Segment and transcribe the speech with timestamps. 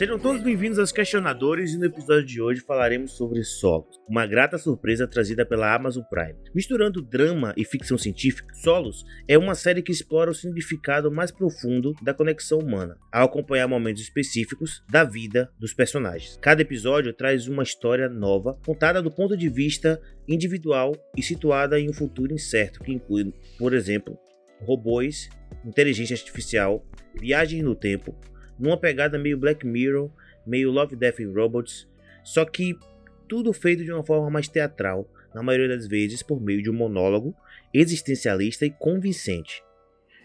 [0.00, 4.56] Sejam todos bem-vindos aos Questionadores e no episódio de hoje falaremos sobre Solos, uma grata
[4.56, 6.38] surpresa trazida pela Amazon Prime.
[6.54, 11.92] Misturando drama e ficção científica, Solos é uma série que explora o significado mais profundo
[12.00, 16.38] da conexão humana, ao acompanhar momentos específicos da vida dos personagens.
[16.40, 21.90] Cada episódio traz uma história nova, contada do ponto de vista individual e situada em
[21.90, 24.16] um futuro incerto, que inclui, por exemplo,
[24.62, 25.28] robôs,
[25.62, 26.82] inteligência artificial,
[27.20, 28.16] viagem no tempo,
[28.60, 30.10] numa pegada meio Black Mirror,
[30.46, 31.88] meio Love, Death and Robots,
[32.22, 32.78] só que
[33.26, 36.74] tudo feito de uma forma mais teatral, na maioria das vezes por meio de um
[36.74, 37.34] monólogo
[37.72, 39.62] existencialista e convincente.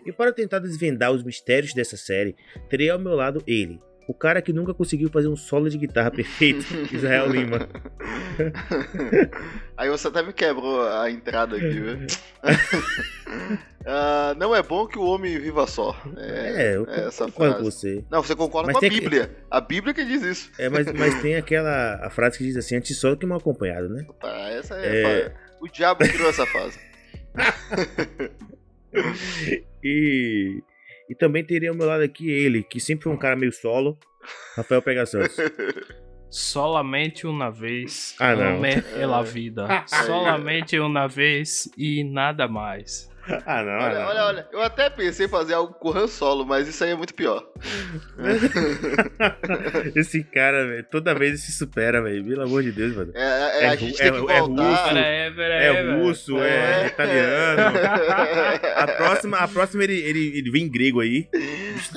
[0.05, 2.35] E para tentar desvendar os mistérios dessa série,
[2.69, 6.11] terei ao meu lado ele, o cara que nunca conseguiu fazer um solo de guitarra
[6.11, 7.67] perfeito, Israel Lima.
[9.75, 11.95] Aí você até me quebrou a entrada aqui, viu?
[13.81, 15.99] uh, não é bom que o homem viva só.
[16.17, 18.03] É, é eu é essa concordo com você.
[18.09, 19.27] Não, você concorda mas com a Bíblia.
[19.27, 19.35] Que...
[19.49, 20.51] A Bíblia que diz isso.
[20.59, 23.39] É, mas, mas tem aquela a frase que diz assim, antes só do que mal
[23.39, 24.05] acompanhado, né?
[24.21, 25.01] Tá, essa é...
[25.01, 25.33] é...
[25.59, 26.79] O diabo criou essa frase.
[29.83, 30.61] e...
[31.09, 33.97] E também teria ao meu lado aqui ele, que sempre foi um cara meio solo,
[34.55, 35.35] Rafael Pega Santos.
[36.29, 38.15] Solamente uma vez.
[38.19, 38.65] Ah, não.
[38.65, 39.67] É la vida.
[39.87, 43.09] Solamente uma vez e nada mais.
[43.45, 43.73] Ah, não.
[43.73, 44.07] Olha, não.
[44.07, 44.47] olha, olha.
[44.51, 47.13] Eu até pensei em fazer algo com o Han Solo, mas isso aí é muito
[47.13, 47.43] pior.
[49.95, 52.23] Esse cara, velho, toda vez ele se supera, velho.
[52.25, 53.11] Pelo amor de Deus, mano.
[53.15, 54.61] É, é, é a gente é, tem que é russo,
[54.97, 57.61] é, russo, é, é italiano.
[58.75, 61.27] a próxima, a próxima ele, ele, ele vem em grego aí.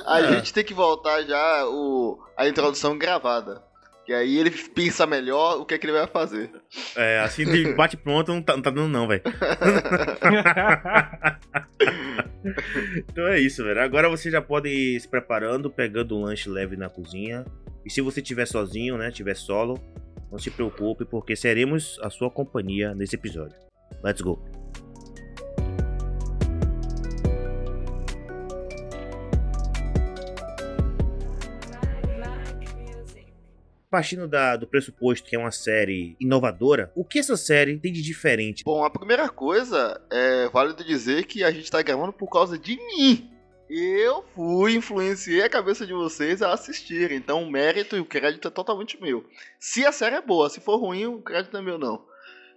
[0.04, 0.32] A ah.
[0.32, 3.67] gente tem que voltar já o, a introdução gravada.
[4.08, 6.50] E aí ele pensa melhor o que é que ele vai fazer.
[6.96, 9.20] É, assim de bate pronto não tá, não tá dando não, velho.
[12.96, 13.82] então é isso, velho.
[13.82, 17.44] Agora você já pode ir se preparando, pegando um lanche leve na cozinha.
[17.84, 19.78] E se você estiver sozinho, né, estiver solo,
[20.32, 23.56] não se preocupe, porque seremos a sua companhia nesse episódio.
[24.02, 24.57] Let's go!
[33.90, 38.02] Partindo da, do pressuposto que é uma série inovadora, o que essa série tem de
[38.02, 38.64] diferente?
[38.64, 42.76] Bom, a primeira coisa é válido dizer que a gente tá gravando por causa de
[42.76, 43.30] mim.
[43.70, 47.18] Eu fui, influenciei a cabeça de vocês a assistirem.
[47.18, 49.24] Então o mérito e o crédito é totalmente meu.
[49.58, 52.02] Se a série é boa, se for ruim, o crédito é meu, não.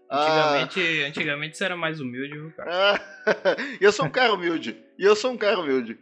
[0.09, 1.07] Antigamente, ah...
[1.07, 2.99] antigamente você era mais humilde, viu, cara?
[3.79, 4.77] eu sou um cara humilde.
[4.97, 5.97] E eu sou um cara humilde.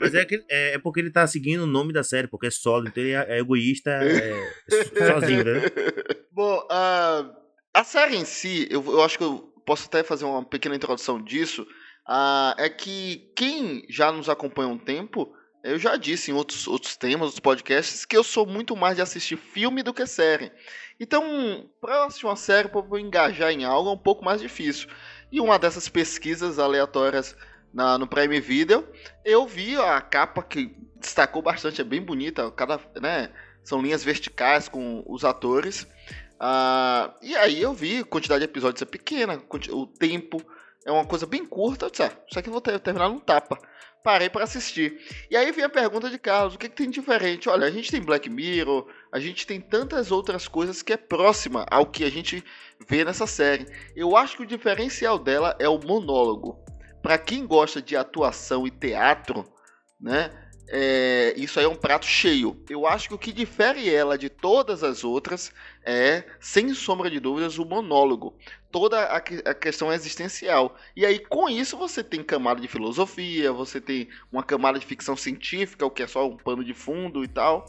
[0.00, 2.50] Mas é, que, é, é, porque ele tá seguindo o nome da série, porque é
[2.50, 4.34] solo, então ele é, é egoísta é,
[5.06, 5.60] sozinho, né?
[6.32, 7.36] Bom, uh,
[7.72, 11.22] a série em si, eu, eu acho que eu posso até fazer uma pequena introdução
[11.22, 11.62] disso.
[12.08, 16.96] Uh, é que quem já nos acompanha um tempo, eu já disse em outros, outros
[16.96, 20.50] temas, outros podcasts, que eu sou muito mais de assistir filme do que série.
[20.98, 24.40] Então, para eu assistir uma série, para eu engajar em algo, é um pouco mais
[24.40, 24.88] difícil.
[25.30, 27.36] E uma dessas pesquisas aleatórias
[27.72, 28.86] na, no Prime Video.
[29.24, 32.50] Eu vi a capa que destacou bastante, é bem bonita.
[32.50, 33.30] Cada, né,
[33.62, 35.82] são linhas verticais com os atores.
[36.40, 39.40] Uh, e aí eu vi, a quantidade de episódios é pequena,
[39.70, 40.42] o tempo
[40.84, 41.86] é uma coisa bem curta.
[41.86, 43.58] Eu disse, ah, isso aqui eu vou ter, terminar num tapa.
[44.02, 44.98] Parei para assistir.
[45.30, 47.48] E aí vem a pergunta de Carlos: o que, que tem diferente?
[47.48, 51.64] Olha, a gente tem Black Mirror, a gente tem tantas outras coisas que é próxima
[51.70, 52.42] ao que a gente
[52.88, 53.64] vê nessa série.
[53.94, 56.58] Eu acho que o diferencial dela é o monólogo
[57.02, 59.44] para quem gosta de atuação e teatro,
[60.00, 60.30] né?
[60.74, 62.56] É, isso aí é um prato cheio.
[62.70, 65.52] Eu acho que o que difere ela de todas as outras
[65.84, 68.34] é, sem sombra de dúvidas, o monólogo.
[68.70, 70.74] Toda a, a, questão existencial.
[70.96, 75.14] E aí, com isso, você tem camada de filosofia, você tem uma camada de ficção
[75.14, 77.66] científica, o que é só um pano de fundo e tal.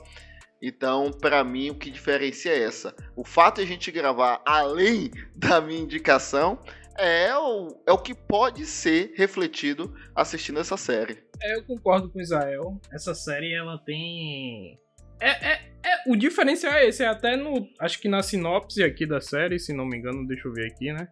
[0.62, 2.96] Então, para mim, o que diferencia é essa.
[3.18, 6.58] O fato de a gente gravar além da minha indicação
[6.98, 11.18] é o, é o que pode ser refletido assistindo essa série.
[11.42, 12.80] É, eu concordo com o Israel.
[12.92, 14.78] Essa série, ela tem...
[15.20, 15.54] É, é,
[15.86, 17.68] é, o diferencial é esse, é até no...
[17.80, 20.92] Acho que na sinopse aqui da série, se não me engano, deixa eu ver aqui,
[20.92, 21.08] né?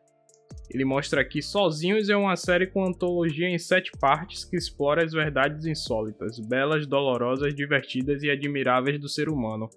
[0.70, 5.12] Ele mostra aqui Sozinhos é uma série com antologia em sete partes que explora as
[5.12, 9.70] verdades insólitas, belas, dolorosas, divertidas e admiráveis do ser humano.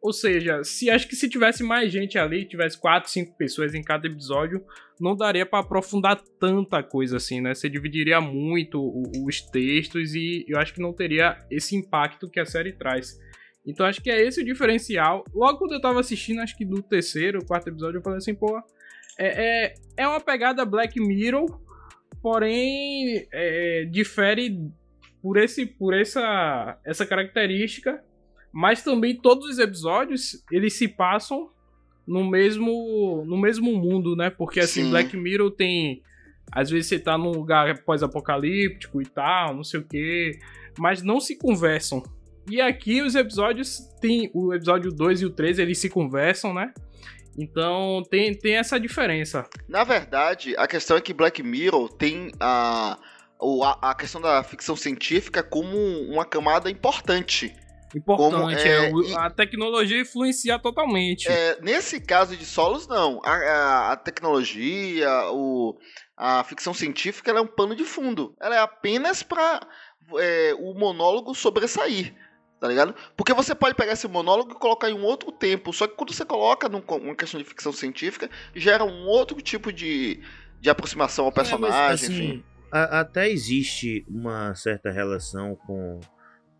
[0.00, 3.82] Ou seja, se acho que se tivesse mais gente ali, tivesse quatro, cinco pessoas em
[3.82, 4.64] cada episódio,
[5.00, 7.52] não daria para aprofundar tanta coisa assim, né?
[7.52, 8.80] Você dividiria muito
[9.24, 13.18] os textos e eu acho que não teria esse impacto que a série traz.
[13.66, 15.24] Então acho que é esse o diferencial.
[15.34, 18.56] Logo quando eu tava assistindo, acho que do terceiro, quarto episódio, eu falei assim, pô,
[19.18, 21.60] é, é, é uma pegada Black Mirror,
[22.22, 24.70] porém é, difere
[25.20, 28.02] por esse por essa essa característica
[28.58, 31.48] Mas também todos os episódios, eles se passam
[32.04, 34.30] no mesmo no mesmo mundo, né?
[34.30, 34.90] Porque assim, Sim.
[34.90, 36.02] Black Mirror tem
[36.50, 40.40] às vezes você tá num lugar pós-apocalíptico e tal, não sei o quê,
[40.76, 42.02] mas não se conversam.
[42.50, 46.74] E aqui os episódios tem o episódio 2 e o 3, eles se conversam, né?
[47.38, 49.48] Então tem, tem essa diferença.
[49.68, 52.98] Na verdade, a questão é que Black Mirror tem a,
[53.80, 55.76] a questão da ficção científica como
[56.10, 57.54] uma camada importante.
[57.94, 61.26] Importante, Como, é, é, o- e- a tecnologia influencia totalmente.
[61.28, 63.20] É, nesse caso de solos, não.
[63.24, 65.78] A, a- a tecnologia, o,
[66.16, 68.34] a ficção científica ela é um pano de fundo.
[68.40, 69.66] Ela é apenas para
[70.58, 72.14] o monólogo sobressair.
[72.60, 72.92] Tá ligado?
[73.16, 75.72] Porque você pode pegar esse monólogo e colocar em um outro tempo.
[75.72, 79.72] Só que quando você coloca num, uma questão de ficção científica, gera um outro tipo
[79.72, 80.20] de,
[80.60, 81.94] de aproximação ao É, mas, personagem.
[81.94, 82.44] assim, enfim.
[82.72, 86.00] a- até existe uma certa relação com,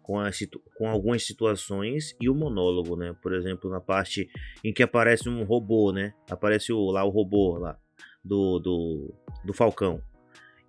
[0.08, 0.30] com, a
[0.74, 3.14] com algumas situações e o monólogo, né?
[3.22, 4.26] Por exemplo, na parte
[4.64, 6.14] em que aparece um robô, né?
[6.30, 7.78] Aparece o, lá o robô lá
[8.24, 9.14] do, do,
[9.44, 10.00] do Falcão.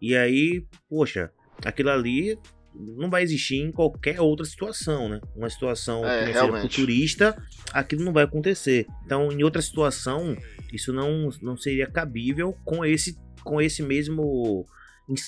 [0.01, 1.31] E aí, poxa,
[1.63, 2.37] aquilo ali
[2.75, 5.21] não vai existir em qualquer outra situação, né?
[5.33, 7.41] Uma situação É, futurista,
[7.71, 8.87] aquilo não vai acontecer.
[9.05, 10.35] Então, em outra situação,
[10.73, 14.65] isso não, não seria cabível com esse, com esse mesmo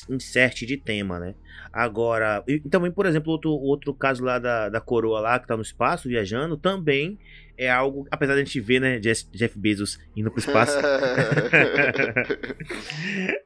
[0.10, 1.36] insert de tema, né?
[1.72, 5.56] Agora, e também, por exemplo, outro, outro caso lá da, da coroa lá, que tá
[5.56, 7.18] no espaço, viajando, também
[7.58, 10.78] é algo, apesar de a gente ver, né, Jeff, Jeff Bezos indo pro espaço,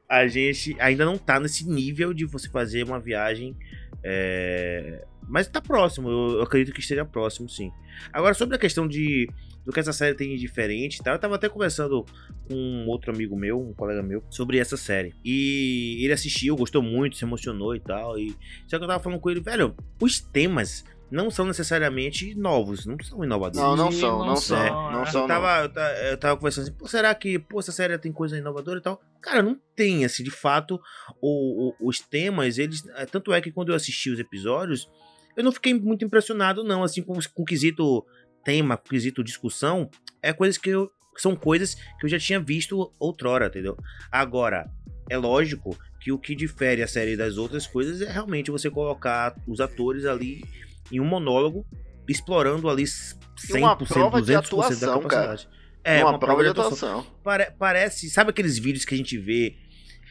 [0.08, 3.56] a gente ainda não tá nesse nível de você fazer uma viagem.
[4.02, 7.70] é, Mas tá próximo, eu, eu acredito que esteja próximo, sim.
[8.12, 9.28] Agora, sobre a questão de
[9.66, 11.10] do que essa série tem de diferente, tá?
[11.12, 12.04] Eu tava até conversando
[12.48, 15.12] com um outro amigo meu, um colega meu, sobre essa série.
[15.24, 18.16] E ele assistiu, gostou muito, se emocionou e tal.
[18.18, 18.30] E
[18.68, 22.96] só que eu tava falando com ele, velho, os temas não são necessariamente novos, não
[23.02, 23.60] são inovadores.
[23.60, 24.56] Não, não são, não não são.
[24.92, 25.06] Não é.
[25.06, 25.34] são, Eu não.
[25.34, 28.36] tava, eu ta- eu tava conversando assim, pô, será que, pô, essa série tem coisa
[28.38, 29.00] inovadora e tal?
[29.20, 30.80] Cara, não tem, assim, de fato,
[31.20, 32.84] o- o- os temas, eles.
[32.96, 34.88] é, Tanto é que quando eu assisti os episódios,
[35.36, 38.04] eu não fiquei muito impressionado, não, assim, com, com o quesito
[38.46, 39.90] tema, quesito discussão,
[40.22, 40.88] é coisas que eu.
[41.16, 43.76] São coisas que eu já tinha visto outrora, entendeu?
[44.12, 44.70] Agora,
[45.10, 49.34] é lógico que o que difere a série das outras coisas é realmente você colocar
[49.48, 50.44] os atores ali
[50.92, 51.66] em um monólogo,
[52.06, 55.48] explorando ali 100%, E uma prova de 200% atuação, da capacidade.
[55.82, 57.06] É, uma, prova de atuação.
[57.24, 59.56] Pare- parece, sabe aqueles vídeos que a gente vê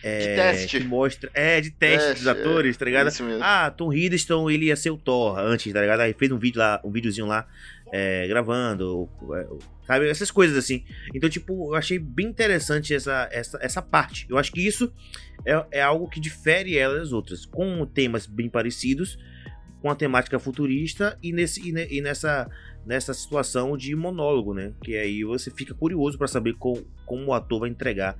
[0.04, 0.80] é, De teste.
[0.80, 3.10] que mostra, é, de teste, Teste, dos atores, tá ligado?
[3.42, 6.02] Ah, Tom Hiddleston, ele ia ser o Thor antes, tá ligado?
[6.02, 7.48] Aí fez um vídeo lá, um videozinho lá,
[7.98, 9.48] é, gravando, é,
[9.88, 10.10] sabe?
[10.10, 10.84] Essas coisas assim.
[11.14, 14.26] Então, tipo, eu achei bem interessante essa, essa, essa parte.
[14.30, 14.92] Eu acho que isso
[15.46, 19.18] é, é algo que difere ela das outras, com temas bem parecidos,
[19.82, 22.50] com a temática futurista e, nesse, e, ne- e nessa,
[22.86, 24.74] nessa situação de monólogo, né?
[24.84, 28.18] Que aí você fica curioso pra saber co- como o ator vai entregar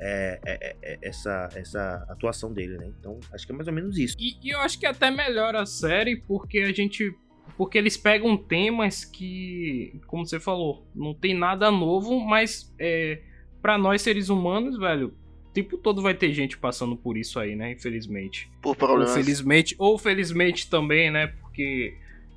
[0.00, 2.90] é, é, é, essa, essa atuação dele, né?
[2.98, 4.14] Então, acho que é mais ou menos isso.
[4.18, 7.12] E, e eu acho que até melhora a série porque a gente.
[7.58, 13.20] Porque eles pegam temas que, como você falou, não tem nada novo, mas é,
[13.60, 15.08] para nós seres humanos, velho,
[15.48, 17.72] o tempo todo vai ter gente passando por isso aí, né?
[17.72, 18.48] Infelizmente.
[18.62, 19.12] Por Ou problemas.
[19.12, 21.26] felizmente, ou felizmente também, né?
[21.26, 21.96] Porque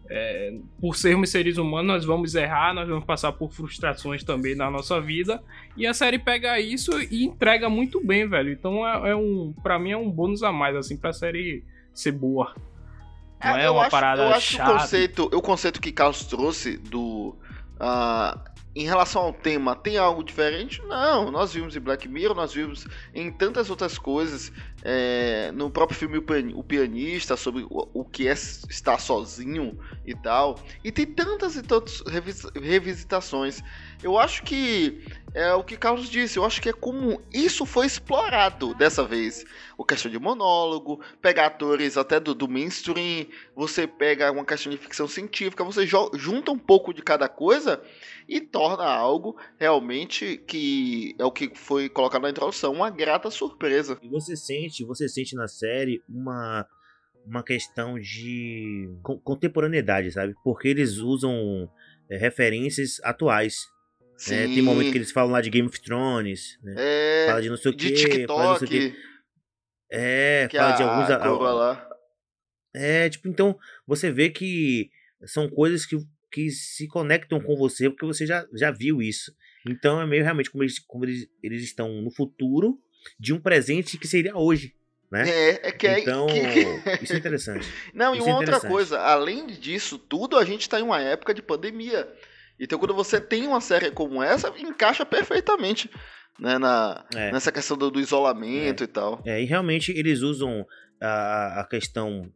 [0.10, 4.72] é, por sermos seres humanos, nós vamos errar, nós vamos passar por frustrações também na
[4.72, 5.44] nossa vida.
[5.78, 8.52] E a série pega isso e entrega muito bem, velho.
[8.52, 9.54] Então é, é um.
[9.62, 11.64] para mim é um bônus a mais, assim, pra série
[11.94, 12.56] ser boa.
[13.44, 14.72] Não é, eu uma acho, parada eu acho que chata.
[14.72, 17.36] o conceito, o conceito que Carlos trouxe do.
[17.80, 18.38] ah,
[18.74, 20.82] em relação ao tema, tem algo diferente?
[20.88, 24.52] Não, nós vimos em Black Mirror, nós vimos em tantas outras coisas,
[24.84, 29.78] é, no próprio filme O Pian- O Pianista, sobre o, o que é estar sozinho
[30.06, 30.58] e tal.
[30.84, 33.62] E tem tantas e tantas revis- revisitações.
[34.02, 37.86] Eu acho que é o que Carlos disse, eu acho que é como isso foi
[37.86, 39.46] explorado dessa vez.
[39.78, 43.26] O questão de monólogo, pegar atores até do, do mainstream,
[43.56, 47.82] você pega uma questão de ficção científica, você junta um pouco de cada coisa
[48.28, 53.98] e torna algo realmente que é o que foi colocado na introdução, uma grata surpresa.
[54.02, 56.66] E você sente, você sente na série uma
[57.24, 60.34] uma questão de con- contemporaneidade, sabe?
[60.44, 61.70] Porque eles usam
[62.10, 63.58] é, referências atuais.
[64.28, 64.48] né?
[64.48, 66.74] Tem momento que eles falam lá de Game of Thrones, né?
[66.78, 68.98] é, Fala de não sei o que, fala de não sei o que.
[69.92, 71.10] É, que fala de alguns.
[71.12, 71.90] a lá.
[72.74, 74.90] É, tipo, então você vê que
[75.26, 75.98] são coisas que,
[76.32, 79.32] que se conectam com você porque você já, já viu isso.
[79.68, 82.80] Então é meio realmente como eles, como eles, eles estão no futuro
[83.20, 84.74] de um presente que seria hoje.
[85.12, 85.30] né?
[85.30, 86.00] É, é que é.
[86.00, 86.34] Então, que-
[87.04, 87.68] isso é interessante.
[87.94, 91.00] Não, e Isso uma é outra coisa, além disso tudo, a gente tá em uma
[91.02, 92.08] época de pandemia.
[92.60, 95.90] Então, quando você tem uma série como essa, encaixa perfeitamente
[96.40, 97.32] né, na, É.
[97.32, 99.22] nessa questão do, do isolamento e tal.
[99.26, 100.66] É, e realmente eles usam
[101.02, 102.32] a, a questão,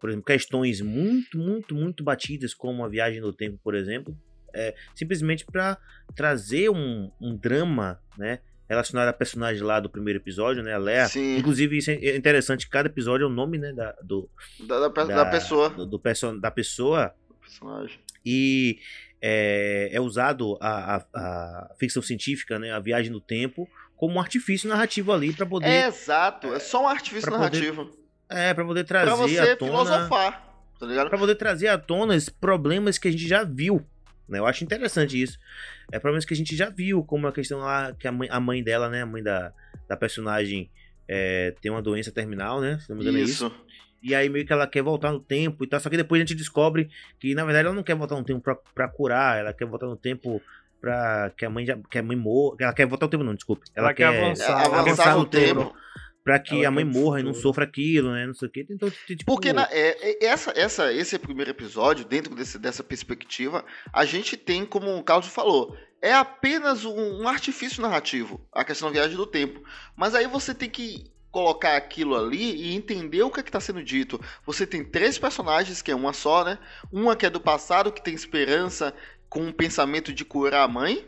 [0.00, 4.16] por exemplo, questões muito, muito, muito batidas, como a viagem no tempo, por exemplo,
[4.54, 5.78] é, simplesmente para
[6.16, 8.40] trazer um, um drama, né?
[8.68, 10.74] Relacionado à personagem lá do primeiro episódio, né?
[10.74, 11.08] A Lea.
[11.08, 13.72] Sim, Inclusive, isso é interessante, cada episódio é o nome, né?
[13.72, 14.28] Da, do,
[14.66, 15.70] da, da, da, da pessoa.
[15.70, 17.14] do, do perso- da pessoa.
[17.40, 17.98] Personagem.
[18.26, 18.78] E
[19.22, 22.70] é, é usado a, a- a ficção científica, né?
[22.72, 25.66] A viagem no tempo, como um artifício narrativo ali para poder.
[25.68, 27.90] É exato, é só um artifício narrativo.
[28.30, 29.70] É, para poder Pra trazer você à tona.
[29.72, 31.08] filosofar, tá ligado?
[31.08, 33.84] Pra poder trazer à tona esses problemas que a gente já viu.
[34.28, 34.38] Né?
[34.38, 35.38] Eu acho interessante isso.
[35.90, 38.38] É problemas que a gente já viu, como a questão lá que a mãe, a
[38.38, 39.02] mãe dela, né?
[39.02, 39.52] A mãe da,
[39.88, 40.70] da personagem
[41.08, 42.78] é, tem uma doença terminal, né?
[42.80, 43.46] Se não me engano é isso.
[43.46, 43.68] Isso.
[44.02, 45.80] E aí meio que ela quer voltar no tempo e tal.
[45.80, 48.40] Só que depois a gente descobre que, na verdade, ela não quer voltar no tempo
[48.40, 49.38] pra, pra curar.
[49.38, 50.40] Ela quer voltar no tempo
[50.80, 51.76] pra que a mãe já.
[51.90, 52.56] Que a mãe morra.
[52.60, 53.66] Ela quer voltar no tempo, não, desculpe.
[53.74, 54.52] Ela, Ela quer quer, avançar.
[54.60, 55.60] avançar, avançar no no tempo.
[55.64, 55.76] tempo.
[56.28, 58.26] Pra que Ela a mãe morra e não sofra aquilo, né?
[58.26, 58.66] Não sei o que.
[58.68, 63.64] Então, tipo, Porque na- é, é- essa, essa, esse primeiro episódio, dentro desse- dessa perspectiva,
[63.92, 68.88] a gente tem, como o Carlos falou, é apenas um, um artifício narrativo, a questão
[68.88, 69.62] da viagem do tempo.
[69.96, 73.82] Mas aí você tem que colocar aquilo ali e entender o que é está sendo
[73.82, 74.20] dito.
[74.44, 76.58] Você tem três personagens, que é uma só, né?
[76.92, 78.94] Uma que é do passado, que tem esperança
[79.28, 81.06] com um pensamento de curar a mãe.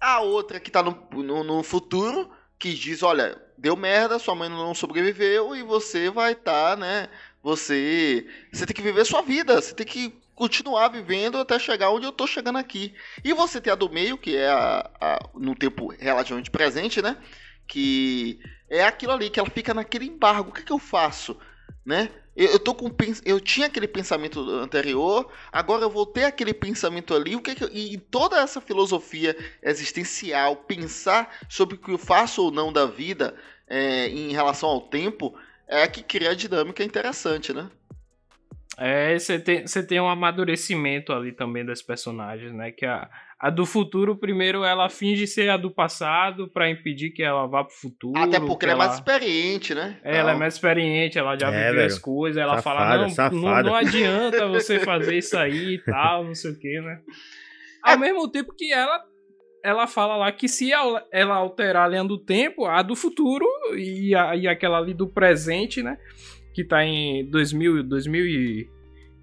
[0.00, 4.48] A outra que está no, no, no futuro, que diz, olha, deu merda, sua mãe
[4.48, 7.08] não sobreviveu e você vai estar, né?
[7.42, 12.06] Você, você tem que viver sua vida, você tem que continuar vivendo até chegar onde
[12.06, 12.94] eu tô chegando aqui.
[13.24, 17.16] E você tem a do meio, que é a, a- no tempo relativamente presente, né?
[17.66, 20.50] Que é aquilo ali, que ela fica naquele embargo.
[20.50, 21.36] O que, que eu faço?
[21.84, 22.10] Né?
[22.38, 22.88] Eu, eu tô com
[23.24, 27.34] eu tinha aquele pensamento anterior, agora eu vou ter aquele pensamento ali.
[27.34, 32.44] O que que eu- e toda essa filosofia existencial, pensar sobre o que eu faço
[32.44, 33.34] ou não da vida
[33.66, 37.68] é, em relação ao tempo, é que cria a dinâmica interessante, né?
[38.78, 42.70] É, você tem, você tem um amadurecimento ali também das personagens, né?
[42.70, 47.22] Que a, a do futuro, primeiro, ela finge ser a do passado pra impedir que
[47.22, 48.18] ela vá pro futuro.
[48.18, 49.98] Até porque que ela é mais experiente, né?
[50.02, 50.38] É, ela é Tal.
[50.40, 51.86] mais experiente, ela já É, viveu velho.
[51.86, 53.62] as coisas, ela fala, Safada, não, não, safada.
[53.68, 57.00] não adianta você fazer isso aí e tal, não sei o que, né?
[57.86, 57.92] É.
[57.92, 59.04] Ao mesmo tempo que ela
[59.64, 63.44] ela fala lá que se ela alterar a linha do tempo, a do futuro
[63.76, 65.96] e, a, e aquela ali do presente, né?
[66.54, 67.82] Que tá em 2000,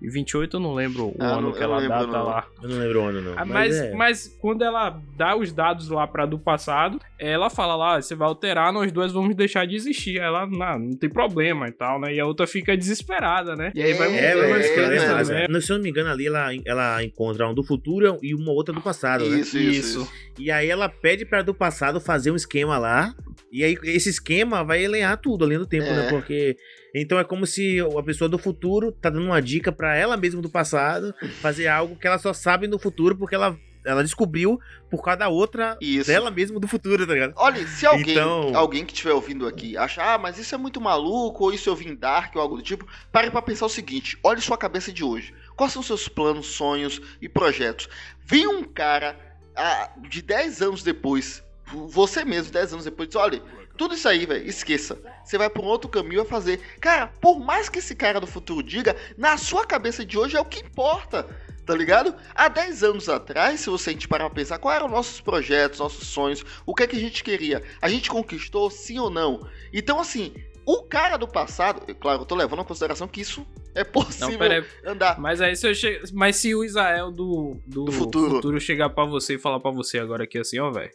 [0.05, 2.23] 2028, eu não lembro o Ah, ano não- que ela data não.
[2.25, 2.47] lá.
[2.61, 3.33] Eu não lembro o ano, não.
[3.37, 3.93] Ah, Mas, é.
[3.93, 8.27] mas quando ela dá os dados lá pra do passado, ela fala lá, você vai
[8.27, 10.17] alterar, nós duas vamos deixar de existir.
[10.19, 12.13] Ela, não, não tem problema e tal, né?
[12.13, 13.71] E a outra fica desesperada, né?
[13.75, 15.47] E aí vai É, É, mudando velho, as é, coisas é, né?
[15.49, 18.51] mas, se eu não me engano, ali ela, ela encontra um do futuro e uma
[18.51, 19.39] outra do passado, né?
[19.39, 20.11] Isso, isso, isso.
[20.37, 23.13] E aí ela pede pra do passado fazer um esquema lá.
[23.51, 25.93] E aí esse esquema vai alinhar tudo além do tempo, É.
[25.93, 26.07] né?
[26.09, 26.57] Porque.
[27.01, 30.41] Então é como se a pessoa do futuro tá dando uma dica pra ela mesma
[30.41, 34.57] do passado fazer algo que ela só sabe no futuro porque ela, ela descobriu
[34.89, 36.07] por causa da outra Isso.
[36.07, 37.33] dela mesma do futuro, tá ligado?
[37.35, 40.79] Olha, se alguém, Então- alguém que estiver ouvindo aqui achar, ah, mas isso é muito
[40.79, 44.17] maluco, ou isso eu vim Dark, ou algo do tipo, pare pra pensar o seguinte:
[44.23, 45.33] olhe sua cabeça de hoje.
[45.57, 47.89] Quais são seus planos, sonhos e projetos?
[48.23, 49.17] Vem um cara
[49.53, 51.43] ah, de 10 anos depois,
[51.89, 53.41] você mesmo, 10 anos depois, diz: olha,
[53.77, 54.97] tudo isso aí, velho, esqueça.
[55.23, 56.59] Você vai por um outro caminho a fazer.
[56.79, 60.39] Cara, por mais que esse cara do futuro diga, na sua cabeça de hoje é
[60.39, 61.27] o que importa.
[61.65, 62.13] Tá ligado?
[62.35, 65.79] Há 10 anos atrás, se você a gente parar pra pensar, quais eram nossos projetos,
[65.79, 67.63] nossos sonhos, o que é que a gente queria?
[67.81, 69.47] A gente conquistou, sim ou não?
[69.73, 70.31] Então, assim,
[70.63, 74.41] o cara do passado, claro, eu tô levando em consideração que isso é Não, possível
[74.51, 74.63] aí.
[74.85, 75.19] andar.
[75.19, 75.99] Mas aí se eu che...
[76.13, 78.35] Mas se o Israel do, do, Do futuro.
[78.35, 78.59] futuro.
[78.61, 80.91] chegar pra você e falar pra você agora aqui assim, ó, velho.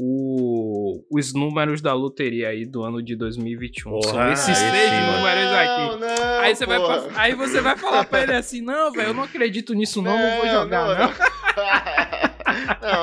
[0.00, 1.04] O...
[1.10, 5.00] Os números da loteria aí do ano de 2021 são Porra, esses aí três sim,
[5.00, 5.80] números aqui.
[5.80, 7.08] Não, não, Aí você, vai, porra.
[7.16, 10.36] aí você vai falar pra ele assim, não, velho, eu não acredito nisso não, não,
[10.36, 11.06] vou jogar, não.
[11.06, 11.12] Não,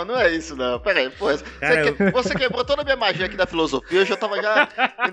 [0.06, 0.80] não é isso, não.
[0.80, 1.26] Pera aí, pô.
[1.28, 4.00] Você, Cara, que- você quebrou toda a minha magia aqui da filosofia.
[4.00, 4.68] Eu já tava já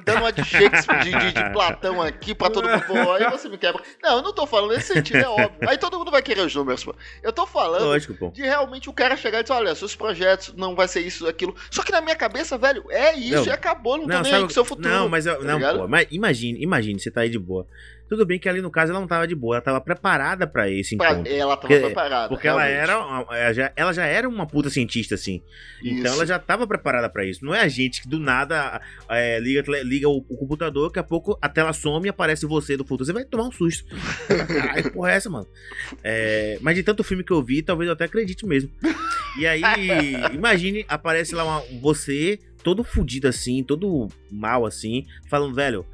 [0.05, 2.83] dando uma de Shakespeare, de, de- de Platão aqui pra todo mundo.
[2.87, 3.83] Pô, aí você me quebra.
[4.03, 5.69] Não, eu não tô falando nesse sentido, é óbvio.
[5.69, 6.95] Aí todo mundo vai querer os números, pô.
[7.23, 10.75] Eu tô falando Lógico, de realmente o cara chegar e dizer, olha, seus projetos não
[10.75, 11.55] vai ser isso, aquilo.
[11.71, 13.45] Só que na minha cabeça, velho, é isso Não.
[13.47, 14.89] e acabou, não, tô Não, nem aí sabe, com o seu futuro.
[14.89, 17.67] não, mas eu- tá não, pô, mas imagine, imagine, você tá aí de boa.
[18.13, 20.69] Tudo bem que ali no caso ela não tava de boa, ela tava preparada pra
[20.69, 21.33] esse Pra- encontro.
[21.33, 22.29] ela tava Porque- preparada.
[22.29, 22.83] Porque ela realmente.
[22.91, 25.15] era, uma- ela já, ela já era uma puta cientista.
[25.15, 25.41] assim.
[25.83, 26.15] Então Isso.
[26.15, 27.43] ela já tava preparada pra isso.
[27.45, 31.03] Não é a gente que do nada é, liga, liga o, o computador, daqui a
[31.03, 33.07] pouco a tela some e aparece você do futuro.
[33.07, 33.85] Você vai tomar um susto.
[34.83, 35.47] Que porra é essa, mano?
[36.05, 38.71] É, mas de tanto filme que eu vi, talvez eu até acredite mesmo.
[39.39, 39.63] E aí,
[40.35, 45.87] imagine, aparece lá uma- você, todo fudido assim, todo mal assim, falando, velho,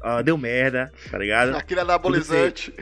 [0.00, 1.56] ah, deu merda, tá ligado?
[1.56, 2.72] Aquele anabolizante.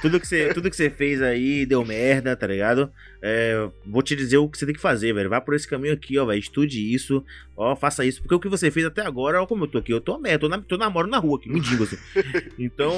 [0.00, 2.90] Tudo que, você, tudo que você fez aí deu merda, tá ligado?
[3.22, 5.30] É, vou te dizer o que você tem que fazer, velho.
[5.30, 6.38] Vá por esse caminho aqui, ó, velho.
[6.38, 7.24] Estude isso,
[7.56, 8.22] ó, faça isso.
[8.22, 10.38] Porque o que você fez até agora, ó, como eu tô aqui, eu tô merda,
[10.40, 11.98] tô, na, tô namoro na rua aqui, mendigo, assim.
[12.58, 12.92] Então,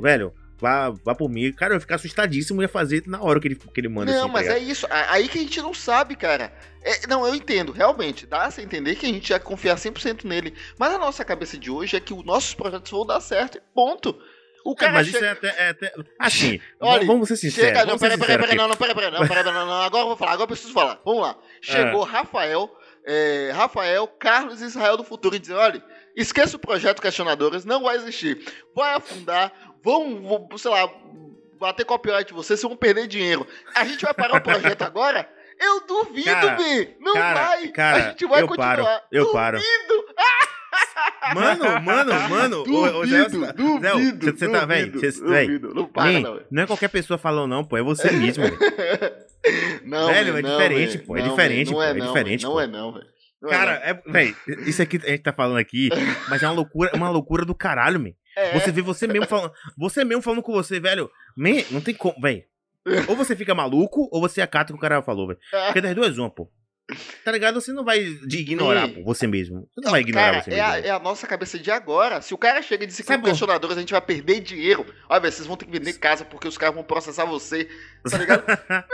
[0.00, 1.52] velho, vá, vá por mim.
[1.52, 4.10] Cara, eu ia ficar assustadíssimo e ia fazer na hora que ele, que ele manda,
[4.12, 4.58] Não, assim, tá mas ligado?
[4.58, 4.86] é isso.
[4.90, 6.52] Aí que a gente não sabe, cara.
[6.82, 8.26] É, não, eu entendo, realmente.
[8.26, 10.54] Dá a entender que a gente ia confiar 100% nele.
[10.78, 13.62] Mas a nossa cabeça de hoje é que os nossos projetos vão dar certo e
[13.74, 14.18] ponto.
[14.64, 15.18] O É, cara mas chega...
[15.18, 17.68] isso é até, é até- Assim, Olha, vamos ser sinceros.
[17.70, 20.16] Chega, não, peraí, peraí, não, não, peraí, peraí, não, peraí, não, não, agora eu vou
[20.16, 21.00] falar, agora eu preciso falar.
[21.04, 21.38] Vamos lá.
[21.62, 22.70] Chegou Rafael,
[23.06, 25.82] é, Rafael, Carlos Israel do futuro e dizer, olha,
[26.14, 28.44] esqueça o projeto Questionadores, não vai existir.
[28.74, 30.88] Vai afundar, vão, vão, sei lá,
[31.58, 33.46] bater copyright de vocês, vocês vão perder dinheiro.
[33.74, 35.28] A gente vai parar o projeto agora?
[35.60, 36.96] Eu duvido, Cara, Bi!
[37.00, 37.68] Não cara, vai!
[37.68, 38.76] cara, a gente vai eu continuar.
[38.76, 39.58] paro, eu duvido, paro.
[41.34, 42.64] Mano, mano, mano.
[42.66, 43.46] ô, ô, Zé, Duvido,
[43.80, 45.74] Zé, duvido, Você tá, velho, duvido, duvido.
[45.74, 46.40] Não para, não.
[46.50, 47.76] não é qualquer pessoa falando, não, pô.
[47.76, 48.58] É você mesmo, velho.
[49.84, 52.42] Não, Velho, é diferente, pô, é diferente, pô, Não é é não, diferente.
[52.42, 53.06] Não é não, velho.
[53.44, 55.88] É Cara, é, velho, isso aqui a gente tá falando aqui,
[56.28, 58.10] mas é uma loucura, uma loucura do caralho, man.
[58.38, 58.50] Não.
[58.50, 61.10] É, Você vê você mesmo falando, você mesmo falando com você, velho.
[61.36, 62.44] Man, não tem como, velho.
[63.08, 65.38] Ou você fica maluco, ou você acata o que o cara falou, velho.
[65.66, 66.50] Porque das duas, uma, pô.
[67.22, 67.60] Tá ligado?
[67.60, 69.68] Você não vai ignorar, pô, você mesmo.
[69.74, 70.66] Você não Não, vai ignorar cara, você é mesmo.
[70.68, 70.86] a, velho.
[70.86, 72.22] é a nossa cabeça de agora.
[72.22, 74.86] Se o cara chega e diz que Sabe- com questionadores a gente vai perder dinheiro,
[75.06, 77.68] olha, velho, vocês vão ter que vender casa porque os caras vão processar você,
[78.10, 78.42] tá ligado?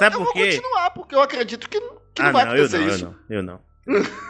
[0.00, 0.46] Sabe eu por vou quê?
[0.56, 3.04] continuar, porque eu acredito que, que ah, não vai não, eu acontecer não, eu isso.
[3.04, 3.60] não, eu não.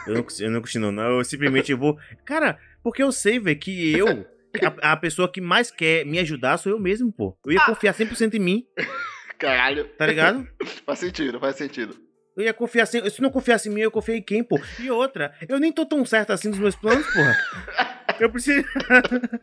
[0.05, 1.17] Eu não, eu não continuo, não.
[1.17, 1.97] Eu simplesmente vou.
[2.23, 4.27] Cara, porque eu sei, velho, que eu.
[4.81, 7.37] A, a pessoa que mais quer me ajudar sou eu mesmo, pô.
[7.45, 7.53] Eu Ah.
[7.53, 8.63] ia confiar 100% em mim,
[9.37, 10.47] Caralho, tá ligado?
[10.85, 11.95] faz sentido, faz sentido.
[12.35, 13.07] Eu ia confiar sem.
[13.09, 14.59] Se não confiasse em mim, eu confiei em quem, pô?
[14.79, 17.35] E outra, eu nem tô tão certo assim dos meus planos, porra.
[18.19, 18.65] Eu preciso.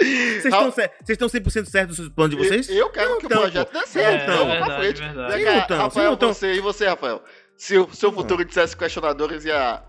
[0.01, 2.69] Vocês estão cer- vocês estão 100% certos dos planos de vocês?
[2.69, 4.35] Eu quero que o Então, projeto dê É, certo, então.
[4.35, 5.01] então, vamos pra verdade, frente.
[5.15, 5.33] verdade.
[5.33, 6.35] Vem Sim, cá, então, Rafael, sim, então.
[6.35, 7.25] você e você, Rafael.
[7.57, 9.81] Se o seu futuro dissesse questionadores ia,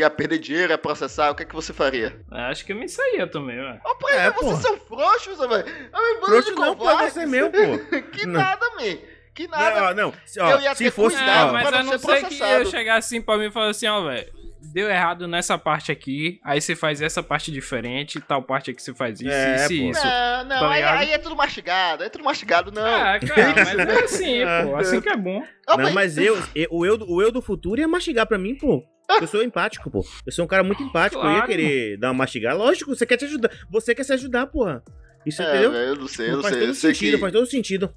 [0.00, 2.20] ia perder dinheiro, ia processar, o que é que você faria?
[2.30, 3.80] Acho que eu me saía também, velho.
[3.84, 4.56] Ó, pai, É, vocês porra.
[4.62, 5.64] são frouxos, velho.
[5.92, 7.58] Ah, de não, pô, você é meu, pô.
[8.12, 8.40] Que Não.
[8.40, 8.98] nada, man.
[9.34, 9.94] Que nada.
[9.94, 10.14] Não, não.
[10.26, 11.16] Se, ó, Eu ia se ter fosse.
[11.16, 13.86] cuidado, ó, mas a não ser que eu chegar assim pra mim e falar assim,
[13.86, 14.38] ó, velho.
[14.72, 18.92] Deu errado nessa parte aqui, aí você faz essa parte diferente, tal parte aqui você
[18.92, 19.90] faz isso, É, isso e pô.
[19.90, 20.04] isso.
[20.04, 22.84] Não, não, tá aí, aí é tudo mastigado, é tudo mastigado, não.
[22.84, 24.76] Ah, cara, mas é assim, pô.
[24.76, 25.42] Assim que é bom.
[25.66, 28.56] Ah, Não, mas eu, eu- o, eu, o eu do futuro ia mastigar pra mim,
[28.56, 28.82] pô.
[29.20, 30.04] Eu sou empático, pô.
[30.26, 31.20] Eu sou um cara muito empático.
[31.22, 31.48] Eu ia Claro.
[31.48, 32.56] querer dar uma mastigada.
[32.56, 33.50] Lógico, você quer te ajudar.
[33.70, 34.82] Você quer se ajudar, porra.
[35.26, 35.72] Isso, É, entendeu?
[35.72, 36.62] eu não sei, eu não faz sei.
[36.62, 37.94] Eu todo sei sentido, que, faz todo sentido.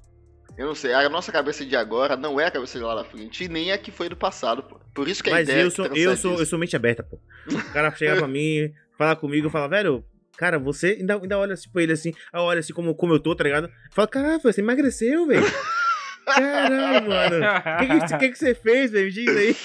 [0.58, 0.92] eu não sei.
[0.94, 3.72] A nossa cabeça de agora não é a cabeça de lá na frente, e nem
[3.72, 4.80] a que foi do passado, pô.
[4.94, 6.74] Por isso que a Mas ideia eu é sou, transcende eu sou, eu sou mente
[6.76, 7.18] aberta, pô.
[7.48, 10.04] O cara chega pra mim, fala comigo, fala, velho,
[10.36, 13.34] cara, você ainda, ainda olha assim pra ele assim, olha assim como, como eu tô,
[13.34, 13.70] tá ligado?
[13.92, 15.42] Fala, caralho, você emagreceu, velho.
[16.24, 17.36] Caralho, mano.
[17.36, 19.06] O que, que, que, que você fez, velho?
[19.06, 19.56] Me diz aí.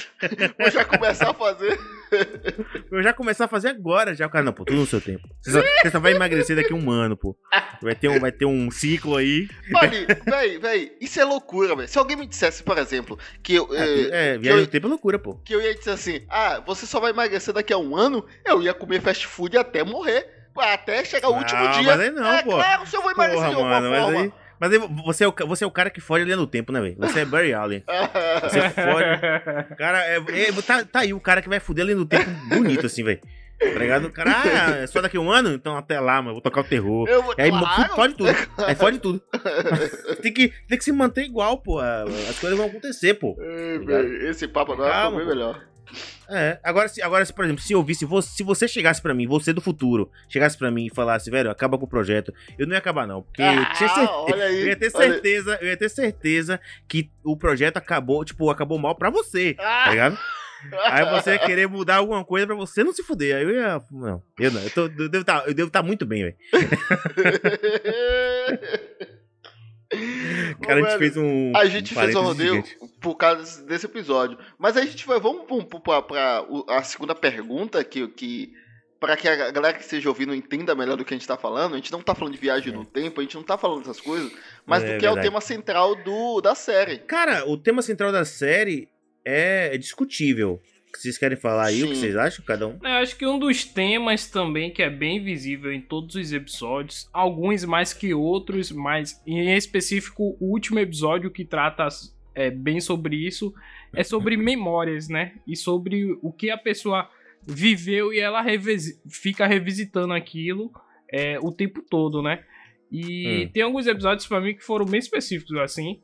[0.59, 1.79] Vou já começar a fazer.
[2.91, 4.25] Eu já começar a fazer agora, já.
[4.27, 5.27] O cara, não, pô, tudo no seu tempo.
[5.41, 7.35] Você só, você só vai emagrecer daqui a um ano, pô.
[7.81, 9.47] Vai ter um, vai ter um ciclo aí.
[9.69, 9.91] Mano,
[10.25, 11.87] véi, véi, isso é loucura, velho.
[11.87, 13.67] Se alguém me dissesse, por exemplo, que eu.
[13.73, 15.35] eh, É, que viagem do tempo é loucura, pô.
[15.45, 18.61] que eu ia dizer assim, ah, você só vai emagrecer daqui a um ano, eu
[18.63, 20.33] ia comer fast food até morrer.
[20.59, 21.83] Até chegar o último Ah, dia.
[21.83, 22.49] mas aí não, é pô.
[22.53, 24.19] claro, se eu vou emagrecer Porra, de alguma mano, mas forma.
[24.21, 24.33] aí.
[24.59, 26.81] Mas aí você é, o, você é o cara que foge ali no tempo, né,
[26.81, 26.95] velho?
[26.97, 27.83] Você é Barry Allen.
[28.43, 29.75] Você fode.
[29.77, 32.85] Cara, é, é- tá, tá aí o cara que vai fuder ali no tempo bonito,
[32.85, 33.21] assim, velho.
[33.59, 34.05] Tá ligado?
[34.05, 35.49] O cara, ah, é só daqui a um ano?
[35.53, 37.07] Então até lá, mano, vou tocar o terror.
[37.09, 38.29] Eu vou, Aí claro, fode tudo.
[38.65, 39.21] Aí fode tudo.
[40.21, 41.79] tem, que, tem que se manter igual, pô.
[41.79, 43.35] As coisas vão acontecer, pô.
[43.39, 45.65] Ei, velho, Esse papo agora Calma, foi bem melhor.
[46.30, 49.26] É, agora se, agora, se, por exemplo, se eu visse, se você chegasse pra mim,
[49.26, 52.73] você do futuro, chegasse pra mim e falasse, velho, acaba com o projeto, eu não
[52.73, 53.21] ia acabar, não.
[53.23, 54.43] Porque eu tinha Ah, certeza.
[54.45, 54.62] aí.
[54.62, 58.93] Eu ia ter certeza, eu ia ter certeza que o projeto acabou, tipo, acabou mal
[58.95, 60.19] pra você, tá Ah, ligado?
[60.91, 63.38] Aí você ia querer mudar alguma coisa pra você não se fuder.
[63.38, 63.82] Aí eu ia.
[63.91, 64.62] Não, eu não.
[64.62, 66.36] Eu, tô, eu devo estar eu devo tá muito bem, velho.
[70.62, 71.54] Cara, a gente Velho, fez um.
[71.56, 72.78] A gente fez um rodeio gigante.
[73.00, 74.38] por causa desse, episódio.
[74.58, 75.19] Mas a gente vai.
[75.19, 75.45] Vamos
[76.50, 78.08] o- a segunda pergunta, que.
[78.10, 78.54] que
[79.00, 81.73] para que a galera que esteja ouvindo entenda melhor do que a gente tá falando.
[81.73, 84.02] A gente não tá falando de viagem no tempo, a gente não tá falando dessas
[84.02, 84.32] coisas,
[84.65, 85.28] mas É do que é o verdade.
[85.28, 86.97] tema central do, da série.
[87.00, 88.89] Cara, o tema central da série
[89.23, 90.60] é discutível.
[91.01, 92.01] Vocês querem falar aí o que Sim.
[92.01, 92.77] vocês acham, cada um?
[92.83, 97.07] Eu acho que um dos temas também que é bem visível em todos os episódios,
[97.13, 101.88] alguns mais que outros, mas em específico o último episódio que trata
[102.36, 103.53] é, bem sobre isso
[103.93, 105.33] é sobre memórias, né?
[105.47, 107.10] E sobre o que a pessoa
[107.45, 110.71] viveu e ela revisi- fica revisitando aquilo
[111.12, 112.43] é, o tempo todo, né?
[112.91, 113.49] E Hum.
[113.53, 115.99] tem alguns episódios pra mim que foram bem específicos, assim.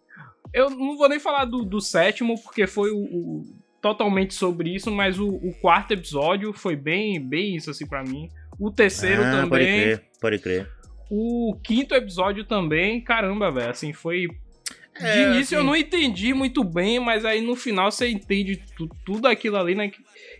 [0.53, 3.43] Eu não vou nem falar do, do sétimo, porque foi o, o-
[3.83, 8.29] totalmente sobre isso, mas o, o quarto episódio foi bem, bem isso, assim, pra mim.
[8.57, 9.81] O terceiro ah, pode também.
[9.81, 10.69] crer, pode crer.
[11.11, 14.27] O quinto episódio também, caramba, velho, assim, foi.
[14.97, 18.63] De É, início eu assim- não entendi muito bem, mas aí no final você entende
[18.77, 19.91] tu- tudo aquilo ali, né?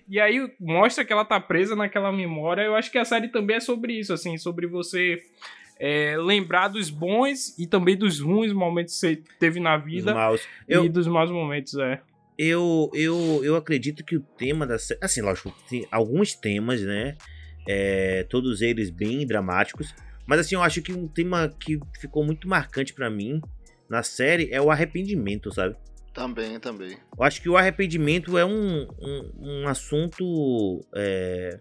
[0.07, 2.61] E aí mostra que ela tá presa naquela memória.
[2.61, 5.21] Eu acho que a série também é sobre isso, assim, sobre você
[5.79, 10.13] é, lembrar dos bons e também dos ruins momentos que você teve na vida
[10.69, 11.99] e Eu, dos maus momentos, é.
[12.37, 14.99] Eu, eu, eu acredito que o tema da série.
[15.03, 17.15] Assim, lógico, tem alguns temas, né?
[17.67, 19.93] É, todos eles bem dramáticos.
[20.25, 23.41] Mas assim, eu acho que um tema que ficou muito marcante pra mim
[23.89, 25.75] na série é o arrependimento, sabe?
[26.13, 26.97] Também, também.
[27.17, 31.59] Eu acho que o arrependimento é um, um, um assunto é,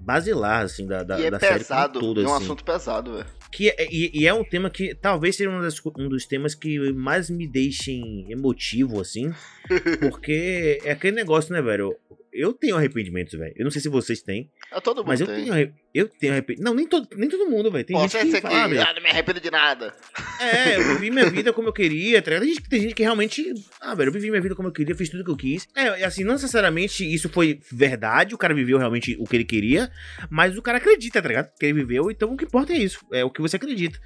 [0.00, 2.44] basilar, assim, da, da, e é da série pesado, todo, é um assim.
[2.44, 3.26] assunto pesado, velho.
[3.50, 6.54] Que é, e, e é um tema que talvez seja um, das um dos temas
[6.54, 9.32] que mais me deixem emotivo, assim.
[10.00, 11.96] Porque é aquele negócio, né, velho?
[12.32, 13.54] Eu tenho arrependimentos, velho.
[13.56, 15.44] Eu não sei se vocês têm, É, todo mundo mas eu tem.
[15.44, 16.64] tenho, eu tenho arrependimento.
[16.66, 17.84] Não, nem todo, nem todo mundo, velho.
[17.84, 19.94] Tem gente que ser que fala, "Ah, ah, não me arrependo de nada.
[20.40, 22.44] é, eu vivi minha vida como eu queria, tá ligado?
[22.44, 23.54] Tem gente, tem gente que realmente.
[23.80, 25.66] Ah, velho, eu vivi minha vida como eu queria, fiz tudo que eu quis.
[25.74, 29.90] É, assim, não necessariamente isso foi verdade, o cara viveu realmente o que ele queria,
[30.30, 31.50] mas o cara acredita, tá ligado?
[31.58, 33.98] Que ele viveu, então o que importa é isso, é o que você acredita.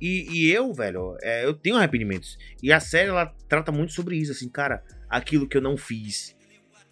[0.00, 2.36] E, e eu, velho, é, eu tenho arrependimentos.
[2.62, 6.36] E a série, ela trata muito sobre isso, assim, cara, aquilo que eu não fiz,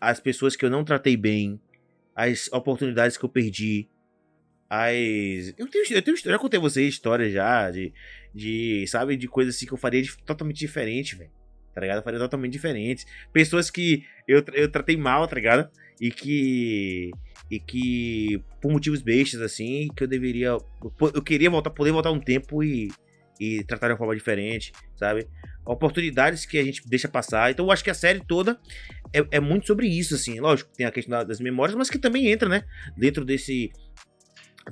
[0.00, 1.60] as pessoas que eu não tratei bem,
[2.14, 3.88] as oportunidades que eu perdi,
[4.68, 5.54] as.
[5.58, 7.92] Eu tenho, eu tenho, eu já contei a vocês histórias já de,
[8.34, 11.30] de, sabe, de coisas assim que eu faria de- totalmente diferente, velho.
[11.74, 11.98] Tá ligado?
[11.98, 13.04] Eu faria totalmente diferente.
[13.32, 15.68] Pessoas que eu, eu tratei mal, tá ligado?
[16.00, 17.10] E que.
[17.50, 20.56] E que, por motivos bestas, assim, que eu deveria.
[21.14, 22.90] Eu queria voltar, poder voltar um tempo e,
[23.38, 25.26] e tratar de uma forma diferente, sabe?
[25.66, 27.50] Oportunidades que a gente deixa passar.
[27.50, 28.58] Então eu acho que a série toda
[29.12, 30.38] é, é muito sobre isso, assim.
[30.40, 32.64] Lógico, tem a questão da- das memórias, mas que também entra, né?
[32.96, 33.70] Dentro desse.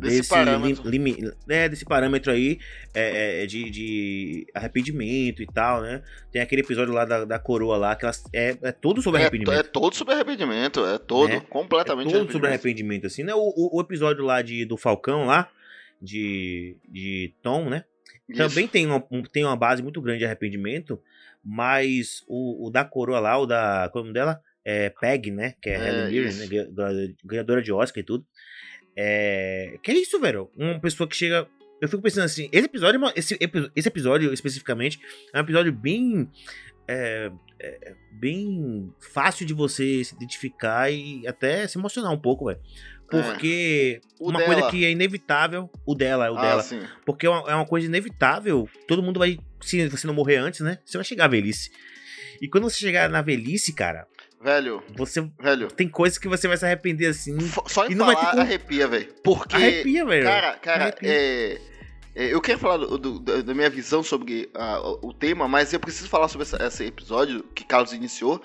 [0.00, 0.88] Desse parâmetro.
[0.88, 2.58] lim- é, desse parâmetro aí
[2.94, 6.02] é, é, de, de arrependimento e tal, né?
[6.32, 9.24] Tem aquele episódio lá da, da coroa lá, que elas, é, é todo sobre É,
[9.24, 9.58] arrependimento.
[9.58, 11.40] é todo sobre arrependimento, é todo, Né?
[11.40, 13.34] completamente É todo sobre arrependimento, assim, né?
[13.34, 15.50] O, o, o episódio lá de, do Falcão lá,
[16.00, 17.84] de, de Tom, né?
[18.32, 18.48] Isso.
[18.48, 21.00] Também tem uma, um- tem uma base muito grande de arrependimento,
[21.44, 23.88] mas o, o da coroa lá, o da.
[23.92, 24.40] Como é o nome dela?
[24.64, 25.54] É Peg, né?
[25.60, 26.46] Que é, É, Helen Mirren, né?
[26.46, 28.24] ganha- Ganhadora de Oscar e tudo.
[28.96, 29.78] É.
[29.82, 30.50] Que é isso, velho?
[30.56, 31.48] Uma pessoa que chega.
[31.80, 33.36] Eu fico pensando assim, esse episódio, é esse,
[33.74, 35.00] esse episódio especificamente,
[35.34, 36.30] é um episódio bem.
[36.86, 42.60] é, é, bem fácil de você se identificar e até se emocionar um pouco, velho.
[43.20, 44.52] Porque O uma dela.
[44.54, 46.62] coisa que é inevitável, o dela, é o ah, dela.
[46.62, 46.80] sim.
[47.04, 48.68] Porque é uma, é uma coisa inevitável.
[48.88, 49.38] Todo mundo vai.
[49.60, 50.78] Se você não morrer antes, né?
[50.84, 51.70] Você vai chegar à velhice.
[52.40, 54.06] E quando você chegar na velhice, cara,
[54.42, 55.20] Velho, você.
[55.40, 55.68] velho.
[55.68, 57.36] Tem coisas que você vai se arrepender assim.
[57.68, 59.08] Só em E não vai ter falar como- arrepia, velho.
[59.22, 59.54] Porque.
[59.54, 60.24] Arrepia, velho.
[60.24, 61.08] Cara, cara, Arrepia.
[61.08, 61.60] é, é,
[62.14, 64.50] eu quero falar do- do- da minha visão sobre
[65.00, 68.42] o tema, mas eu preciso falar sobre essa- esse episódio que Carlos iniciou.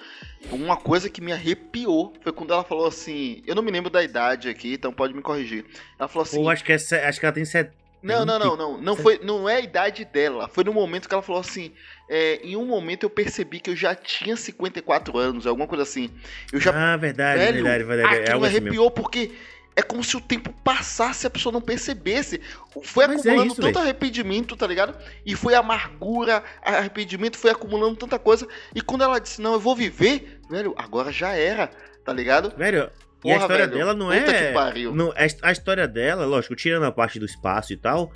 [0.51, 3.41] Uma coisa que me arrepiou foi quando ela falou assim.
[3.45, 5.65] Eu não me lembro da idade aqui, então pode me corrigir.
[5.99, 6.39] Ela falou assim.
[6.39, 7.71] Ou acho que, é, acho que ela tem set...
[8.01, 8.77] Não, não, não, não.
[8.79, 10.47] Não, foi, não é a idade dela.
[10.47, 11.73] Foi no momento que ela falou assim.
[12.09, 16.09] é, em um momento eu percebi que eu já tinha 54 anos, alguma coisa assim.
[16.53, 16.71] Eu já.
[16.93, 18.15] Ah, verdade, velho, verdade, verdade.
[18.15, 18.67] É aquilo algo me assim mesmo.
[18.67, 19.31] arrepiou porque
[19.77, 22.41] é como se o tempo passasse e a pessoa não percebesse.
[22.83, 23.79] Foi Mas é acumulando isso, tanto velho.
[23.83, 24.97] arrependimento, tá ligado?
[25.23, 28.47] E foi amargura, arrependimento, foi acumulando tanta coisa.
[28.73, 31.69] E quando ela disse, não, eu vou viver, velho, agora já era,
[32.03, 32.51] tá ligado?
[32.57, 34.23] Velho, e a Porra, história velho, dela não é.
[34.23, 34.95] que pariu.
[34.95, 35.13] Não,
[35.43, 38.11] a história dela, lógico, tirando a parte do espaço e tal.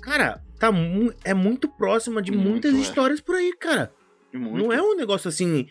[0.00, 2.78] Cara, tá mu- é muito próxima de Muito, muitas é.
[2.78, 3.92] histórias por aí, cara.
[4.32, 4.56] Muito.
[4.56, 5.68] Não é um negócio assim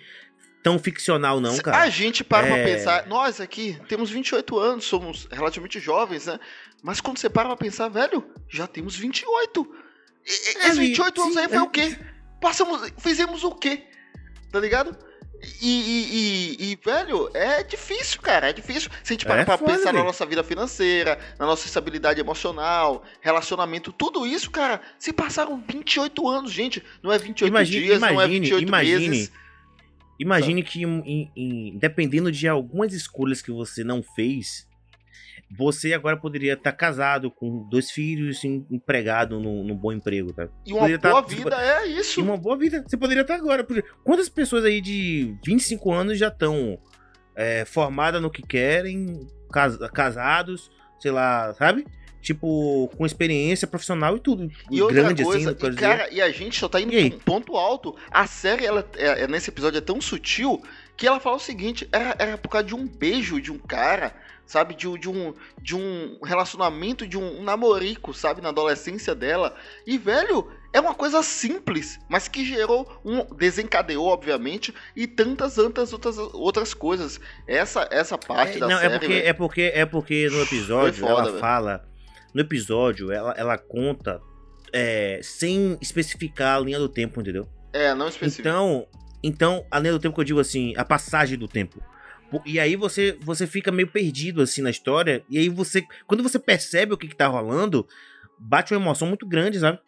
[0.63, 1.77] tão ficcional, não, cara.
[1.79, 2.63] A gente para pra É.
[2.63, 6.39] pensar, nós aqui temos 28 anos, somos relativamente jovens, né?
[6.83, 9.67] Mas quando você para pra pensar, velho, já temos 28.
[10.25, 11.61] E, e, É, esses vi- 28 anos sim, aí foi é.
[11.61, 11.97] o quê?
[12.39, 13.83] Passamos, fizemos o quê?
[14.51, 14.95] Tá ligado?
[15.59, 18.91] E, e- e- e, velho, é difícil, cara, é difícil.
[19.03, 22.19] Se a gente parar É pra foda, pensar na nossa vida financeira, na nossa estabilidade
[22.19, 26.83] emocional, relacionamento, tudo isso, cara, se passaram 28 anos, gente.
[27.01, 29.31] Não é 28 Imagine- dias, não é imagine- 28 imagine- meses.
[30.21, 34.67] Imagine que, em- em- dependendo de algumas escolhas que você não fez,
[35.49, 40.47] você agora poderia estar casado com dois filhos, em- empregado num, num bom emprego, tá?
[40.65, 42.19] E uma Poderia tá- boa você vida é isso.
[42.19, 42.83] E uma boa vida.
[42.87, 43.63] Você poderia estar agora.
[43.63, 46.79] porque Quantas pessoas aí de 25 anos já estão
[47.35, 51.85] é, formadas no que querem, cas- casados, sei lá, sabe?
[52.21, 54.49] Tipo, com experiência profissional e tudo.
[54.69, 55.87] E outra grande coisa, assim, e, quero dizer.
[55.87, 57.95] cara, e a gente só tá indo E pra um ponto alto.
[58.11, 60.61] A série, ela, é, é- nesse episódio, é tão sutil
[60.95, 64.13] que ela fala o seguinte: era, era por causa de um beijo de um cara,
[64.45, 64.75] sabe?
[64.75, 68.39] De, um- de, um, de um relacionamento, de um, namorico, sabe?
[68.39, 69.55] Na adolescência dela.
[69.87, 73.23] E, velho, é uma coisa simples, mas que gerou um.
[73.35, 77.19] desencadeou, obviamente, e tantas, tantas outras, outras coisas.
[77.47, 78.93] Essa, essa parte É, da não, série.
[78.93, 81.39] é porque, velho, é porque é porque no episódio foda, ela velho.
[81.39, 81.90] fala.
[82.33, 84.19] No episódio, ela, ela conta
[84.73, 87.47] é, sem especificar a linha do tempo, entendeu?
[87.73, 88.41] é, não específico.
[88.47, 88.87] Então,
[89.23, 91.81] então, a linha do tempo que eu digo assim, a passagem do tempo.
[92.29, 95.23] Po- E aí você, você fica meio perdido assim na história.
[95.29, 97.87] E aí você, quando você percebe o que, que tá rolando,
[98.39, 99.79] bate uma emoção muito grande, sabe?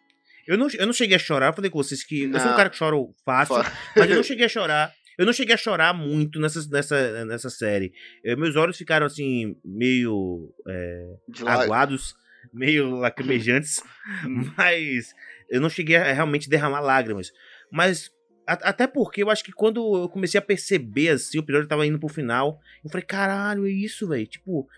[0.46, 2.50] Eu não, eu não cheguei a chorar, eu falei com vocês que eu sou um
[2.50, 2.56] Não.
[2.56, 4.92] cara que chora fácil, Fora- mas eu não cheguei a chorar.
[5.18, 7.92] Eu não cheguei a chorar muito nessa, nessa, nessa série.
[8.24, 11.06] Eh, meus olhos ficaram assim, meio é,
[11.46, 12.14] aguados,
[12.52, 13.82] meio lacrimejantes,
[14.26, 14.52] Hum.
[14.56, 15.14] mas
[15.50, 17.32] eu não cheguei a realmente derramar lágrimas.
[17.70, 18.10] Mas
[18.46, 21.98] até porque eu acho que quando eu comecei a perceber assim, o episódio tava indo
[21.98, 24.26] pro final, eu falei, caralho, é isso, velho.
[24.26, 24.68] Tipo,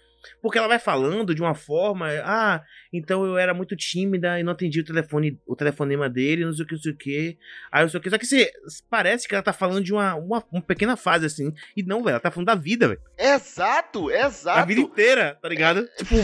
[0.41, 4.53] porque ela vai falando de uma forma, ah, então eu era muito tímida e não
[4.53, 7.39] atendi o telefone, o telefonema dele, não sei o que, não sei o que.
[7.73, 8.11] Aí não sei o que.
[8.11, 8.53] Só que você,
[8.89, 11.53] parece que ela tá falando de uma, uma, uma pequena fase assim.
[11.77, 13.01] E não, velho, ela tá falando da vida, velho.
[13.19, 14.61] Exato, exato.
[14.61, 15.89] A vida inteira, tá ligado?
[15.97, 16.15] Tipo,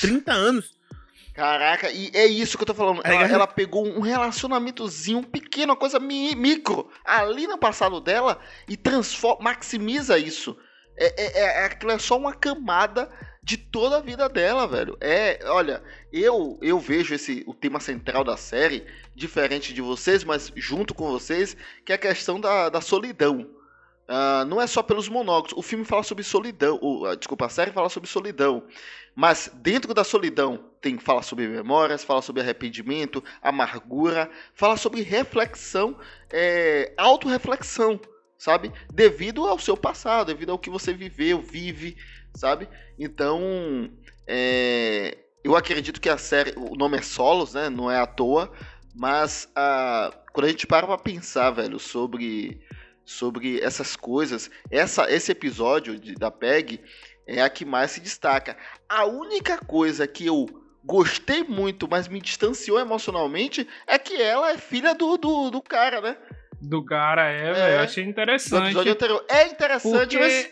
[0.00, 0.79] 30 anos.
[1.34, 3.02] Caraca, e é isso que eu tô falando.
[3.04, 8.76] Ela, ela pegou um relacionamentozinho pequeno, uma coisa mi- micro, ali no passado dela e
[8.76, 10.56] transforma, maximiza isso.
[10.96, 13.08] É, é, é, aquilo é só uma camada
[13.42, 14.98] de toda a vida dela, velho.
[15.00, 20.52] É, olha, eu eu vejo esse o tema central da série diferente de vocês, mas
[20.56, 23.48] junto com vocês, que é a questão da, da solidão.
[24.12, 25.52] Ah, não é só pelos monólogos.
[25.54, 26.80] O filme fala sobre solidão.
[26.82, 28.64] O, ah, desculpa, a série fala sobre solidão.
[29.14, 35.96] Mas dentro da solidão tem fala sobre memórias, fala sobre arrependimento, amargura, fala sobre reflexão,
[36.28, 38.00] é, autorreflexão,
[38.36, 38.72] sabe?
[38.92, 41.96] Devido ao seu passado, devido ao que você viveu, vive,
[42.34, 42.68] sabe?
[42.98, 43.88] Então,
[44.26, 47.70] é, eu acredito que a série, o nome é Solos, né?
[47.70, 48.50] Não é à toa,
[48.92, 52.60] mas ah, quando a gente para pra pensar, velho, sobre
[53.10, 56.80] sobre essas coisas, essa, esse episódio de- da PEG
[57.26, 58.56] é a que mais se destaca.
[58.88, 60.46] A única coisa que eu
[60.84, 66.00] gostei muito, mas me distanciou emocionalmente, é que ela é filha do, do, do cara,
[66.00, 66.16] né?
[66.62, 67.52] Do cara, é, É.
[67.52, 67.80] velho.
[67.80, 68.64] Achei Do interessante.
[68.66, 69.24] episódio anterior.
[69.28, 70.18] É interessante, Porque...
[70.18, 70.50] mas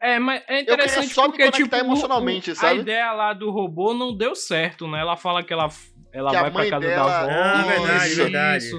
[0.00, 2.78] É, mas é eu queria interessante só me porque, tipo, emocionalmente, o- sabe?
[2.78, 5.00] a ideia lá do robô não deu certo, né?
[5.00, 5.68] Ela fala que ela,
[6.12, 7.30] ela Que vai pra casa dela- da avó.
[7.32, 8.70] Ah, verdade, isso, verdade.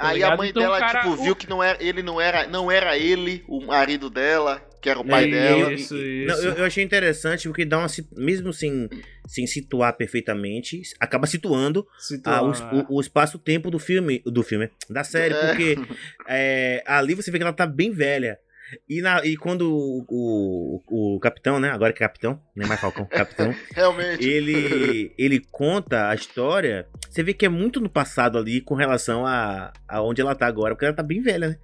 [0.00, 0.06] Isso.
[0.06, 0.38] aí a ligado?
[0.38, 2.96] mãe Então, dela, cara, tipo, o- viu que não era, ele não era, não era
[2.96, 5.72] ele, o marido dela, que era o pai É, dela.
[5.72, 6.26] Isso, isso.
[6.26, 7.86] Não, eu, eu achei interessante porque dá uma.
[8.16, 8.88] Mesmo sem,
[9.26, 12.86] sem situar perfeitamente, acaba situando Situar, o, né?
[12.88, 14.22] o- o espaço-tempo do filme.
[14.24, 15.46] Do filme, da série, É.
[15.46, 15.74] porque
[16.28, 18.38] é, ali você vê que ela tá bem velha.
[18.88, 21.70] E, na, e quando o, o, o capitão, né?
[21.70, 23.54] Agora que é capitão, nem mais Falcão, capitão.
[23.74, 24.26] Realmente.
[24.28, 29.26] ele, ele conta a história, você vê que é muito no passado ali com relação
[29.26, 31.56] a, a onde ela tá agora, porque ela tá bem velha, né?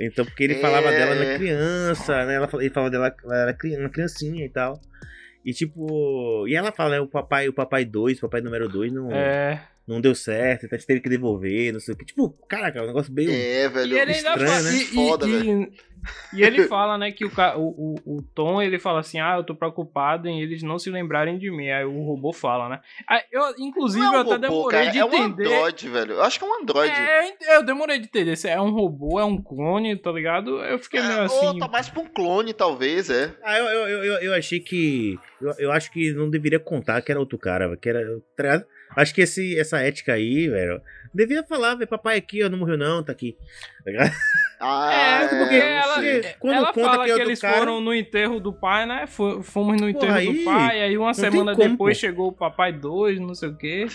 [0.00, 0.98] Então, porque ele falava É.
[0.98, 2.34] dela na criança, né?
[2.34, 4.80] Ela, ele falava dela, ela era uma criancinha e tal.
[5.44, 8.92] E tipo, e ela fala, né, o papai, o papai 2, o papai número 2
[8.92, 9.62] não, É.
[9.90, 12.04] não deu certo, então a gente teve que devolver, não sei o que.
[12.04, 13.30] Tipo, caraca, é um negócio meio.
[13.30, 13.96] É, velho.
[13.96, 14.72] E ele ainda estranho, fala, né?
[14.74, 15.44] e, Foda, e- velho.
[15.62, 15.90] e-
[16.32, 19.54] e ele fala, né, que o, o, o, Tom, ele fala assim, ah, eu tô
[19.54, 21.68] preocupado em eles não se lembrarem de mim.
[21.68, 22.80] Aí o robô fala, né?
[23.06, 25.46] Aí eu, inclusive, Não é eu um até robô, demorei cara, de é um entender.
[25.46, 26.12] android, velho.
[26.14, 26.90] Eu acho que é um android.
[26.90, 30.62] É, eu eu demorei de entender se é um robô, é um clone, tá ligado?
[30.64, 31.46] Eu fiquei meio É, assim.
[31.46, 33.34] Ou tá mais pra um clone, talvez, é.
[33.42, 35.18] Ah, eu, eu, eu, eu- eu achei que.
[35.42, 38.00] Eu, eu acho que não deveria contar que era outro cara, que era.
[38.96, 40.80] Acho que esse, essa ética aí, velho.
[41.12, 43.36] Devia falar, velho, papai aqui, ó, não morreu não, tá aqui.
[44.62, 46.22] Ah, É, porque não ela, sei.
[46.38, 48.84] Quando ela conta fala que que, é outro eles cara- foram no enterro do pai,
[48.84, 49.06] né?
[49.06, 52.00] Fomos no enterro aí do pai, aí uma semana como, depois pô.
[52.00, 53.86] chegou o papai 2, não sei o quê.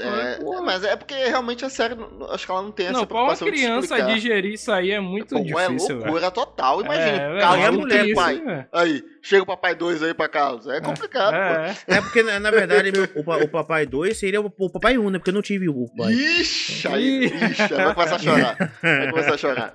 [0.00, 0.54] É, Pô.
[0.54, 1.94] é, mas é porque realmente a série,
[2.30, 4.14] acho que ela não tem essa Não, pra uma de criança explicar.
[4.14, 6.80] digerir isso aí é muito Pô, difícil, é loucura total.
[6.80, 8.66] Imagina, É, é, Carlos, é não mulher, tem isso, pai.
[8.72, 10.74] Aí, chega o papai 2 aí pra casa.
[10.74, 11.36] É complicado, pô.
[11.36, 14.96] É, É porque, na, na verdade, meu- o, o papai 2 seria o, o papai
[14.96, 15.18] 1, né?
[15.18, 16.12] Porque eu não tive o pai.
[16.12, 18.56] Ixi, aí, ixi, vai começar a chorar.
[18.82, 19.74] Vai começar a chorar.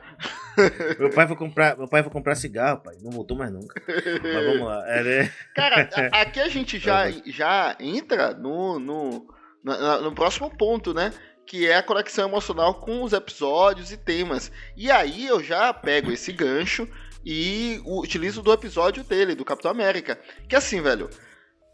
[0.99, 3.81] meu pai foi comprar, meu pai foi comprar cigarro, pai, não voltou mais nunca.
[3.87, 4.83] Mas vamos lá.
[4.87, 5.31] É, né?
[5.55, 9.27] Cara, aqui a gente já, já entra no, no,
[9.63, 11.11] na- no próximo ponto, né?
[11.45, 14.51] Que é a conexão emocional com os episódios e temas.
[14.75, 16.87] E aí eu já pego esse gancho
[17.23, 20.17] e utilizo do episódio dele, do Capitão América.
[20.47, 21.09] Que assim, velho.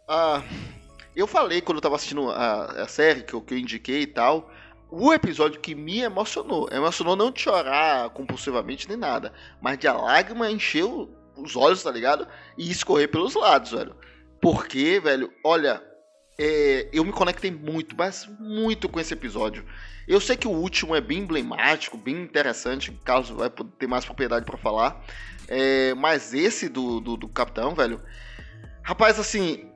[0.08, 0.42] ah,
[1.14, 4.06] eu falei quando eu tava assistindo a, a série que eu, que eu indiquei e
[4.06, 4.50] tal.
[4.94, 6.68] O episódio que me emocionou.
[6.70, 9.32] Emocionou não de chorar compulsivamente nem nada.
[9.58, 10.84] Mas de a lágrima encher
[11.34, 12.28] os olhos, tá ligado?
[12.58, 13.96] E escorrer pelos lados, velho.
[14.38, 15.82] Porque, velho, olha,
[16.38, 19.64] é, eu me conectei muito, mas muito com esse episódio.
[20.06, 24.04] Eu sei que o último é bem emblemático, bem interessante, o Carlos vai ter mais
[24.04, 25.02] propriedade pra falar.
[25.48, 27.98] É, mas esse do, do, do Capitão, velho.
[28.82, 29.70] Rapaz, assim.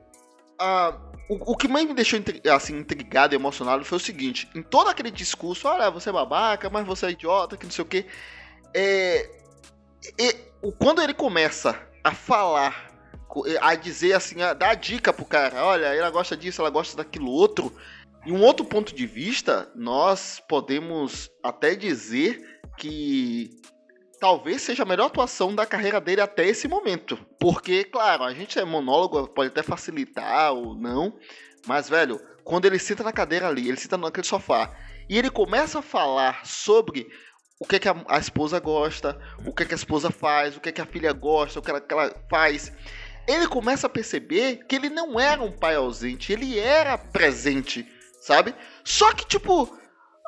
[0.59, 0.95] ah,
[1.29, 2.19] o, o que mais me deixou
[2.53, 6.69] assim, intrigado e emocionado foi o seguinte: em todo aquele discurso, olha, você é babaca,
[6.69, 8.05] mas você é idiota, que não sei o quê.
[8.73, 9.29] É,
[10.79, 12.91] quando ele começa a falar,
[13.61, 17.29] a dizer assim, a dar dica pro cara, olha, ela gosta disso, ela gosta daquilo
[17.29, 17.75] outro.
[18.25, 23.49] Em um outro ponto de vista, nós podemos até dizer que
[24.19, 27.17] talvez seja a melhor atuação da carreira dele até esse momento.
[27.39, 31.17] Porque, claro, a gente é monólogo, pode até facilitar ou não,
[31.65, 34.73] mas, velho, quando ele senta na cadeira ali, ele senta naquele sofá,
[35.09, 37.07] e ele começa a falar sobre
[37.59, 40.55] o que, é que a, a esposa gosta, o que, é que a esposa faz,
[40.55, 42.71] o que, é que a filha gosta, o que ela, que ela faz.
[43.27, 47.85] Ele começa a perceber que ele não era um pai ausente, ele era presente,
[48.21, 48.53] sabe?
[48.83, 49.77] Só que, tipo,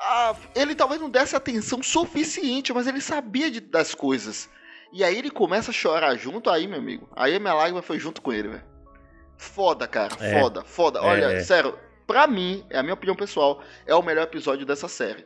[0.01, 4.49] ah, ele talvez não desse atenção suficiente, mas ele sabia de- das coisas.
[4.91, 7.07] E aí ele começa a chorar junto, aí, meu amigo.
[7.15, 8.63] Aí a minha lágrima foi junto com ele, velho.
[9.37, 10.15] Foda, cara.
[10.19, 10.39] É.
[10.39, 10.99] Foda, foda.
[10.99, 11.39] É, Olha, é.
[11.41, 15.25] sério, pra mim, é a minha opinião pessoal, é o melhor episódio dessa série.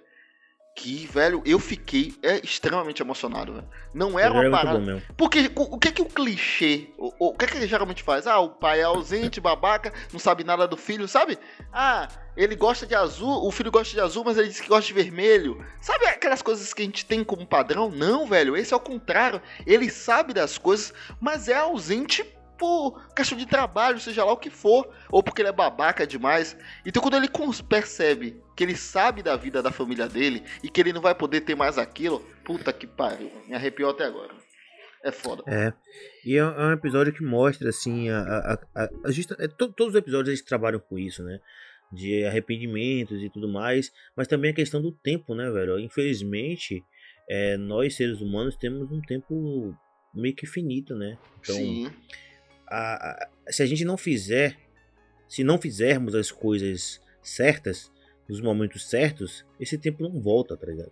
[0.75, 3.69] Que, velho, eu fiquei é, extremamente emocionado, velho.
[3.93, 4.79] Não era Era uma parada.
[4.79, 5.01] bom.
[5.15, 8.25] Porque o, o que que o clichê, o, o que que ele geralmente faz?
[8.25, 11.37] Ah, o pai é ausente, babaca, não sabe nada do filho, sabe?
[11.71, 14.87] Ah, ele gosta de azul, o filho gosta de azul, mas ele diz que gosta
[14.87, 15.63] de vermelho.
[15.79, 17.91] Sabe aquelas coisas que a gente tem como padrão?
[17.91, 19.39] Não, velho, esse é o contrário.
[19.67, 22.25] Ele sabe das coisas, mas é ausente
[22.63, 26.55] por questão de trabalho, seja lá o que for, ou porque ele é babaca demais.
[26.85, 27.27] Então quando ele
[27.67, 31.41] percebe que ele sabe da vida da família dele e que ele não vai poder
[31.41, 34.33] ter mais aquilo, puta que pariu, me arrepiou até agora.
[35.03, 35.43] É foda.
[35.45, 35.73] É.
[36.25, 39.73] E é é um episódio que mostra, assim, a, a, a- a justa- é, to-
[39.73, 41.39] todos os episódios eles trabalham com isso, né?
[41.91, 45.77] De arrependimentos e tudo mais, mas também a questão do tempo, né, velho?
[45.77, 46.81] Infelizmente,
[47.29, 49.75] é, nós seres humanos temos um tempo
[50.15, 51.17] meio que finito, né?
[51.41, 51.91] Então, Sim.
[52.67, 53.11] A-
[53.47, 54.57] a- se a gente não fizer,
[55.27, 57.91] se não fizermos as coisas certas,
[58.27, 60.91] nos momentos certos, esse tempo não volta, tá ligado?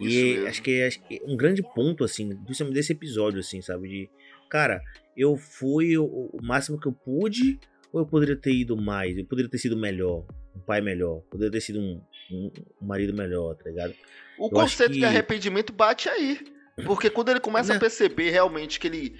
[0.00, 3.88] E acho que, acho que um grande ponto, assim, principalmente desse episódio, assim, sabe?
[3.88, 4.10] De,
[4.48, 4.80] cara,
[5.16, 7.58] eu fui o, o máximo que eu pude,
[7.92, 9.18] ou eu poderia ter ido mais?
[9.18, 10.24] Eu poderia ter sido melhor,
[10.56, 13.94] um pai melhor, poderia ter sido um, um- um marido melhor, tá ligado?
[14.38, 16.38] O Eu conceito que- de arrependimento bate aí.
[16.86, 17.80] Porque quando ele começa a Né?
[17.80, 19.14] perceber realmente que ele,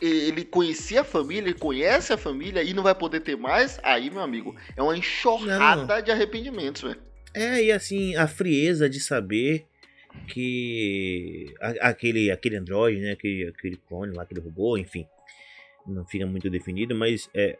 [0.00, 4.10] ele conhecia a família, ele conhece a família e não vai poder ter mais, aí,
[4.10, 7.00] meu amigo, é uma enxurrada de arrependimentos, velho.
[7.34, 9.66] É, e assim, a frieza de saber
[10.28, 15.06] que aquele, aquele androide, né, aquele, aquele clone lá, aquele robô, enfim,
[15.86, 17.58] não fica muito definido, mas é,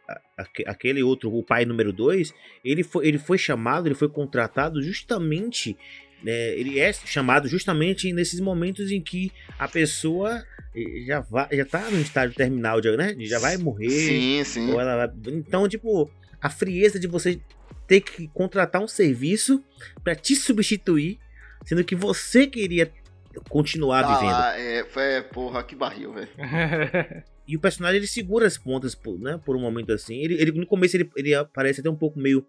[0.67, 2.33] aquele outro, o pai número 2,
[2.65, 5.77] ele foi, ele foi chamado, ele foi contratado justamente,
[6.23, 10.43] né, ele é chamado justamente nesses momentos em que a pessoa
[10.75, 14.71] eh, já, vai, já tá no estágio terminal, de, né, já vai morrer, Sim, sim.
[14.71, 15.17] ou ela vai...
[15.29, 17.41] Então, tipo, a frieza de você
[17.87, 19.63] ter que contratar um serviço
[20.05, 21.19] pra te substituir,
[21.65, 22.91] sendo que você queria
[23.49, 24.31] continuar Tá vivendo.
[24.33, 26.29] lá, é, é, porra, que barril, velho.
[27.47, 30.15] E o personagem ele segura as pontas, por, né, por um momento assim.
[30.15, 32.47] Ele, ele- no começo ele, ele parece até um pouco meio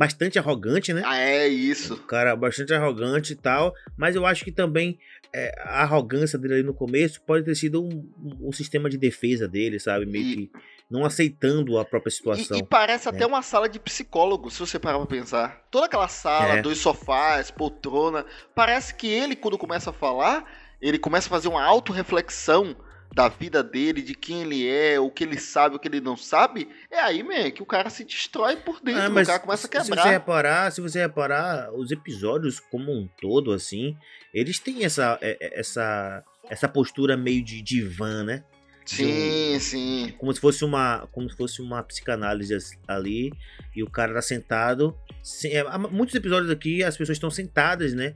[0.00, 1.02] bastante arrogante, né?
[1.04, 1.92] Ah, é isso.
[1.92, 4.98] Um cara bastante arrogante e tal, mas eu acho que também
[5.30, 9.46] é, a arrogância dele ali no começo pode ter sido um, um- sistema de defesa
[9.46, 10.06] dele, sabe?
[10.06, 10.50] Meio E- que
[10.90, 12.56] não aceitando a própria E, situação.
[12.56, 13.14] e parece né?
[13.14, 15.66] até uma sala de psicólogo, se você parar pra pensar.
[15.70, 16.62] Toda aquela sala, É.
[16.62, 18.24] dois sofás, poltrona.
[18.54, 20.44] Parece que ele, quando começa a falar,
[20.80, 22.74] ele começa a fazer uma autorreflexão
[23.12, 26.16] da vida dele, de quem ele é, o que ele sabe, o que ele não
[26.16, 26.68] sabe.
[26.90, 29.02] É aí, man, que o cara se destrói por dentro.
[29.02, 30.02] Ah, o cara começa a se- Se quebrar.
[30.04, 33.96] você reparar, se você reparar, os episódios como um todo, assim,
[34.32, 38.44] eles têm essa, é- é- essa, essa postura meio de divã, né?
[38.86, 40.14] Sim, sim.
[40.18, 42.56] Como se fosse uma, como se fosse uma psicanálise
[42.88, 43.30] ali
[43.76, 44.96] e o cara tá sentado.
[45.22, 48.14] se- é, muitos episódios aqui as pessoas estão sentadas, né?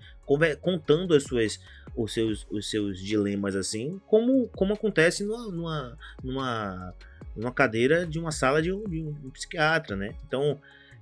[0.61, 1.61] Contando as suas,
[1.97, 6.95] os, seus, os seus dilemas assim, como, como acontece numa, numa,
[7.35, 10.15] numa, cadeira de uma sala de um, de um psiquiatra, né?
[10.27, 10.61] Então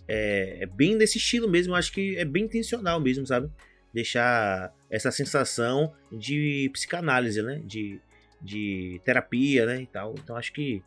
[0.09, 3.51] é, é, bem desse estilo mesmo, acho que é bem intencional mesmo, sabe?
[3.95, 7.63] Deixar essa sensação de psicanálise, né?
[7.65, 8.01] De,
[8.41, 9.83] de terapia, né?
[9.83, 10.15] E tal.
[10.19, 10.83] Então acho que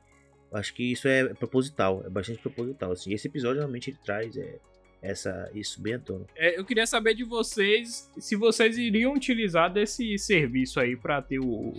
[0.54, 2.92] acho que isso é proposital, é bastante proposital.
[2.92, 3.14] Assim.
[3.14, 4.60] Esse episódio realmente ele traz é,
[5.06, 6.26] essa, isso bem à tona.
[6.36, 11.40] É, eu queria saber de vocês se vocês iriam utilizar desse serviço aí para ter
[11.40, 11.74] o,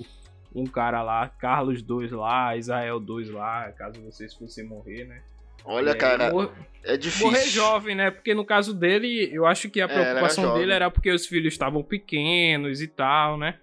[0.54, 5.22] um cara lá, Carlos 2 lá, Israel 2 lá, caso vocês fossem morrer, né?
[5.64, 6.54] Olha, é, cara, mor...
[6.84, 7.26] é difícil.
[7.26, 8.10] Morrer jovem, né?
[8.10, 11.26] Porque no caso dele, eu acho que a é, preocupação era dele era porque os
[11.26, 13.58] filhos estavam pequenos e tal, né?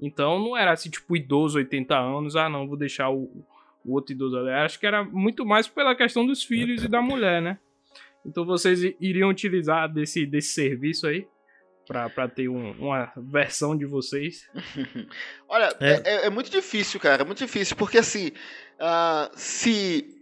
[0.00, 3.30] Então não era assim, tipo, idoso, 80 anos, ah não, vou deixar o,
[3.84, 4.50] o outro idoso ali.
[4.50, 7.58] Acho que era muito mais pela questão dos filhos e da mulher, né?
[8.24, 11.26] Então vocês iriam utilizar desse, desse serviço aí?
[11.86, 14.48] para ter um, uma versão de vocês?
[15.46, 16.02] Olha, é.
[16.04, 16.30] É, é.
[16.30, 17.22] muito difícil, cara.
[17.22, 17.76] É muito difícil.
[17.76, 18.28] Porque assim,
[18.80, 20.14] uh, se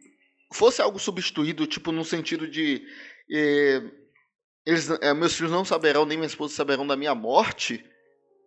[0.52, 2.82] fosse algo substituído, tipo, no sentido de.
[3.30, 3.82] Eh,
[4.66, 7.84] eles, eh, meus filhos não saberão, nem minha esposa saberão da minha morte,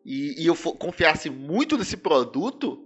[0.05, 2.85] e, e eu for, confiasse muito nesse produto,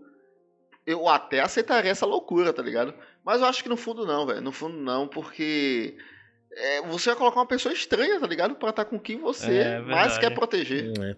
[0.85, 2.93] eu até aceitaria essa loucura, tá ligado?
[3.23, 4.41] Mas eu acho que no fundo não, velho.
[4.41, 5.97] No fundo não, porque
[6.51, 8.55] é, você vai colocar uma pessoa estranha, tá ligado?
[8.55, 10.91] Pra estar com quem você é, mais quer proteger.
[10.99, 11.15] É.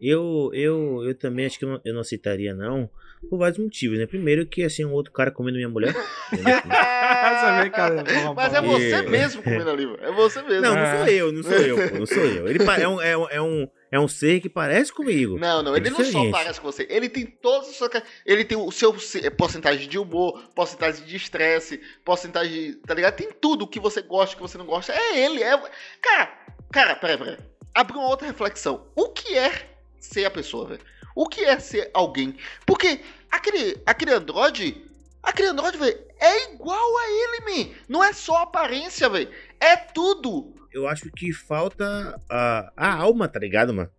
[0.00, 2.90] Eu, eu, eu também acho que eu não, eu não aceitaria, não.
[3.30, 4.06] Por vários motivos, né?
[4.06, 5.94] Primeiro que, assim, um outro cara comendo minha mulher.
[8.36, 10.60] Mas é você mesmo comendo ali, É você mesmo.
[10.60, 12.46] Não, não sou eu, não sou eu, pô, não sou eu.
[12.46, 15.38] Ele é um, é um, é um, é um ser que parece comigo.
[15.38, 16.14] Não, não, é ele diferente.
[16.14, 16.86] não só parece com você.
[16.90, 17.90] Ele tem todos os seus...
[18.24, 18.94] Ele tem o seu
[19.36, 22.74] porcentagem de humor, porcentagem de estresse, porcentagem...
[22.86, 23.16] Tá ligado?
[23.16, 24.92] Tem tudo que você gosta, que você não gosta.
[24.92, 25.58] É ele, é...
[26.02, 26.38] Cara,
[26.70, 27.38] cara, peraí, peraí.
[27.76, 28.86] Abre uma outra reflexão.
[28.94, 29.52] O que é
[30.00, 30.80] ser a pessoa, velho?
[31.14, 32.34] O que é ser alguém?
[32.64, 34.82] Porque aquele, aquele androide,
[35.22, 37.74] aquele androide, velho, é igual a ele, man.
[37.86, 39.28] Não é só aparência, velho.
[39.60, 40.54] É tudo.
[40.72, 43.90] Eu acho que falta a, a alma, tá ligado, mano?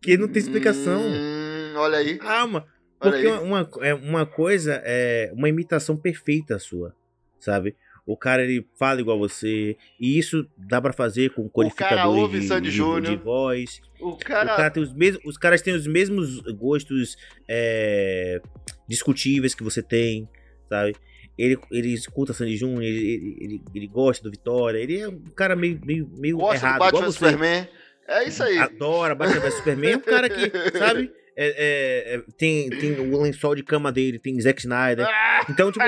[0.00, 0.98] Que não tem explicação.
[0.98, 2.18] Hum, olha aí.
[2.22, 2.66] A alma.
[2.98, 6.96] Porque uma, uma, é, uma coisa é uma imitação perfeita sua,
[7.38, 7.76] sabe?
[8.06, 9.76] O cara ele fala igual você.
[9.98, 13.80] E isso dá para fazer com codificadores de, de, de, voz.
[14.00, 14.52] O cara...
[14.52, 17.16] o cara tem os mesmos, os caras têm os mesmos gostos
[17.48, 18.40] é,
[18.88, 20.28] discutíveis que você tem,
[20.68, 20.94] sabe?
[21.36, 25.56] Ele, ele escuta Sandy Júnior, ele, ele, ele, gosta do Vitória, ele é um cara
[25.56, 26.78] meio, meio, meio gosta errado.
[26.78, 27.68] Gosta do Batman Superman.
[28.08, 28.56] É isso aí.
[28.56, 29.92] Adora Batman Superman.
[29.92, 31.12] É um cara que, sabe?
[31.38, 35.06] É, é, é, tem, tem o lençol de cama dele, tem Zack Snyder.
[35.50, 35.84] Então, tipo,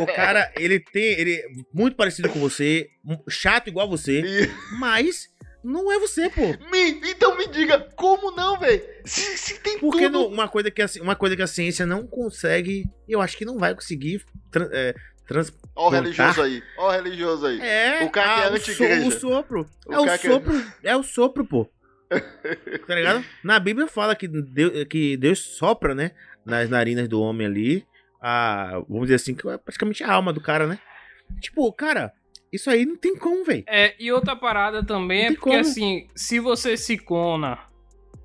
[0.00, 1.18] o cara, ele tem.
[1.18, 2.90] Ele é muito parecido com você,
[3.28, 5.32] chato igual você, mas
[5.64, 6.42] não é você, pô.
[6.70, 8.82] Me, então me diga, como não, velho?
[9.04, 10.26] Se, se, tem Porque tudo...
[10.26, 13.58] uma, coisa que a, uma coisa que a ciência não consegue, eu acho que não
[13.58, 14.22] vai conseguir
[14.72, 14.94] é,
[15.26, 17.60] trans, Ó o religioso aí, ó o religioso aí.
[17.60, 19.08] É, o cara que é anti-igreja.
[19.08, 19.66] O sopro.
[19.86, 20.90] O é o sopro, é...
[20.90, 21.70] é o sopro, pô.
[22.86, 23.24] Tá ligado?
[23.42, 26.12] Na Bíblia fala que Deus, que Deus sopra, né?
[26.44, 27.86] Nas narinas do homem ali.
[28.20, 30.78] A, vamos dizer assim, que é praticamente a alma do cara, né?
[31.40, 32.12] Tipo, cara,
[32.52, 33.64] isso aí não tem como, velho.
[33.66, 35.58] É, e outra parada também é porque, como.
[35.58, 37.58] assim, se você se clona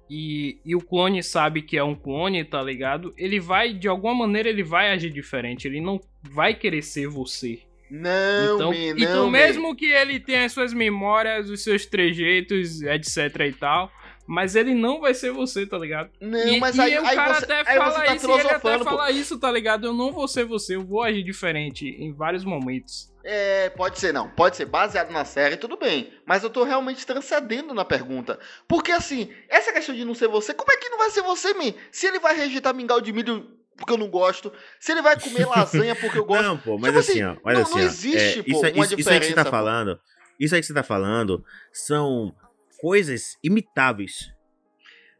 [0.10, 3.14] e, e o clone sabe que é um clone, tá ligado?
[3.18, 5.68] Ele vai, de alguma maneira, ele vai agir diferente.
[5.68, 7.62] Ele não vai querer ser você.
[7.90, 12.82] Não, então, man, não, então mesmo que ele tenha as suas memórias, os seus trejeitos,
[12.82, 13.92] etc e tal,
[14.28, 16.10] mas ele não vai ser você, tá ligado?
[16.20, 18.80] Não, e, mas aí, e o aí cara você, até fala tá isso, ele até
[18.80, 19.88] fala isso, tá ligado?
[19.88, 23.10] Eu não vou ser você, eu vou agir diferente em vários momentos.
[23.24, 26.14] É, pode ser não, pode ser baseado na série, tudo bem.
[26.26, 28.38] Mas eu tô realmente transcendendo na pergunta.
[28.68, 31.54] Porque assim, essa questão de não ser você, como é que não vai ser você,
[31.54, 31.74] man?
[31.92, 33.46] Se ele vai rejeitar mingau de milho
[33.78, 36.44] porque eu não gosto, se ele vai comer lasanha porque eu gosto.
[36.44, 38.60] Não, pô, mas tipo assim, assim, ó, mas não, assim, não existe, é, pô, isso,
[38.60, 39.52] uma isso, isso aí que você tá pô.
[39.52, 40.00] falando,
[40.40, 42.34] isso aí que você tá falando são
[42.80, 44.36] coisas imitáveis.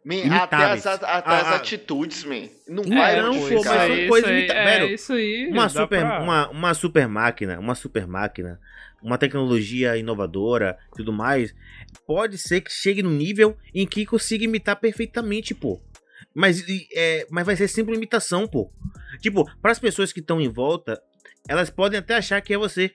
[0.04, 2.48] Man, até as, até as ah, atitudes, man.
[2.66, 4.90] Não é, vai não, pô, mas são coisas imitáveis.
[4.90, 5.50] É, isso aí.
[5.52, 6.22] Uma super, pra...
[6.22, 8.58] uma, uma super máquina, uma super máquina,
[9.02, 11.54] uma tecnologia inovadora tudo mais,
[12.06, 15.82] pode ser que chegue no nível em que consiga imitar perfeitamente, pô.
[16.38, 16.64] Mas,
[16.94, 18.72] é, mas vai ser sempre imitação, pô.
[19.20, 21.02] Tipo, para as pessoas que estão em volta,
[21.50, 22.92] elas podem até achar que é você.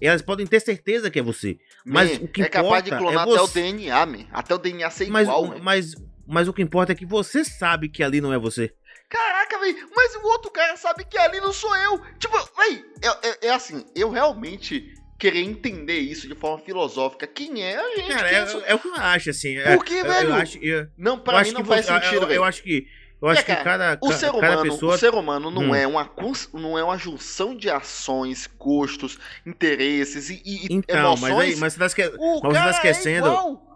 [0.00, 1.58] Elas podem ter certeza que é você.
[1.84, 4.26] Mas man, o que é capaz de clonar é até o DNA, man.
[4.32, 5.58] Até o DNA ser mas, igual, man.
[5.60, 5.94] Mas,
[6.26, 8.72] mas o que importa é que você sabe que ali não é você.
[9.10, 12.00] Caraca, velho, mas o outro cara sabe que ali não sou eu.
[12.18, 17.26] Tipo, véi, é, é, é, assim, eu realmente querer entender isso de forma filosófica.
[17.26, 18.08] Quem é a gente?
[18.08, 19.56] Cara, é, é é o que eu acho, assim.
[19.56, 20.28] é- Por que, eu- velho?
[20.30, 22.44] Eu, acho, eu, Não, eu pra acho mim não faz você- eu- sentido, eu, eu
[22.44, 22.86] acho que.
[23.20, 24.94] Eu acho É, cara, que cada, O ser, cada humano, pessoa.
[24.94, 25.74] o ser humano não, Hum.
[25.74, 26.08] é uma,
[26.54, 31.20] não é uma junção de ações, gostos, interesses e, e Então, emoções.
[31.34, 32.02] mas aí, mas você tá esque...
[32.16, 33.28] o mas você tá cara esquecendo-
[33.64, 33.68] É.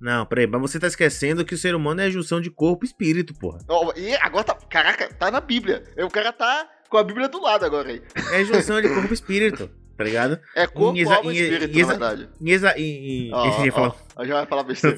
[0.00, 2.84] Não, peraí, mas você tá esquecendo que o ser humano é a junção de corpo
[2.84, 3.60] e espírito, porra.
[3.68, 4.54] Ó, E agora tá.
[4.68, 5.84] Caraca, tá na Bíblia.
[5.98, 8.02] O cara tá com a Bíblia do lado agora aí.
[8.32, 10.38] É junção de corpo e espírito, tá ligado?
[10.54, 12.28] É corpo, Em exa- alma e espírito, exa- na verdade.
[12.40, 12.74] Em exa...
[12.78, 13.30] em, em...
[13.32, 13.94] Ó, falar.
[14.16, 14.96] ó, já vai falar besteira.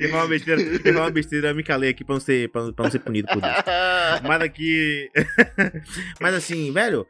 [0.00, 2.72] Eu falar uma besteira, eu falar besteira, eu me calei aqui pra não ser, pra,
[2.72, 3.64] pra não ser punido por isso.
[4.26, 5.10] Mas aqui.
[6.20, 7.06] Mas assim, velho.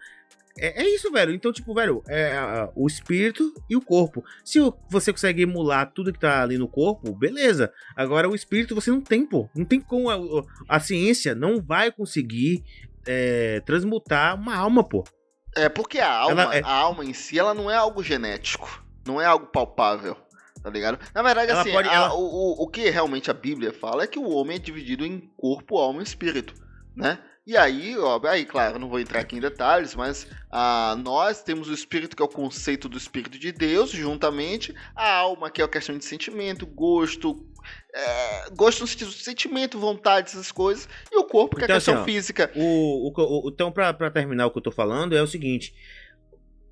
[0.60, 1.32] É, é isso, velho.
[1.32, 4.24] Então, tipo, velho, é o espírito e o corpo.
[4.44, 4.58] Se
[4.90, 7.72] você consegue emular tudo que tá ali no corpo, beleza.
[7.94, 9.48] Agora, o espírito você não tem, pô.
[9.54, 10.10] Não tem como.
[10.10, 10.16] A,
[10.68, 12.64] a ciência não vai conseguir
[13.06, 15.04] é, transmutar uma alma, pô.
[15.64, 18.82] É porque a alma, é- a alma em si, ela não é algo genético.
[19.06, 20.16] Não é algo palpável.
[20.62, 20.98] Tá ligado?
[21.14, 24.02] Na verdade, Ela assim, pode- a- ela- o, o, o que realmente a Bíblia fala
[24.02, 26.52] é que o homem é dividido em corpo, alma e espírito,
[26.96, 27.18] né?
[27.46, 31.68] E aí, ó, aí, claro, não vou entrar aqui em detalhes, mas ah, nós temos
[31.68, 35.64] o espírito, que é o conceito do espírito de Deus, juntamente a alma, que é
[35.64, 37.46] a questão de sentimento, gosto,
[37.98, 41.76] é, gosto no sentido de sentimento, vontade, essas coisas, e o corpo, que é Então,
[41.76, 42.50] a questão assim, ó, física.
[42.54, 45.74] O, o- o- então, pra, pra terminar o que eu tô falando, é o seguinte.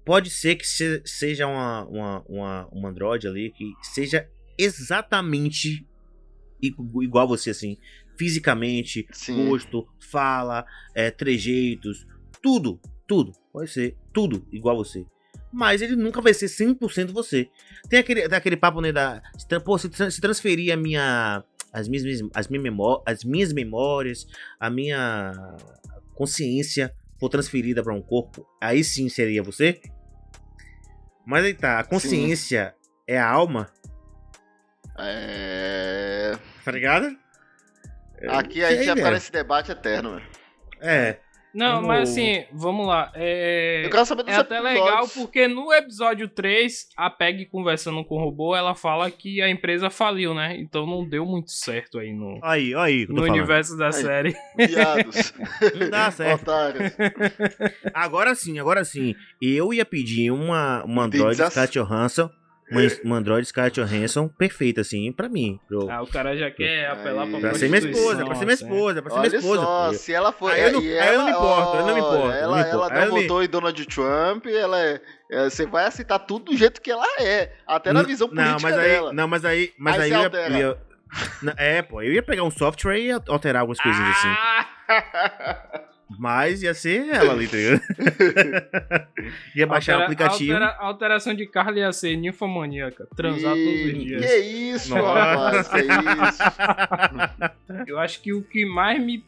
[0.05, 5.85] Pode ser que se- seja uma, uma, uma, um androide ali que seja exatamente
[6.63, 7.77] igu- igual a você, assim.
[8.17, 9.49] Fisicamente, Sim.
[9.49, 10.65] gosto, fala,
[10.95, 12.07] é, trejeitos,
[12.41, 13.33] tudo, tudo.
[13.53, 15.05] Pode ser tudo igual a você.
[15.53, 17.49] Mas ele nunca vai ser 100% você.
[17.89, 19.23] Tem aquele, tem aquele papo, né, da...
[19.65, 21.43] Pô, se, se transferir a minha...
[21.73, 24.27] As minhas, as, minhas memó- as minhas memórias,
[24.59, 25.33] a minha
[26.15, 29.79] consciência for transferida para um corpo, aí sim seria você?
[31.27, 32.75] Mas aí tá, a consciência
[33.07, 33.69] é a alma,
[34.99, 36.33] É...
[36.65, 37.15] tá ligado?
[38.29, 39.11] Aqui a gente velho.
[39.11, 40.27] nesse debate eterno, velho.
[40.81, 41.21] É.
[41.57, 43.11] Não, mas assim, vamos lá.
[43.15, 44.85] É, Eu quero saber dos é até episódios.
[44.85, 49.49] legal porque no episódio 3, a Peg conversando com o robô, ela fala que a
[49.49, 50.57] empresa faliu, né?
[50.59, 53.31] Então não deu muito certo aí no, Aí, aí, no falando.
[53.33, 53.93] universo da Aí.
[53.93, 54.37] série.
[54.57, 55.33] Viados.
[55.81, 56.43] Não dá certo.
[56.43, 56.93] Otários.
[57.95, 59.15] Agora sim, agora sim.
[59.41, 62.31] Eu ia pedir uma, uma Android Scarlett Johansson.
[62.69, 65.61] Uma, uma Android Scarlett Johansson perfeita, assim, pra mim.
[65.69, 68.55] Pro, Ah, o cara já quer apelar pra pra ser minha esposa, pra ser minha
[68.55, 68.65] assim.
[68.65, 69.63] esposa, pra ser minha Olha esposa.
[69.63, 70.51] só, se ela for.
[70.51, 72.93] Aí eu não- aí eu não me importo, eu não me importo, não Ela, importo.
[72.95, 75.01] ela não me- votou em Donald Trump, ela é,
[75.31, 77.53] é, Você vai aceitar tudo do jeito que ela é.
[77.67, 79.13] Até na visão política não, mas aí, dela.
[79.13, 79.73] Não, mas aí.
[79.79, 80.79] Mas Aí aí, você eu
[81.57, 84.29] É, pô, eu ia pegar um software e ia alterar algumas coisinhas assim.
[86.09, 86.17] Ah!
[86.19, 87.83] Mas ia ser ela ali, tá ligado?
[89.57, 90.53] ia baixar o Altera- aplicativo.
[90.53, 93.07] altera- alteração de Carla ia ser ninfomaníaca.
[93.17, 94.25] Transar todos os E- dias.
[94.25, 95.15] Que isso, Nossa.
[95.15, 96.43] rapaz, que isso.
[97.91, 99.25] Eu acho que o que mais me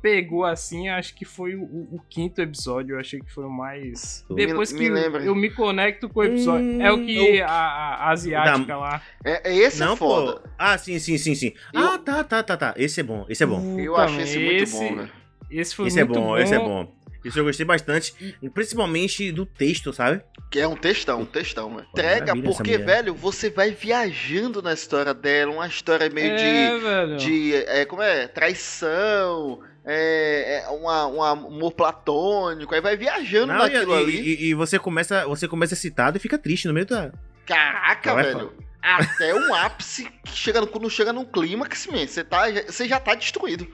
[0.00, 2.94] pegou assim, acho que foi o, o quinto episódio.
[2.94, 4.24] Eu achei que foi o mais.
[4.30, 5.22] Me- Depois me que lembra.
[5.24, 6.64] eu me conecto com o episódio.
[6.64, 9.02] Hum, é o que eu- a, a- a asiática lá.
[9.24, 10.40] É, é esse Não, é foda.
[10.40, 10.48] pô.
[10.58, 11.52] Ah, sim, sim, sim, sim.
[11.72, 12.74] Eu- Ah, tá, tá, tá, tá.
[12.76, 13.78] Esse é bom, esse é bom.
[13.80, 15.21] Eu Puta, achei esse muito esse- bom, velho.
[15.52, 16.92] Esse foi Esse é muito bom, esse é bom.
[17.24, 18.12] Isso eu gostei bastante.
[18.52, 20.22] Principalmente do texto, sabe?
[20.50, 21.84] Que é um textão, um textão, velho.
[21.84, 26.44] Pô, Entrega, porque, velho, você vai viajando na história dela, uma história meio de.
[26.44, 27.16] É, velho.
[27.18, 28.26] de é, como é?
[28.26, 34.20] Traição, é, é uma, um amor platônico, aí vai viajando Não, e, naquilo e- ali.
[34.20, 37.12] e- e você começa, você começa excitado e fica triste no meio da.
[37.46, 38.52] Caraca, velho.
[38.82, 43.14] Até um ápice que chega no, quando chega num clímax, você tá, você já tá
[43.14, 43.68] destruído.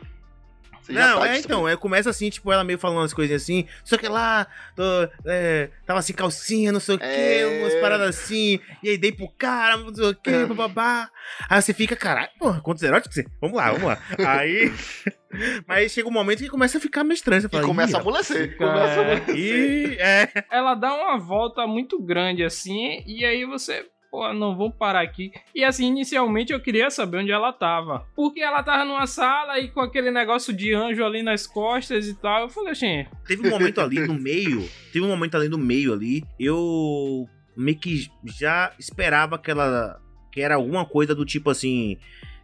[0.88, 3.42] Você já Não, tá é então, é, começa assim, tipo, ela meio falando umas coisinhas
[3.42, 4.82] assim, só que lá, tô,
[5.26, 7.60] é, tava assim, calcinha, não sei o que, É.
[7.60, 10.46] umas paradas assim, e aí dei pro cara, não sei o que, É.
[10.46, 11.10] bababá.
[11.50, 13.26] Aí você fica, caralho, porra, quantos eróticos você?
[13.40, 13.98] Vamos lá, vamos lá.
[14.26, 14.72] Aí.
[15.66, 17.42] Mas aí chega um momento que começa a ficar meio estranho.
[17.42, 18.48] Você E fala, começa a "Ih, amolecer.
[18.52, 19.36] fica- Começa a amolecer.
[19.36, 20.32] E é.
[20.50, 25.30] ela dá uma volta muito grande assim, e aí você, pô, não vou parar aqui.
[25.54, 28.06] E assim, inicialmente eu queria saber onde ela tava.
[28.14, 32.14] Porque ela tava numa sala e com aquele negócio de anjo ali nas costas e
[32.14, 32.42] tal.
[32.42, 34.68] Eu falei, assim, Teve um momento ali no meio.
[34.92, 36.22] Teve um momento ali no meio ali.
[36.38, 40.00] Eu meio que já esperava que ela.
[40.32, 41.96] Que era alguma coisa do tipo assim.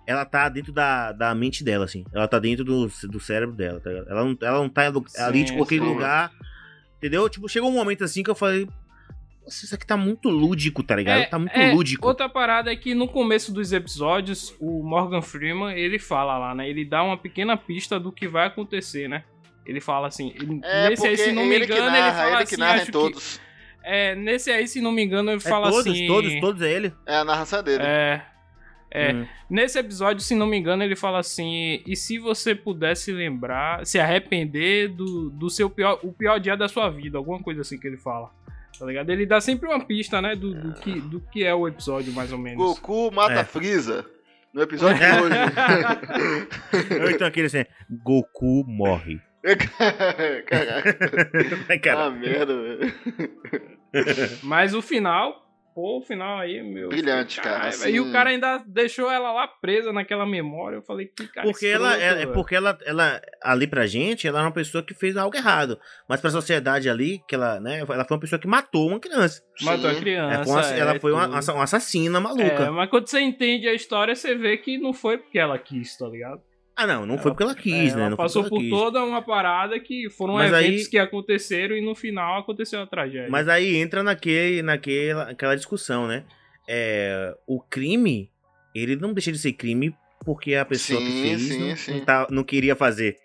[0.07, 2.05] Ela tá dentro da, da mente dela, assim.
[2.13, 3.91] Ela tá dentro do, do cérebro dela, tá?
[3.91, 5.87] Ela não, ela não tá lu- ali, Sim, tipo, aquele sim.
[5.93, 6.31] lugar.
[6.99, 7.27] Entendeu?
[7.29, 8.69] Tipo, chegou um momento assim que eu falei.
[9.45, 11.21] Nossa, isso aqui tá muito lúdico, tá ligado?
[11.21, 12.07] É, tá muito é, lúdico.
[12.07, 16.69] Outra parada é que no começo dos episódios, o Morgan Freeman, ele fala lá, né?
[16.69, 19.23] Ele dá uma pequena pista do que vai acontecer, né?
[19.67, 21.99] Ele fala assim, ele- É, nesse aí, porque se não me ele que engano, narra,
[22.09, 23.41] ele fala ele assim, que narra acho em que todos.
[23.83, 26.07] É, nesse aí, se não me engano, ele É fala todos, assim.
[26.07, 26.93] todos, todos é ele.
[27.07, 27.83] É a narração dele.
[27.85, 28.23] É.
[28.91, 29.13] É.
[29.13, 29.27] Hum.
[29.51, 33.99] Nesse episódio, se não me engano, ele fala assim: e se você pudesse lembrar, se
[33.99, 37.87] arrepender do, do seu pior, o pior dia da sua vida, alguma coisa assim que
[37.87, 38.31] ele fala.
[38.79, 39.11] Tá ligado?
[39.11, 40.35] Ele dá sempre uma pista, né?
[40.35, 42.59] Do, do que, do que é o episódio, mais ou menos.
[42.59, 43.45] Goku mata É.
[43.45, 44.05] Freeza.
[44.53, 45.35] No episódio de hoje.
[47.03, 49.21] Ou então aquele assim, Goku morre.
[50.47, 50.99] Caraca.
[51.69, 52.95] Ai, cara, Ah, merda, velho.
[54.43, 55.44] Mas o final,
[55.75, 56.89] pô, o final aí, meu.
[56.89, 60.77] Brilhante, cara, caralho, assim- E o cara ainda deixou ela lá presa naquela memória.
[60.77, 61.47] Eu falei, que cara.
[61.47, 62.33] porque ela, escroto, é, é velho.
[62.33, 65.79] porque ela, ela, ali pra gente, ela era uma pessoa que fez algo errado.
[66.09, 69.43] Mas pra sociedade ali, que ela, né, ela foi uma pessoa que matou uma criança.
[69.63, 70.01] Matou a Sim.
[70.01, 70.51] criança.
[70.51, 71.53] É, a- ela é, foi uma, tudo.
[71.55, 72.71] uma assassina É, maluca.
[72.73, 76.07] mas quando você entende a história, você vê que não foi porque ela quis, tá
[76.09, 76.41] ligado?
[76.77, 78.01] Ah, não, não foi porque ela quis, É, né?
[78.03, 78.79] ela Não foi passou porque por ela quis.
[78.79, 82.87] toda uma parada que foram Mas eventos aí- que aconteceram e no final aconteceu a
[82.87, 83.29] tragédia.
[83.31, 86.25] Mas aí entra naquele, naquela aquela discussão, né?
[86.69, 88.31] É, o crime,
[88.75, 89.95] ele não deixa de ser crime
[90.25, 91.93] porque a pessoa que Sim, fez sim, não, sim.
[91.99, 93.17] Não, tá- não queria fazer.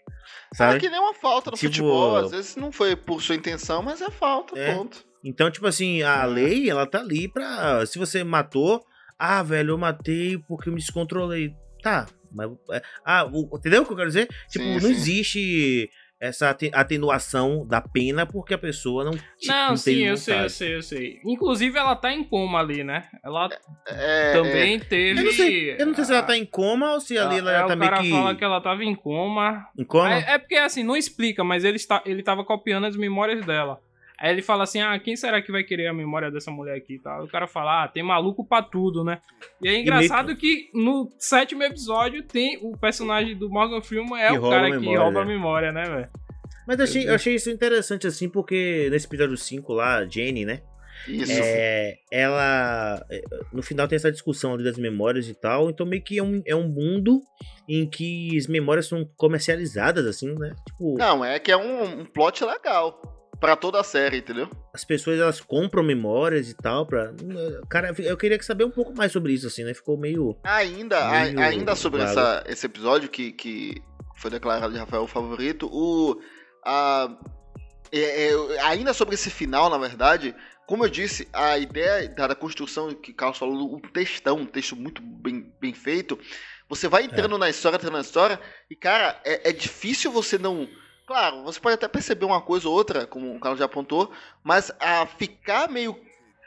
[0.54, 0.80] É Sabe?
[0.80, 2.16] que nem uma falta no Tipo- futebol.
[2.18, 4.76] Às vezes não foi por sua intenção, mas é falta, É.
[4.76, 5.04] ponto.
[5.24, 7.86] Então, tipo assim, a lei, ela tá ali pra.
[7.86, 8.84] Se você matou,
[9.18, 11.54] ah, velho, eu matei porque eu me descontrolei.
[11.82, 12.50] Tá, mas.
[12.72, 14.28] é, Ah, o- entendeu o que eu quero dizer?
[14.50, 14.92] Tipo, Sim, não sim.
[14.92, 15.90] existe
[16.22, 19.12] essa ate- atenuação da pena porque a pessoa não.
[19.12, 21.20] tipo, Não, sim, teve eu sei, eu sei, eu sei.
[21.24, 23.08] Inclusive, ela tá em coma ali, né?
[23.24, 23.48] Ela
[23.88, 25.18] É, também teve.
[25.22, 27.52] Eu não sei, eu não sei se ela tá em coma ou se ali ela,
[27.54, 28.10] é, tá o meio cara que.
[28.12, 29.66] fala que ela tava em coma.
[29.78, 30.14] Em coma?
[30.14, 33.80] É, é porque assim, não explica, mas ele, está, ele tava copiando as memórias dela.
[34.20, 36.96] Aí ele fala assim: ah, quem será que vai querer a memória dessa mulher aqui
[36.96, 37.24] e tal?
[37.24, 39.20] O cara fala: ah, tem maluco pra tudo, né?
[39.62, 44.38] E é engraçado que no sétimo episódio tem o personagem do Morgan Freeman é Que
[44.38, 45.34] o cara a que memória, rouba a né?
[45.34, 46.10] memória, né, velho?
[46.68, 50.62] Mas eu achei, eu achei isso interessante, assim, porque nesse episódio 5 lá, Jenny, né?
[51.08, 51.32] Isso.
[51.34, 53.04] É, ela.
[53.10, 53.22] é,
[53.54, 55.70] No final tem essa discussão ali das memórias e tal.
[55.70, 57.22] Então, meio que é um, é um mundo
[57.68, 60.54] em que as memórias são comercializadas, assim, né?
[60.68, 63.02] Tipo, Não, é que é um, um plot legal.
[63.40, 64.50] Pra toda a série, entendeu?
[64.74, 66.86] as pessoas elas compram memórias e tal.
[66.86, 67.14] Pra...
[67.70, 69.74] Cara, eu queria saber um pouco mais sobre isso, assim, né?
[69.74, 70.38] Ficou meio.
[70.44, 72.12] Ainda, a- Meio ainda sobre vago.
[72.12, 73.82] essa, esse episódio que, que
[74.18, 76.20] foi declarado de Rafael o favorito, o.
[76.66, 77.10] A,
[77.92, 80.36] é- é, ainda sobre esse final, na verdade,
[80.68, 84.76] como eu disse, a ideia da, construção que o Carlos falou, um textão, um texto
[84.76, 86.20] muito bem, bem feito.
[86.70, 90.68] Você vai entrando na história, entrando na história, e cara, é, é difícil você não.
[91.10, 94.12] Claro, você pode até perceber uma coisa ou outra, como o Carlos já apontou,
[94.44, 96.00] mas a ficar meio.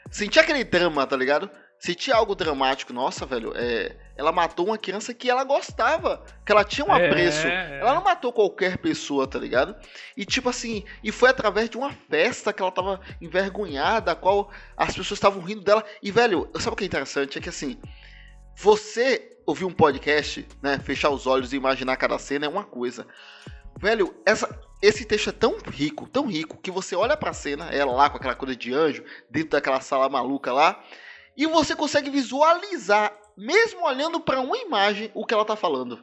[0.09, 1.49] Sentir aquele drama, tá ligado?
[1.77, 6.63] Sentir algo dramático, nossa, velho, é, ela matou uma criança que ela gostava, que ela
[6.63, 7.45] tinha um É, apreço.
[7.45, 7.81] é.
[7.81, 9.75] Ela não matou qualquer pessoa, tá ligado?
[10.15, 14.49] E tipo assim, e foi através de uma festa que ela tava envergonhada, a qual
[14.77, 15.83] as pessoas estavam rindo dela.
[16.01, 17.37] E velho, sabe o que é interessante?
[17.37, 17.77] É que assim,
[18.55, 23.05] você ouvir um podcast, né, fechar os olhos e imaginar cada cena é uma coisa.
[23.83, 24.49] Velho, essa,
[24.81, 28.15] esse texto é tão rico, tão rico, que você olha pra cena, ela lá com
[28.15, 30.81] aquela coisa de anjo, dentro daquela sala maluca lá,
[31.35, 36.01] e você consegue visualizar, mesmo olhando pra uma imagem, o que ela tá falando.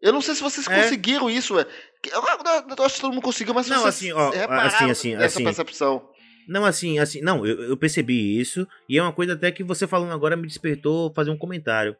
[0.00, 0.82] Eu não sei se vocês É.
[0.82, 1.68] conseguiram isso, velho.
[2.10, 4.90] Eu, eu- eu acho que todo mundo conseguiu, mas se Não, vocês assim, ó, assim,
[4.90, 5.44] assim, nessa assim.
[5.44, 6.08] percepção.
[6.48, 9.86] Não, assim, assim, não, eu, eu percebi isso, e é uma coisa até que você
[9.86, 11.94] falando agora me despertou fazer um comentário.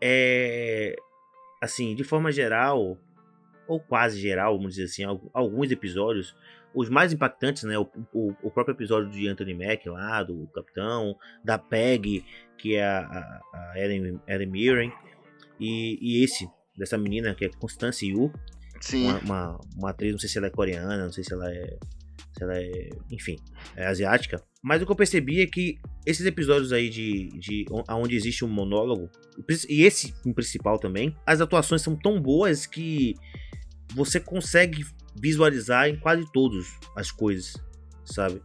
[0.00, 0.96] É.
[1.62, 2.98] Assim, de forma geral,
[3.66, 6.34] ou quase geral, vamos dizer assim, al- alguns episódios,
[6.74, 7.78] os mais impactantes, né?
[7.78, 12.24] O, o, o próprio episódio de Anthony Mack lá, do Capitão, da Peg,
[12.58, 13.42] que é a, a,
[13.72, 14.92] a Ellen, Ellen Mirren,
[15.60, 18.32] e, e esse, dessa menina, que é Constance Yu,
[18.80, 19.04] Sim.
[19.06, 21.78] uma, uma, uma atriz, não sei se ela é coreana, não sei se ela é.
[22.36, 22.88] Se ela é.
[23.12, 23.36] Enfim,
[23.76, 24.42] é asiática.
[24.60, 27.28] Mas o que eu percebi é que esses episódios aí de.
[27.38, 29.08] de on- onde existe um monólogo,
[29.68, 33.14] e esse em principal também, as atuações são tão boas que
[33.94, 34.84] você consegue
[35.16, 36.66] visualizar em quase todos
[36.96, 37.54] as coisas,
[38.04, 38.42] sabe?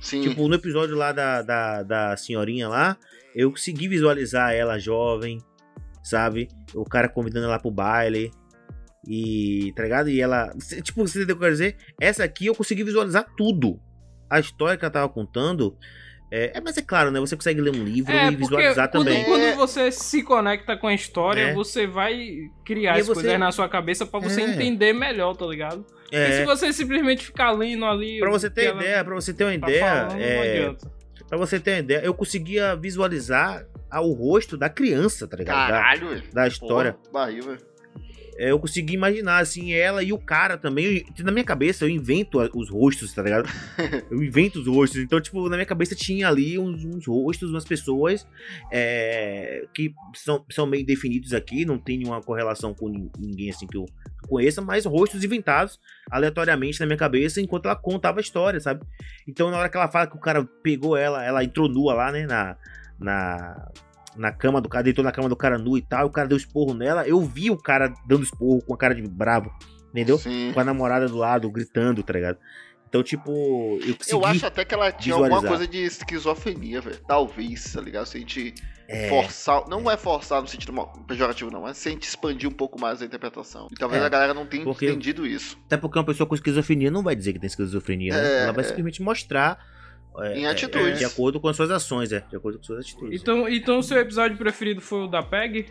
[0.00, 0.22] Sim.
[0.22, 2.96] Tipo, no episódio lá da, da, da senhorinha lá,
[3.34, 5.38] eu consegui visualizar ela jovem,
[6.02, 6.48] sabe?
[6.74, 8.30] O cara convidando ela pro baile.
[9.06, 10.08] E, tá ligado?
[10.08, 10.52] E ela.
[10.82, 11.76] Tipo, você entendeu o que eu quero dizer?
[12.00, 13.80] Essa aqui eu consegui visualizar tudo.
[14.30, 15.76] A história que ela tava contando.
[16.34, 17.20] É, é, mas é claro, né?
[17.20, 19.24] Você consegue ler um livro É, e porque visualizar quando, também.
[19.24, 21.52] quando você se conecta com a história, É.
[21.54, 24.44] você vai criar E as você- coisas na sua cabeça pra você É.
[24.50, 25.84] entender melhor, tá ligado?
[25.84, 28.18] Porque se É, você simplesmente ficar lendo ali.
[28.18, 30.18] pra você o que ter ela ideia, pra você ter uma tá ideia, falando, não
[30.20, 30.92] é, adianta.
[31.28, 35.68] pra você ter uma ideia, eu conseguia visualizar o rosto da criança, tá ligado?
[35.68, 36.22] Da- Caralho, velho.
[36.32, 36.92] da história.
[36.94, 37.58] Porra, barril, velho.
[38.42, 41.06] É, eu consegui imaginar, assim, ela e o cara também.
[41.20, 43.48] Na minha cabeça, eu invento os rostos, tá ligado?
[44.10, 45.00] eu invento os rostos.
[45.00, 48.26] Então, tipo, na minha cabeça tinha ali uns, uns rostos, umas pessoas
[48.72, 53.76] é, que são, são meio definidos aqui, não tem nenhuma correlação com ninguém, assim, que
[53.76, 53.86] eu
[54.28, 55.78] conheça, mas rostos inventados
[56.10, 58.84] aleatoriamente na minha cabeça enquanto ela contava a história, sabe?
[59.24, 62.10] Então, na hora que ela fala que o cara pegou ela, ela entrou nua lá,
[62.10, 62.56] né, na.
[62.98, 63.70] na
[64.16, 66.36] na cama do cara, deitou na cama do cara nu e tal, o cara deu
[66.36, 67.06] esporro nela.
[67.06, 69.52] Eu vi o cara dando esporro com a cara de bravo,
[69.90, 70.18] entendeu?
[70.18, 70.52] Sim.
[70.52, 72.38] Com a namorada do lado, gritando, tá ligado?
[72.88, 73.32] Então, tipo,
[73.80, 75.36] eu Eu acho até que ela tinha visualizar.
[75.36, 77.00] alguma coisa de esquizofrenia, velho.
[77.08, 78.04] Talvez, tá ligado?
[78.04, 78.54] Se a gente
[78.86, 79.66] é, forçar.
[79.66, 80.74] Não é forçar no sentido
[81.06, 81.62] pejorativo, não.
[81.62, 83.68] Mas se a gente expandir um pouco mais a interpretação.
[83.72, 85.58] E talvez é, a galera não tenha porque, entendido isso.
[85.64, 88.22] Até porque uma pessoa com esquizofrenia não vai dizer que tem esquizofrenia, né?
[88.22, 88.68] É, ela vai é.
[88.68, 89.58] simplesmente mostrar
[90.18, 90.98] é, em é, atitudes.
[90.98, 92.20] de acordo com as suas ações, é.
[92.28, 93.20] De acordo com suas atitudes.
[93.20, 95.66] Então, então o seu episódio preferido foi o da Peg?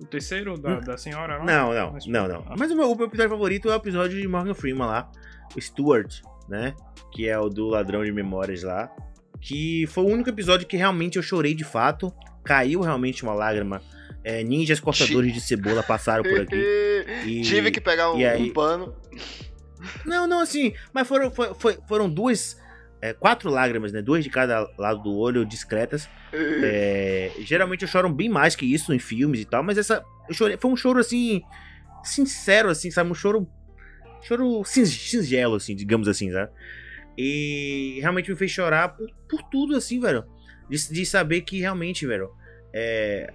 [0.00, 0.80] O terceiro, da, hum.
[0.80, 1.44] da senhora lá?
[1.44, 2.44] Não, não, Mas, não, não.
[2.56, 5.10] Mas o meu, o meu, episódio favorito é o episódio de Morgan Freeman lá,
[5.56, 6.74] o Stuart, né?
[7.12, 8.90] Que é o do ladrão de memórias lá.
[9.40, 12.12] Que foi o único episódio que realmente eu chorei de fato.
[12.44, 13.82] Caiu realmente uma lágrima.
[14.24, 16.56] É, ninjas cortadores de cebola passaram por aqui.
[17.26, 18.42] E, Tive que pegar um, aí...
[18.42, 18.94] um pano.
[20.04, 22.56] Não, não, assim, mas foram, foi, foi, foram duas
[23.02, 24.00] é, quatro lágrimas, né?
[24.00, 26.08] Duas de cada lado do olho, discretas.
[26.64, 30.04] É, geralmente eu choro bem mais que isso em filmes e tal, mas essa.
[30.28, 31.42] Eu chorei, foi um choro assim.
[32.04, 33.10] Sincero, assim, sabe?
[33.10, 33.46] Um choro.
[34.22, 36.50] Choro singelo, assim, digamos assim, sabe?
[37.18, 40.24] E realmente me fez chorar por, por tudo, assim, velho.
[40.70, 42.30] De, de saber que realmente, velho.
[42.72, 43.32] É,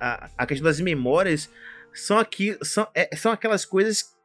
[0.00, 1.50] a, a, questão das memórias
[1.92, 2.56] são aqui.
[2.62, 4.16] São, é, são aquelas coisas.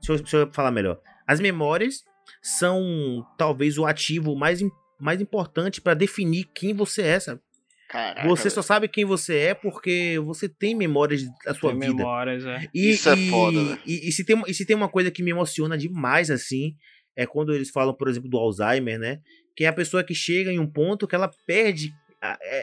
[0.00, 1.00] Deixa eu, deixa eu falar melhor.
[1.26, 2.04] As memórias
[2.44, 4.60] são talvez o ativo mais,
[5.00, 7.40] mais importante para definir quem você é, sabe?
[7.88, 11.94] Caraca, você só sabe quem você é porque você tem memórias da sua tem vida.
[11.94, 12.68] Memórias, é.
[12.74, 13.78] E, Isso é foda, né?
[13.86, 16.74] E, e, se tem, e se tem uma coisa que me emociona demais, assim,
[17.16, 19.20] é quando eles falam, por exemplo, do Alzheimer, né?
[19.56, 21.94] Que é a pessoa que chega em um ponto que ela perde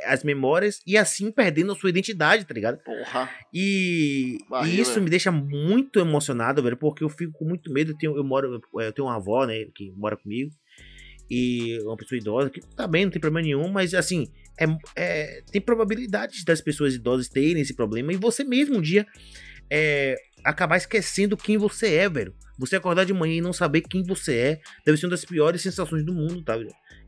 [0.05, 2.78] as memórias e assim perdendo a sua identidade, tá ligado?
[2.84, 3.30] Porra.
[3.53, 7.91] E, e isso me deixa muito emocionado, velho, porque eu fico com muito medo.
[7.91, 10.51] Eu, tenho, eu moro, eu tenho uma avó, né, que mora comigo,
[11.30, 14.28] e uma pessoa idosa, que tá bem, não tem problema nenhum, mas assim,
[14.59, 19.05] é, é, tem probabilidade das pessoas idosas terem esse problema e você mesmo um dia
[19.70, 22.36] é, acabar esquecendo quem você é, velho.
[22.62, 25.64] Você acordar de manhã e não saber quem você é, deve ser uma das piores
[25.64, 26.55] sensações do mundo, tá?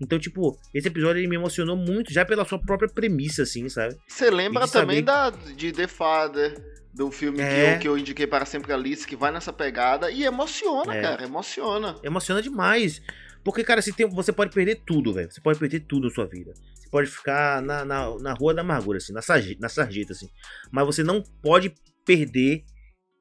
[0.01, 3.95] Então, tipo, esse episódio ele me emocionou muito já pela sua própria premissa, assim, sabe?
[4.07, 5.31] Você lembra também saber...
[5.31, 6.55] da, de The Father,
[6.91, 7.45] do filme é.
[7.45, 10.95] que, eu, que eu indiquei para sempre a Alice, que vai nessa pegada e emociona,
[10.95, 11.01] é.
[11.01, 11.99] cara, emociona.
[12.03, 12.99] Emociona demais.
[13.43, 15.31] Porque, cara, se tem, você pode perder tudo, velho.
[15.31, 16.51] Você pode perder tudo na sua vida.
[16.73, 20.29] Você pode ficar na, na, na rua da amargura, assim, na sarjeta, na sarjeta, assim.
[20.71, 21.71] Mas você não pode
[22.03, 22.63] perder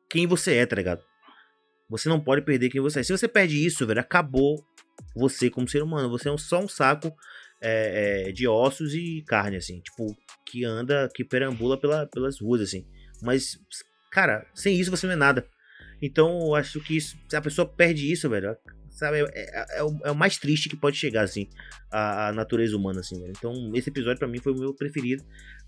[0.08, 1.02] quem você é, tá ligado?
[1.92, 3.02] Você não pode perder quem você é.
[3.02, 4.64] Se você perde isso, velho, acabou
[5.14, 6.08] você como ser humano.
[6.08, 7.14] Você é só um saco
[7.60, 9.78] é, é, de ossos e carne, assim.
[9.80, 10.16] Tipo,
[10.46, 12.86] que anda, que perambula pela, pelas ruas, assim.
[13.20, 13.58] Mas,
[14.10, 15.46] cara, sem isso você não é nada.
[16.00, 18.56] Então, eu acho que isso, se a pessoa perde isso, velho,
[18.90, 21.46] sabe, é, é, é, o, é o, mais triste que pode chegar, assim,
[21.90, 23.34] a, a natureza humana, assim, velho.
[23.36, 25.22] Então, esse episódio para mim foi o meu preferido.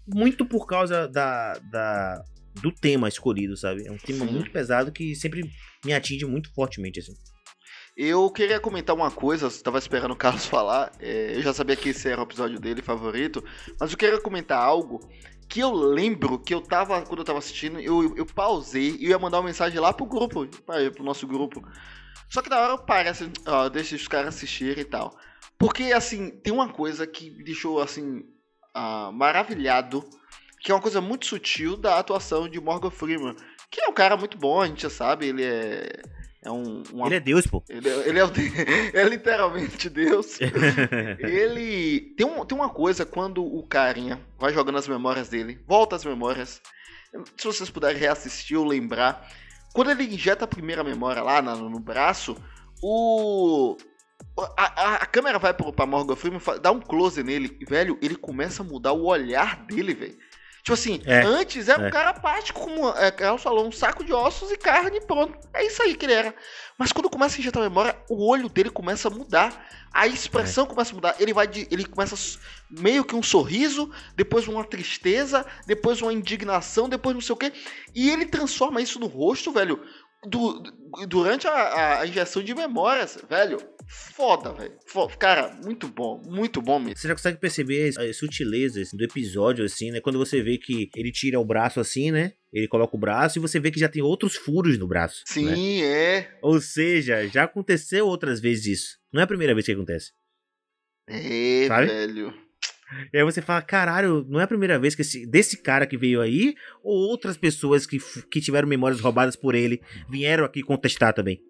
[0.06, 2.24] Muito por causa da, da,
[2.60, 3.86] do tema escolhido, sabe?
[3.86, 4.32] É um tema Sim.
[4.32, 5.42] muito pesado que sempre
[5.84, 7.14] me atinge muito fortemente, assim.
[7.96, 10.92] Eu queria comentar uma coisa, estava esperando o Carlos falar.
[10.98, 13.44] É, eu já sabia que esse era o episódio dele favorito,
[13.78, 15.00] mas eu queria comentar algo
[15.48, 19.18] que eu lembro que eu tava, quando eu tava assistindo, eu, eu pausei e ia
[19.18, 21.62] mandar uma mensagem lá pro grupo, pro nosso grupo.
[22.28, 25.16] Só que na hora eu parei assim, ó, deixa os caras assistirem e tal.
[25.58, 28.24] Porque, assim, tem uma coisa que me deixou, assim,
[28.76, 30.04] uh, maravilhado,
[30.64, 33.36] que é uma coisa muito sutil da atuação de Morgan Freeman,
[33.70, 35.90] que é um cara muito bom, a gente já sabe, ele é
[36.42, 37.06] é um, uma...
[37.06, 37.62] Ele é Deus, pô.
[37.68, 38.22] Ele é, ele é,
[39.00, 40.38] é literalmente Deus.
[41.18, 42.12] ele.
[42.16, 46.04] Tem, um, tem uma coisa quando o carinha vai jogando as memórias dele, volta as
[46.04, 46.60] memórias.
[47.38, 49.26] Se vocês puderem reassistir ou lembrar.
[49.72, 52.36] Quando ele injeta a primeira memória lá no, no braço,
[52.82, 53.78] o.
[54.38, 58.16] A, a, a, câmera vai pro, pra Morgan Freeman, dá um close nele, velho, ele
[58.16, 60.18] começa a mudar o olhar dele, velho.
[60.64, 61.88] Tipo assim, é, antes era é.
[61.88, 65.38] um cara apático, como é, Carlos falou, um saco de ossos e carne pronto.
[65.52, 66.34] É isso aí que ele era.
[66.78, 69.68] Mas quando começa a injetar a memória, o olho dele começa a mudar.
[69.92, 70.66] A expressão é.
[70.66, 71.16] começa a mudar.
[71.20, 72.16] Ele vai de, ele começa
[72.70, 77.52] meio que um sorriso, depois uma tristeza, depois uma indignação, depois não sei o quê.
[77.94, 79.84] E ele transforma isso no rosto, velho,
[80.26, 80.62] do,
[81.06, 83.58] durante a, a, injeção de memórias, velho.
[83.88, 84.74] Foda, velho.
[85.18, 86.96] Cara, muito bom, muito bom mesmo.
[86.96, 90.00] Você já consegue perceber as sutilezas do episódio, assim, né?
[90.00, 92.32] Quando você vê que ele tira o braço assim, né?
[92.52, 95.22] Ele coloca o braço e você vê que já tem outros furos no braço.
[95.26, 95.86] Sim, né?
[95.86, 96.38] é.
[96.40, 98.98] Ou seja, já aconteceu outras vezes isso.
[99.12, 100.12] Não é a primeira vez que acontece.
[101.08, 101.86] É, Sabe?
[101.86, 102.44] velho.
[103.12, 105.96] E aí você fala, caralho, não é a primeira vez que esse, desse cara que
[105.96, 107.98] veio aí, ou outras pessoas que,
[108.30, 111.42] que tiveram memórias roubadas por ele vieram aqui contestar também.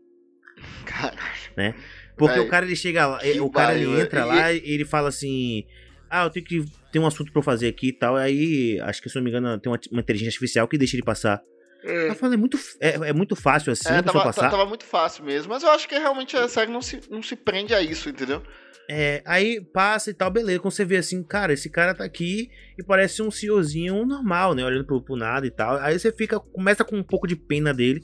[0.87, 1.53] Caralho.
[1.57, 1.75] Né?
[2.17, 5.65] Porque o cara ele chega lá, o cara ele entra lá e ele fala assim:
[6.09, 8.17] Ah, eu tenho que ter um assunto pra eu fazer aqui e tal.
[8.17, 11.05] Aí, acho que se não me engano, tem uma, uma inteligência artificial que deixa ele
[11.05, 11.43] passar.
[11.83, 14.51] Eu falando, é muito, é, é muito fácil assim é, tava, passar.
[14.51, 17.37] Tava muito fácil mesmo, mas eu acho que realmente a série não se, não se
[17.37, 18.43] prende a isso, entendeu?
[18.89, 20.61] É, aí passa e tal, beleza.
[20.61, 24.65] Quando você vê assim, cara, esse cara tá aqui e parece um CEOzinho normal, né?
[24.65, 25.77] Olhando pro, pro nada e tal.
[25.77, 28.03] Aí você fica, começa com um pouco de pena dele.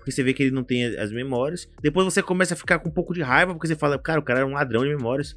[0.00, 1.68] Porque você vê que ele não tem as memórias.
[1.82, 4.22] Depois você começa a ficar com um pouco de raiva, porque você fala, cara, o
[4.22, 5.36] cara era um ladrão de memórias.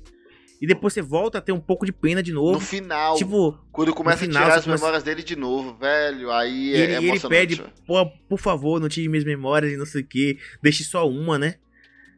[0.62, 2.54] E depois você volta a ter um pouco de pena de novo.
[2.54, 3.18] No final.
[3.18, 4.82] Tipo, quando começa final, a tirar as começa...
[4.82, 6.32] memórias dele de novo, velho.
[6.32, 9.86] Aí é ele, é ele pede, Pô, por favor, não tire minhas memórias e não
[9.86, 10.40] sei o que.
[10.62, 11.56] Deixe só uma, né?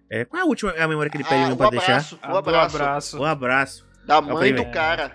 [0.07, 2.31] É, qual é a última a memória que ele pede ah, pra abraço, deixar?
[2.31, 2.77] O abraço.
[2.77, 3.19] O abraço.
[3.19, 3.87] O abraço.
[4.05, 5.11] Da mãe do cara.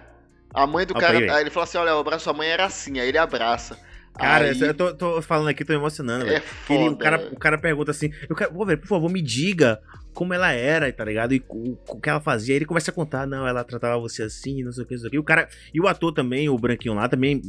[0.52, 1.16] A mãe do cara.
[1.16, 2.98] Aí ele fala assim: olha, o abraço da mãe era assim.
[2.98, 3.78] Aí ele abraça.
[4.20, 4.60] Cara, aí...
[4.60, 8.12] eu tô, tô, falando aqui, tô emocionando, é Foda, o, cara, o cara pergunta assim:
[8.28, 9.80] eu quero, pô, velho, por favor, me diga
[10.12, 11.34] como ela era, tá ligado?
[11.34, 12.54] E o, o, que ela fazia.
[12.54, 15.00] Aí ele começa a contar, não, ela tratava você assim, não sei o que, não
[15.00, 15.16] sei o que.
[15.16, 17.40] E o cara, e o ator também, o branquinho lá, também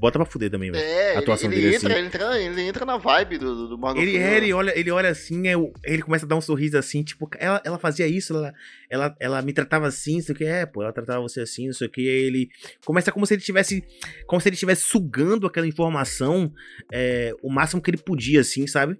[0.00, 0.82] bota pra fuder também, velho.
[0.82, 1.98] É, a atuação ele, ele dele entra, assim.
[1.98, 5.46] ele, entra, ele entra na vibe do, do ele, é, ele olha, ele olha assim,
[5.48, 5.54] é,
[5.84, 8.54] ele começa a dar um sorriso assim, tipo, ela, ela fazia isso, ela,
[8.88, 11.66] ela, ela me tratava assim, não sei o que, é, pô, ela tratava você assim,
[11.66, 12.50] não sei o que, aí ele
[12.84, 13.84] começa como se ele tivesse,
[14.26, 16.52] como se ele estivesse sugando aquela informação
[16.90, 18.98] é, o máximo que ele podia, assim, sabe?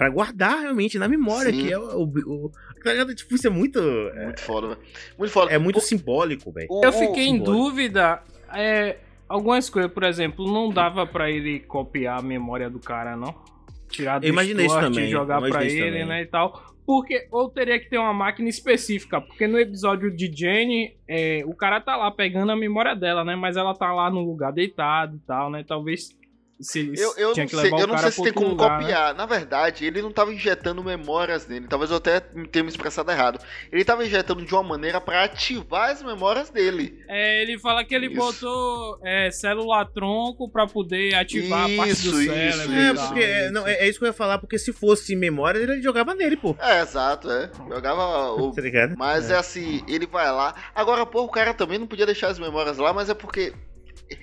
[0.00, 1.66] Pra guardar realmente na memória, Sim.
[1.66, 2.50] que é o, o, o
[2.82, 3.78] Tá tipo, isso é muito.
[3.78, 4.80] É muito foda, velho.
[5.18, 5.52] Muito foda.
[5.52, 6.68] É muito o, simbólico, velho.
[6.82, 8.22] Eu fiquei em dúvida.
[8.54, 8.96] É,
[9.28, 13.34] algumas coisas, por exemplo, não dava para ele copiar a memória do cara, não?
[13.90, 15.04] Tirar do Imaginei isso também.
[15.04, 16.06] e jogar para ele, também.
[16.06, 16.74] né, e tal.
[16.86, 21.54] Porque, ou teria que ter uma máquina específica, porque no episódio de Jenny, é, o
[21.54, 25.16] cara tá lá pegando a memória dela, né, mas ela tá lá no lugar deitado
[25.16, 26.18] e tal, né, talvez
[26.60, 28.78] se eu, eu não sei, eu não sei se tem como lugar, né?
[28.80, 29.12] copiar.
[29.12, 29.18] Né?
[29.18, 31.66] Na verdade, ele não estava injetando memórias nele.
[31.66, 33.40] Talvez eu até tenha me expressado errado.
[33.72, 37.02] Ele estava injetando de uma maneira para ativar as memórias dele.
[37.08, 38.16] É, ele fala que ele isso.
[38.16, 42.74] botou é, célula tronco para poder ativar isso, a parte do cérebro.
[42.74, 45.58] É, porque, é, não, é, é, isso que eu ia falar, porque se fosse memória,
[45.58, 46.54] ele jogava nele, pô.
[46.60, 47.50] É, exato, é.
[47.68, 48.52] Jogava o.
[48.52, 48.94] tá ligado?
[48.98, 49.34] Mas é.
[49.34, 50.54] é assim, ele vai lá.
[50.74, 53.54] Agora, pô, o cara também não podia deixar as memórias lá, mas é porque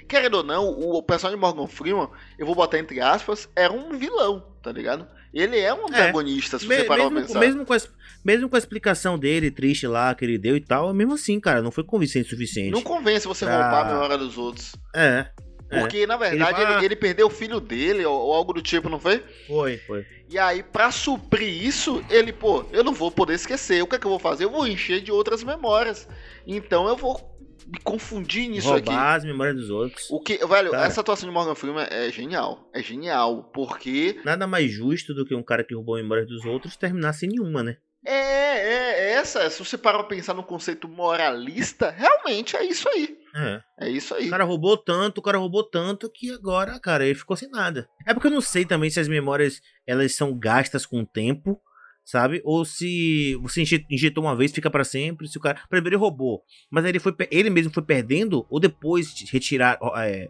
[0.08, 3.98] querendo ou não, o personagem de Morgan Freeman, eu vou botar entre aspas, era um
[3.98, 5.08] vilão, tá ligado?
[5.34, 6.02] Ele é um é.
[6.02, 6.60] antagonista, é.
[6.60, 7.40] se você parar mesmo, pra pensar.
[7.40, 7.78] Mesmo com, a,
[8.24, 11.62] mesmo com a explicação dele, triste lá, que ele deu e tal, mesmo assim, cara,
[11.62, 12.72] não foi convincente o suficiente.
[12.72, 13.62] Não convence você pra...
[13.62, 14.76] roubar a memória dos outros.
[14.96, 15.28] É.
[15.70, 15.80] é.
[15.80, 16.08] Porque, é.
[16.08, 19.00] na verdade, ele, ele, ele, perdeu o filho dele, ou, ou, algo do tipo, não
[19.00, 19.24] foi?
[19.48, 20.06] Foi, foi.
[20.30, 23.84] E aí, pra suprir isso, ele, pô, eu não vou poder esquecer.
[23.84, 24.46] O que é que eu vou fazer?
[24.46, 26.08] Eu vou encher de outras memórias.
[26.46, 27.37] Então eu vou
[27.68, 28.90] me confundir nisso Roubar aqui.
[28.90, 30.08] Roubar as memórias dos outros.
[30.10, 32.70] O que, velho, cara, essa atuação de Morgan Freeman é genial.
[32.74, 34.20] É genial, porque.
[34.24, 37.62] Nada mais justo do que um cara que roubou memórias dos outros terminar sem nenhuma,
[37.62, 37.78] né?
[38.06, 39.50] É, é, é essa.
[39.50, 43.18] Se você parar pra pensar no conceito moralista, realmente é isso aí.
[43.36, 43.62] É.
[43.82, 44.28] É isso aí.
[44.28, 47.88] O cara roubou tanto, o cara roubou tanto que agora, cara, ele ficou sem nada.
[48.06, 51.62] É porque eu não sei também se as memórias elas são gastas com o tempo
[52.08, 52.42] sabe?
[52.46, 55.28] Ou se você injetou uma vez, fica para sempre.
[55.28, 55.60] Se o cara.
[55.70, 56.42] Primeiro ele roubou,
[56.72, 59.78] mas aí ele, foi, ele mesmo foi perdendo, ou depois retirar.
[59.98, 60.30] É,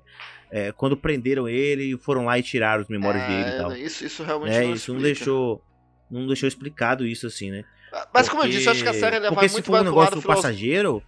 [0.50, 3.78] é, quando prenderam ele, foram lá e tiraram as memórias é, dele e tal.
[3.78, 5.64] Isso, isso realmente é, não isso não deixou.
[6.10, 7.64] Não deixou explicado isso assim, né?
[7.94, 9.82] Ah, mas porque, como eu disse, eu acho que a série vai muito se for
[9.82, 11.04] um negócio passageiro,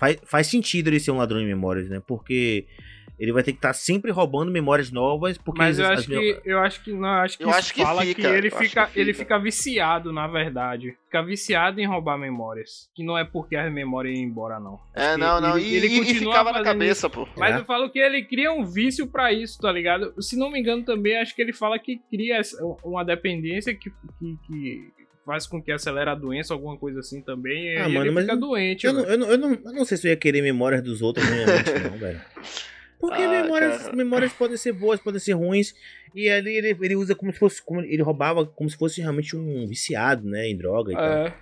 [0.00, 2.00] faz, faz sentido ele ser um ladrão de memórias, né?
[2.04, 2.66] Porque
[3.18, 6.40] ele vai ter que estar tá sempre roubando memórias novas, porque Mas eu acho que
[6.44, 9.00] eu acho que não, acho que eu acho que fala fica, que ele fica, que
[9.00, 10.96] ele fica viciado, na verdade.
[11.04, 14.78] Fica viciado em roubar memórias, que não é porque a memória ia embora não.
[14.94, 17.26] É, não, não, ele, e, ele e ficava na cabeça, pô.
[17.36, 17.58] Mas é.
[17.58, 20.14] eu falo que ele cria um vício para isso, tá ligado?
[20.22, 22.40] Se não me engano também, acho que ele fala que cria
[22.84, 24.92] uma dependência que, que, que
[25.28, 27.76] faz com que acelere a doença, alguma coisa assim também.
[27.76, 28.86] Ah, e mano, ele fica doente.
[28.86, 31.02] Eu não, eu, não, eu, não, eu não sei se eu ia querer memórias dos
[31.02, 32.20] outros realmente, não, velho.
[33.00, 35.74] Porque ah, memórias, memórias podem ser boas, podem ser ruins.
[36.14, 37.62] E ali ele, ele usa como se fosse.
[37.62, 40.48] Como, ele roubava como se fosse realmente um viciado, né?
[40.48, 40.98] Em droga e é.
[40.98, 41.38] tal.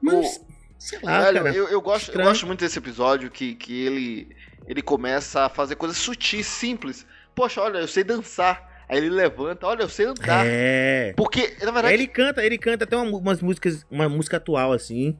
[0.00, 0.46] Mas, o,
[0.78, 1.54] sei lá, velho, cara.
[1.54, 4.28] Eu, eu, gosto, eu gosto muito desse episódio que, que ele,
[4.66, 7.06] ele começa a fazer coisas sutis, simples.
[7.34, 8.68] Poxa, olha, eu sei dançar.
[8.88, 10.44] Aí ele levanta, olha, eu sei andar.
[10.44, 11.12] É.
[11.16, 11.94] Porque, na verdade.
[11.94, 15.16] Ele canta, ele canta até uma- umas músicas, uma música atual, assim.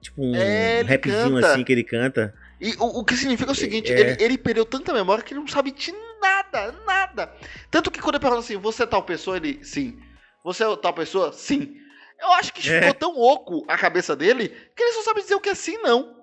[0.00, 1.52] Tipo um É, rapzinho canta.
[1.52, 2.34] assim que ele canta.
[2.66, 4.00] E o, o que significa o seguinte, É.
[4.00, 7.34] ele, ele perdeu tanta memória que ele não sabe de nada, nada.
[7.70, 9.98] Tanto que quando ele pergunta assim, você é tal pessoa, ele, sim.
[10.42, 11.32] Você é tal pessoa?
[11.32, 11.76] Sim.
[12.20, 12.80] Eu acho que É.
[12.80, 15.76] ficou tão oco a cabeça dele que ele só sabe dizer o que é sim
[15.82, 16.16] não.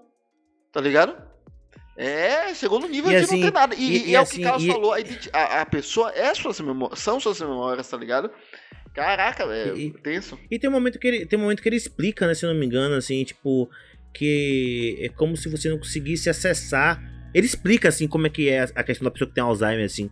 [0.72, 1.16] Tá ligado?
[1.98, 3.76] É, chegou no nível E de assim, não ter nada.
[3.76, 4.94] E, e- e é o assim, que o Carlos e- falou,
[5.34, 8.32] a, a- pessoa é suas memórias, são suas memórias, tá ligado?
[8.96, 10.40] Caraca, é E- tenso.
[10.50, 12.52] E tem um momento que ele, tem um momento que ele explica, né, se eu
[12.52, 13.70] não me engano, assim, tipo,
[14.14, 17.02] que é como se você não conseguisse acessar.
[17.34, 20.10] Ele explica, assim, como é que é a questão da pessoa que tem Alzheimer, assim.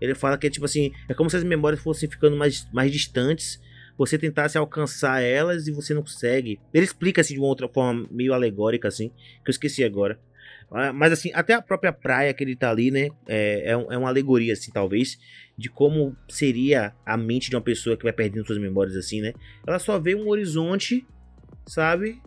[0.00, 2.90] Ele fala que é tipo assim, é como se as memórias fossem ficando mais, mais
[2.90, 3.60] distantes,
[3.96, 6.60] você tentasse alcançar elas e você não consegue.
[6.72, 10.18] Ele explica, assim, de uma outra forma meio alegórica, assim, que eu esqueci agora.
[10.70, 13.98] Ah, Mas, assim, até a própria praia que ele tá ali, né, é, é, é
[13.98, 15.18] uma alegoria, assim, talvez,
[15.56, 19.32] de como seria a mente de uma pessoa que vai perdendo suas memórias, assim, né?
[19.66, 21.06] ela só vê um horizonte,
[21.66, 22.20] sabe?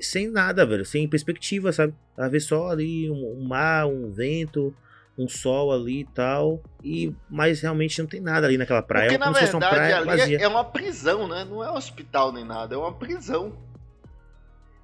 [0.00, 0.84] Sem nada, velho.
[0.84, 1.94] Sem perspectiva, sabe?
[2.16, 4.74] Ela vê só ali um, um mar, um vento,
[5.16, 6.60] um sol ali e tal.
[6.82, 9.04] E, mas realmente não tem nada ali naquela praia.
[9.08, 10.38] Porque é na uma verdade praia ali vazia.
[10.38, 11.44] é, é uma prisão, né?
[11.44, 13.56] Não é um hospital nem nada, é uma prisão.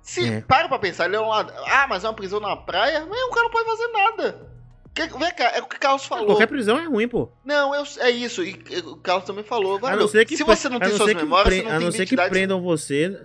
[0.02, 0.40] Se É.
[0.40, 1.52] para pra pensar, ele é um lado.
[1.66, 3.04] Ah, mas é uma prisão na praia?
[3.06, 4.50] Mas o cara não pode fazer nada.
[4.94, 6.26] Que- Vem cá, é o que o Carlos falou.
[6.26, 7.28] Qualquer prisão é ruim, pô.
[7.44, 8.42] Não, eu- é isso.
[8.42, 9.76] E e o Carlos também falou.
[9.76, 11.70] A velho, não ser que, se você não a tem suas memórias, pre- você não
[11.70, 13.20] a tem não ser que prendam você.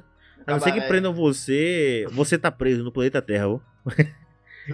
[0.48, 0.88] A não ser que é.
[0.88, 2.06] prendam você.
[2.12, 3.60] Você tá preso no planeta Terra, ó.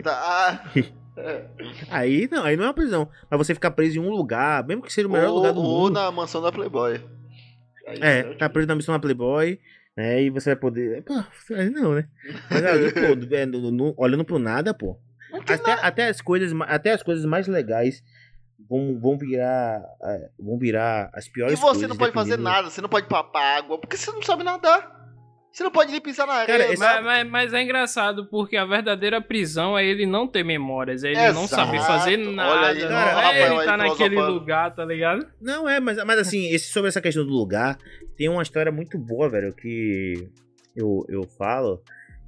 [0.03, 0.71] Tá, ah,
[1.19, 1.45] é.
[1.89, 3.09] Aí não, aí não é uma prisão.
[3.29, 5.59] Mas você ficar preso em um lugar, mesmo que seja o melhor ou, lugar do
[5.61, 5.93] ou mundo.
[5.95, 6.93] na mansão da Playboy.
[7.85, 9.59] Aí, É, né, tá preso na missão na Playboy,
[9.97, 10.21] né?
[10.23, 11.03] E você vai poder.
[11.03, 11.13] Pô,
[11.53, 12.07] aí não, né?
[12.49, 12.99] Mas ali, pô,
[13.35, 14.97] é, no- no- olhando pro nada, pô.
[15.29, 18.01] Não tem Até, até, as coisas, até as coisas mais legais
[18.69, 19.83] vão, vão virar.
[20.03, 21.89] é, vão virar as E piores você coisas.
[21.89, 25.00] não pode fazer nada, você não pode papar água, porque você não sabe nadar.
[25.51, 26.77] Você não pode nem pisar na Cara, areia.
[26.79, 27.01] nada.
[27.01, 31.09] Mas, mas- mas é engraçado porque a verdadeira prisão é ele não ter memórias, é
[31.11, 31.47] ele não Exato.
[31.65, 32.67] saber fazer Olha nada.
[32.67, 34.39] aí, não cara, é Rafael ele aí tá naquele filosofando.
[34.39, 35.27] lugar, tá ligado?
[35.41, 37.77] Não, é, mas, mas assim, esse, sobre essa questão do lugar,
[38.15, 40.29] tem uma história muito boa, velho, que
[40.73, 41.81] eu, eu falo,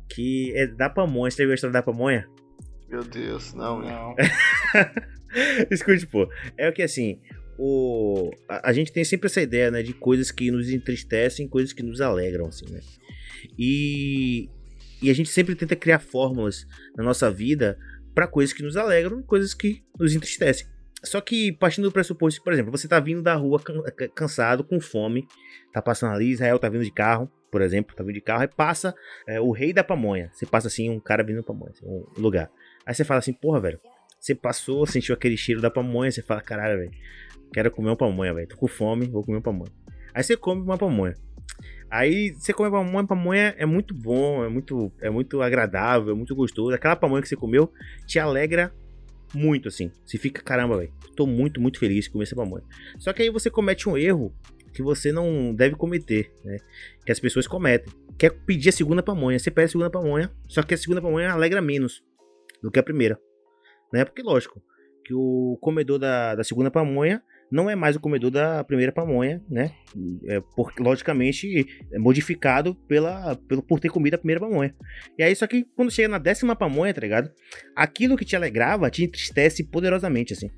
[0.09, 1.31] que é da pamonha.
[1.31, 2.27] Você viu a história da pamonha?
[2.89, 3.79] Meu Deus, não?
[3.79, 4.15] Não.
[5.71, 6.27] Escute, pô.
[6.57, 7.19] É o que assim,
[7.57, 11.73] o a, a gente tem sempre essa ideia, né, de coisas que nos entristecem, coisas
[11.73, 12.79] que nos alegram, assim, né?
[13.57, 14.49] E
[15.01, 16.65] e a gente sempre tenta criar fórmulas
[16.95, 17.77] na nossa vida
[18.15, 20.65] para coisas que nos alegram e coisas que nos entristecem.
[21.03, 24.63] Só que partindo do pressuposto, por exemplo, você tá vindo da rua can- ca- cansado,
[24.63, 25.27] com fome,
[25.73, 28.47] tá passando ali, Israel tá vindo de carro, por exemplo, tá vindo de carro, e
[28.47, 28.95] passa
[29.27, 30.29] é, o rei da pamonha.
[30.31, 32.49] Você passa assim, um cara vindo da pamonha, assim, um lugar.
[32.85, 33.79] Aí você fala assim, porra, velho,
[34.17, 36.91] você passou, sentiu aquele cheiro da pamonha, você fala, caralho, velho,
[37.51, 39.71] quero comer uma pamonha, velho, tô com fome, vou comer uma pamonha.
[40.13, 41.13] Aí você come uma pamonha.
[41.89, 46.35] Aí você come pamonha, pamonha é muito bom, é muito, é muito agradável, é muito
[46.35, 46.73] gostoso.
[46.73, 47.71] Aquela pamonha que você comeu
[48.07, 48.73] te alegra
[49.33, 49.91] muito, assim.
[50.05, 52.63] Você fica, caramba, velho, tô muito, muito feliz de comer essa pamonha.
[52.97, 54.33] Só que aí você comete um erro
[54.73, 56.57] que você não deve cometer, né?
[57.05, 57.93] Que as pessoas cometem.
[58.17, 59.37] Que é pedir a segunda pamonha.
[59.37, 62.03] Você pede a segunda pamonha, só que a segunda pamonha alegra menos
[62.61, 63.19] do que a primeira.
[63.91, 64.03] Né?
[64.03, 64.61] Porque, lógico,
[65.05, 67.21] que o comedor da, da segunda pamonha
[67.51, 69.71] não é mais o comedor da primeira pamonha, né?
[70.27, 74.73] É, por, logicamente, é modificado pela, pelo, por ter comido a primeira pamonha.
[75.17, 77.31] E aí, só que quando chega na décima pamonha, tá ligado?
[77.75, 80.49] Aquilo que te alegrava te entristece poderosamente, assim.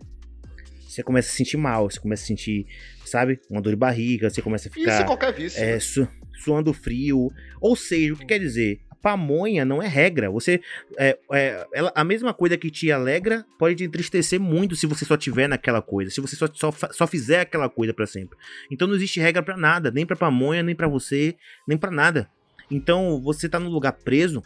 [0.87, 2.65] Você começa a se sentir mal, você começa a sentir,
[3.05, 5.61] sabe, uma dor de barriga, você começa a Isso é ficar qualquer vício.
[5.61, 5.79] é, né?
[5.79, 6.07] su-
[6.41, 7.29] suando frio.
[7.59, 8.79] Ou seja, o que quer dizer?
[9.05, 10.31] Pamonha não é regra.
[10.31, 10.59] Você
[10.97, 15.05] é, é, ela- a mesma coisa que te alegra pode te entristecer muito se você
[15.05, 18.35] só tiver naquela coisa, se você só, só, só fizer aquela coisa pra sempre.
[18.71, 21.35] Então não existe regra pra nada, nem pra pamonha, nem pra você,
[21.67, 22.27] nem pra nada.
[22.71, 24.41] Então você tá num lugar preso.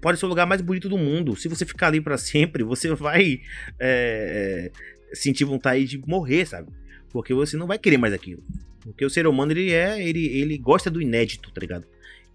[0.00, 1.36] Pode ser o lugar mais bonito do mundo.
[1.36, 3.38] Se você ficar ali pra sempre, você vai
[3.78, 4.70] é,
[5.10, 6.72] é, sentir vontade de morrer, sabe?
[7.10, 8.42] Porque você não vai querer mais aquilo.
[8.82, 10.02] Porque o ser humano, ele é.
[10.02, 11.86] Ele, ele gosta do inédito, tá ligado?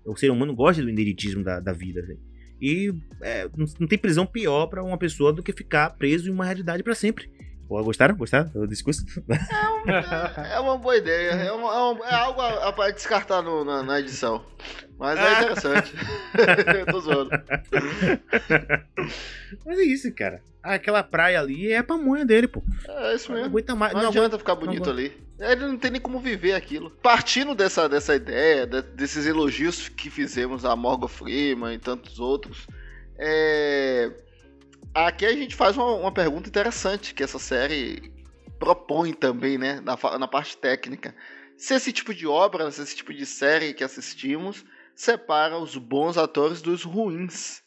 [0.05, 2.01] O ser humano gosta do ineditismo da, da vida.
[2.61, 6.45] E é, não, tem prisão pior pra uma pessoa do que ficar preso em uma
[6.45, 7.29] realidade pra sempre.
[7.83, 8.15] Gostaram?
[8.15, 9.05] Gostaram do discurso?
[10.51, 11.31] É uma boa ideia.
[11.31, 14.43] É, uma- é uma- é algo a, a descartar no- na, na edição.
[14.99, 15.93] Mas é interessante.
[16.77, 17.29] Eu tô zoando.
[19.65, 20.41] Mas é isso, cara.
[20.61, 22.61] Aquela praia ali é a pamonha dele, pô.
[22.87, 23.49] É isso Não mesmo.
[23.51, 23.93] aguenta mais.
[23.93, 24.37] Não, Não, adianta aguenta.
[24.39, 25.11] ficar bonito não ali.
[25.39, 26.91] Ele não tem nem como viver aquilo.
[27.01, 32.67] Partindo dessa, dessa ideia, de- desses elogios que fizemos a Morgan Freeman e tantos outros,
[33.17, 34.11] é,
[34.93, 38.11] aqui a gente faz uma, uma pergunta interessante, que essa série
[38.59, 41.15] propõe também, né, na, na parte técnica.
[41.57, 44.65] Se esse tipo de obra, se esse tipo de série que assistimos
[44.95, 47.61] separa os bons atores dos ruins,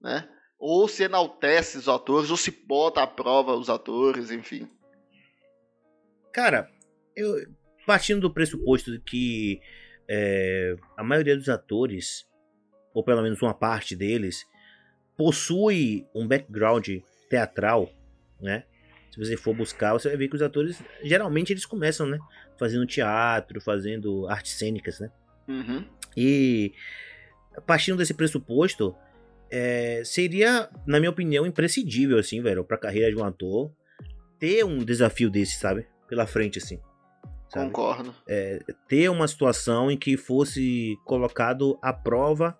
[0.00, 0.28] né?
[0.58, 4.68] Ou se enaltece os atores, ou se bota à prova os atores, enfim.
[6.32, 6.70] Cara,
[7.14, 7.34] eu
[7.86, 9.60] partindo do pressuposto de que
[10.08, 12.26] é, a maioria dos atores,
[12.94, 14.44] ou pelo menos uma parte deles,
[15.16, 16.88] possui um background
[17.28, 17.90] teatral,
[18.40, 18.64] né?
[19.10, 22.18] Se você for buscar, você vai ver que os atores geralmente eles começam, né?
[22.58, 25.10] Fazendo teatro, fazendo artes cênicas, né?
[25.48, 25.84] Uhum.
[26.16, 26.72] E
[27.66, 28.94] partindo desse pressuposto,
[29.50, 33.72] é, seria, na minha opinião, imprescindível, assim, velho, pra carreira de um ator
[34.38, 35.86] ter um desafio desse, sabe?
[36.08, 36.78] Pela frente, assim.
[37.48, 37.66] Sabe?
[37.66, 38.14] Concordo.
[38.28, 38.58] É,
[38.88, 42.58] ter uma situação em que fosse colocado à prova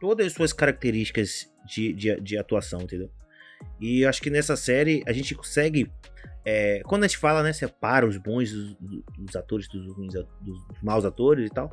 [0.00, 3.10] todas as suas características de, de, de atuação, entendeu?
[3.80, 5.90] E acho que nessa série a gente consegue.
[6.44, 8.76] É, quando a gente fala, né, separa os bons dos,
[9.18, 11.70] dos atores dos, ruins, dos, maus atores e tal,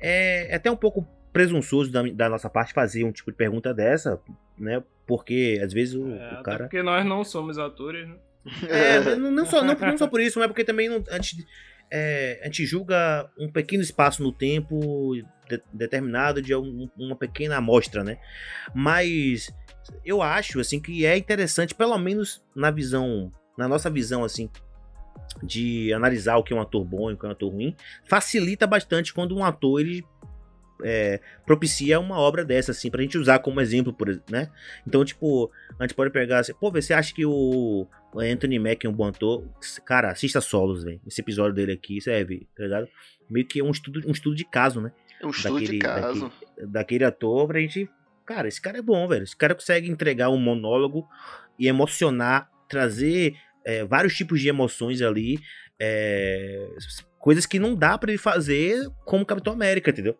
[0.00, 3.72] é, é até um pouco presunçoso da, da, nossa parte fazer um tipo de pergunta
[3.72, 4.20] dessa,
[4.58, 4.82] né?
[5.06, 6.64] Porque às vezes o, é, o cara.
[6.64, 8.16] Porque nós não somos atores, né?
[8.68, 11.46] É, não, não, só, não, não só por isso, mas porque também não, a, gente,
[11.90, 15.14] é, a gente julga um pequeno espaço no tempo
[15.50, 18.18] de, determinado de um, uma pequena amostra, né?
[18.74, 19.52] Mas
[20.04, 24.48] eu acho assim que é interessante, pelo menos na visão, na nossa visão assim,
[25.42, 27.76] de analisar o que é um ator bom e o que é um ator ruim,
[28.04, 30.04] facilita bastante quando um ator ele
[30.82, 34.50] é, propicia uma obra dessa, assim, pra gente usar como exemplo, por né?
[34.86, 38.88] Então, tipo, a gente pode pegar assim, pô, você acha que o Anthony Mack é
[38.88, 39.44] um bom ator?
[39.84, 41.00] Cara, assista solos, velho.
[41.06, 42.88] Esse episódio dele aqui serve, tá ligado?
[43.28, 44.92] Meio que é um estudo, um estudo de caso, né?
[45.20, 46.28] É um estudo daquele, de caso.
[46.28, 47.88] Daquele, daquele ator pra gente.
[48.24, 49.24] Cara, esse cara é bom, velho.
[49.24, 51.06] Esse cara consegue entregar um monólogo
[51.58, 55.38] e emocionar, trazer é, vários tipos de emoções ali.
[55.78, 56.68] É,
[57.18, 60.16] coisas que não dá para ele fazer como Capitão América, entendeu?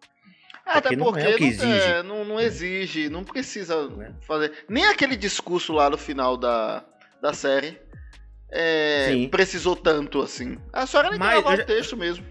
[0.66, 1.64] Até porque, não, é não, exige.
[1.64, 4.12] É, não, não, exige, não precisa é.
[4.24, 4.52] fazer.
[4.68, 6.84] Nem aquele discurso lá no final da,
[7.20, 7.78] da série
[8.52, 10.58] é, precisou tanto assim.
[10.72, 11.62] A só era gravar já...
[11.62, 12.24] o texto mesmo.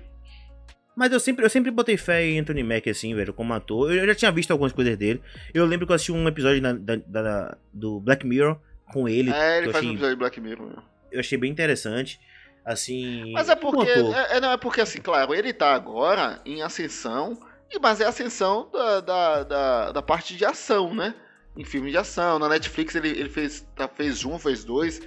[0.99, 3.89] Mas eu sempre, eu sempre botei fé em Anthony Mack, assim, velho, como ator.
[3.89, 5.21] Eu já tinha visto algumas coisas dele.
[5.53, 8.57] Eu lembro que eu assisti um episódio da, da, da, do Black Mirror
[8.91, 9.31] com ele.
[9.31, 10.83] É, ele faz achei, um episódio de Black Mirror.
[11.09, 12.19] Eu achei bem interessante.
[12.65, 13.31] Assim.
[13.31, 13.89] Mas é porque.
[13.89, 17.39] É, é, não, é porque, assim, claro, ele tá agora em ascensão
[17.81, 21.15] mas é a ascensão da, da, da, da, parte de ação, né?
[21.55, 22.39] Em filme de ação.
[22.39, 24.99] Na Netflix ele, ele fez, tá, fez um, fez dois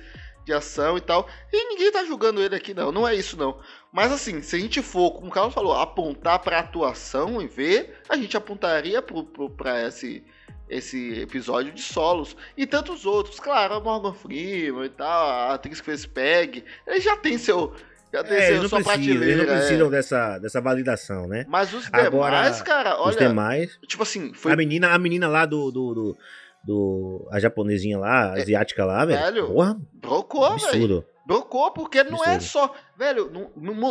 [0.44, 1.28] de ação e tal.
[1.52, 2.92] E ninguém tá julgando ele aqui, não.
[2.92, 3.60] Não é isso, não.
[3.92, 8.00] Mas assim, se a gente for, como o Carlos falou, apontar pra atuação e ver,
[8.08, 10.24] a gente apontaria pra esse,
[10.68, 12.34] esse episódio de solos.
[12.56, 13.38] E tantos outros.
[13.38, 16.64] Claro, a Morgan Freeman e tal, a atriz que fez Peg.
[16.86, 17.74] Ele já tem seu
[18.12, 19.90] já tem é, eles, não precisam, eles não precisam é.
[19.90, 21.46] dessa, dessa validação, né?
[21.48, 23.10] Mas os demais, Agora, cara, olha.
[23.10, 23.78] Os demais.
[23.86, 24.52] Tipo assim, foi.
[24.52, 25.70] A menina, a menina lá do.
[25.70, 26.18] do, do,
[26.64, 29.20] do a japonesinha lá, a é, asiática lá, velho.
[29.20, 31.04] Velho, Porra, brocou, velho.
[31.26, 32.74] Brocou, porque não é só.
[32.96, 33.30] Velho,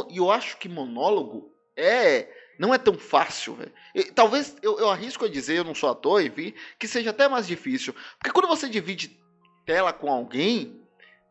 [0.10, 2.28] e eu acho que monólogo é.
[2.60, 3.72] Não é tão fácil, velho.
[4.14, 7.48] Talvez eu, eu arrisco a dizer, eu não sou ator, enfim, que seja até mais
[7.48, 7.96] difícil.
[8.20, 9.18] Porque quando você divide
[9.66, 10.80] tela com alguém,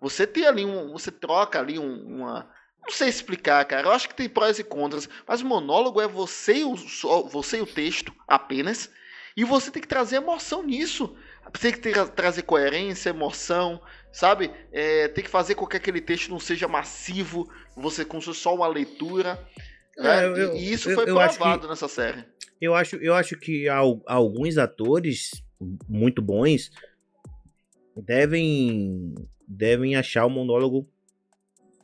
[0.01, 0.91] você tem ali um.
[0.93, 2.49] Você troca ali um, uma
[2.83, 3.87] não sei explicar, cara.
[3.87, 5.09] Eu acho que tem prós e contras.
[5.27, 6.75] Mas o monólogo é você e o,
[7.29, 8.91] você e o texto apenas.
[9.37, 11.17] E você tem que trazer emoção nisso.
[11.59, 13.81] Tem que ter, trazer coerência, emoção,
[14.13, 14.51] sabe?
[14.73, 18.69] É, tem que fazer com que aquele texto não seja massivo, você com só uma
[18.69, 19.39] leitura.
[19.97, 20.25] Né?
[20.25, 22.25] É, eu, e isso foi eu provado nessa série.
[22.61, 23.67] Eu acho, eu acho que
[24.07, 25.31] alguns atores
[25.89, 26.71] muito bons
[27.97, 29.15] devem
[29.47, 30.89] devem achar o monólogo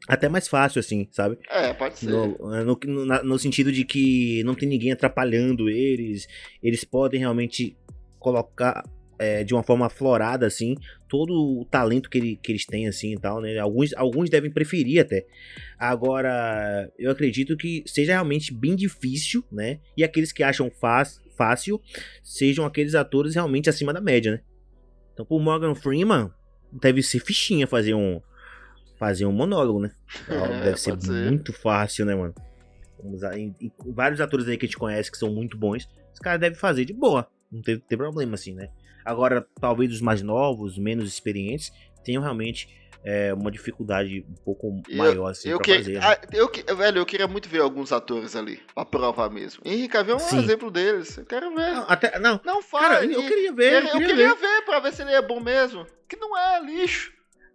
[0.07, 1.37] até mais fácil, assim, sabe?
[1.51, 2.07] É, pode ser.
[2.09, 6.29] No, no, no, no, sentido de que não tem ninguém atrapalhando eles,
[6.63, 7.77] eles podem realmente
[8.21, 8.85] colocar
[9.19, 10.77] é, de uma forma aflorada, assim,
[11.09, 13.59] todo o talento que, ele, que eles têm, assim, e tal, né?
[13.59, 15.27] Alguns, alguns devem preferir até.
[15.79, 19.81] Agora, eu acredito que seja realmente bem difícil, né?
[19.97, 21.81] E aqueles que acham fácil
[22.23, 24.41] sejam aqueles atores realmente acima da média, né?
[25.13, 26.31] Então, por Morgan Freeman,
[26.73, 28.21] deve ser fichinha fazer um
[28.99, 29.91] fazer um monólogo, né?
[30.29, 32.35] É, Deve ser, ser, muito fácil, né, mano?
[33.95, 36.85] Vários atores aí que a gente conhece que são muito bons, os caras devem fazer
[36.85, 37.29] de boa.
[37.53, 38.69] Não tem, tem problema, assim, né?
[39.07, 41.73] Agora, talvez os mais novos, menos experientes,
[42.05, 42.69] tenham realmente
[43.05, 46.01] é, uma dificuldade um pouco maior, assim, eu pra que, fazer.
[46.01, 46.17] Né?
[46.33, 49.63] Eu, velho, eu queria muito ver alguns atores ali, pra provar mesmo.
[49.65, 50.39] Henrique Cavill é um Sim.
[50.41, 51.17] exemplo deles.
[51.17, 51.73] Eu quero ver.
[51.73, 52.89] Não, até, não, não fala.
[52.89, 53.73] Cara, eu queria ver.
[53.85, 54.35] Eu, eu queria, ver.
[54.35, 55.87] ver pra ver se ele é bom mesmo.
[56.09, 57.13] Que não é lixo.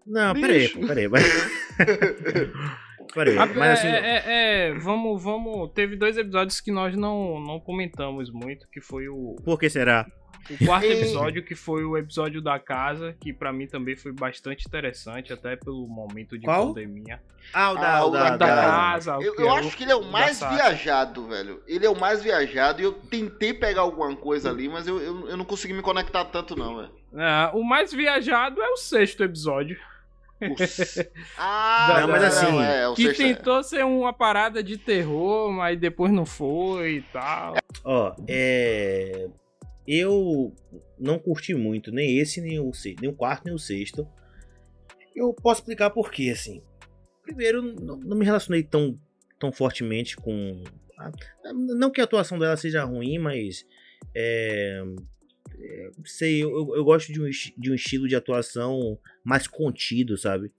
[0.08, 0.80] Não, peraí, Bicho.
[0.80, 1.08] pô, peraí.
[1.08, 1.24] Mas...
[3.14, 3.88] peraí, Ah, mas assim.
[3.88, 4.24] é, é,
[4.70, 5.72] é, vamos, vamos.
[5.74, 10.08] Teve dois episódios que nós não, não comentamos muito, que foi o, Por que será?
[10.50, 14.66] O quarto episódio, que foi o episódio da casa, que pra mim também foi bastante
[14.68, 16.68] interessante, até pelo momento de Qual?
[16.68, 17.22] pandemia.
[17.54, 19.18] Ah, o da, Ah, o da, da Da casa.
[19.22, 21.62] Eu, eu é acho que ele é o mais viajado, velho.
[21.68, 25.30] Ele é o mais viajado e eu tentei pegar alguma coisa ali, mas eu, eu,
[25.30, 26.92] eu não consegui me conectar tanto, não, velho.
[27.14, 29.78] É, o mais viajado é o sexto episódio.
[31.38, 33.34] Ah, Não, mas assim, é, o Que sexto é.
[33.36, 37.56] tentou ser uma parada de terror, mas depois não foi e tal.
[37.84, 39.28] Ó, é.
[39.88, 40.54] Eu
[41.00, 42.72] não curti muito nem esse, nem o,
[43.02, 44.08] nem o quarto, nem o sexto.
[45.16, 46.62] Eu posso explicar por quê, assim.
[47.24, 49.00] Primeiro, não, não me relacionei tão,
[49.40, 50.64] tão fortemente com.
[50.98, 51.12] a-
[51.54, 53.66] não que a atuação dela seja ruim, mas.
[54.16, 54.84] É,
[55.60, 60.52] é, sei, eu, eu- gosto de um, de um estilo de atuação mais contido, sabe?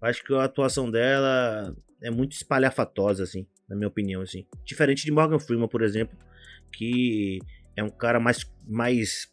[0.00, 4.46] Acho que a atuação dela é muito espalhafatosa, assim, na minha opinião, assim.
[4.64, 6.16] Diferente de Morgan Freeman, por exemplo,
[6.72, 7.38] que
[7.76, 9.28] é um cara mais, mais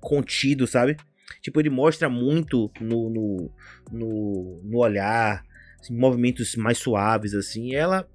[0.00, 0.96] contido, sabe?
[1.40, 3.50] Tipo, ele mostra muito no, no,
[3.90, 5.44] no, no olhar,
[5.80, 7.70] assim, movimentos mais suaves, assim.
[7.70, 8.08] E ela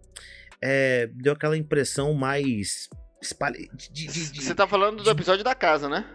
[0.61, 2.89] é, deu aquela impressão mais.
[3.21, 6.05] espalha- de- de- de- de- Você tá falando do episódio da casa, né?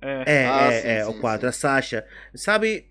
[0.00, 0.24] É.
[0.42, 1.48] é, Ah, é, sim, é, sim, o 4, sim.
[1.48, 2.06] a Sasha.
[2.34, 2.86] Sabe,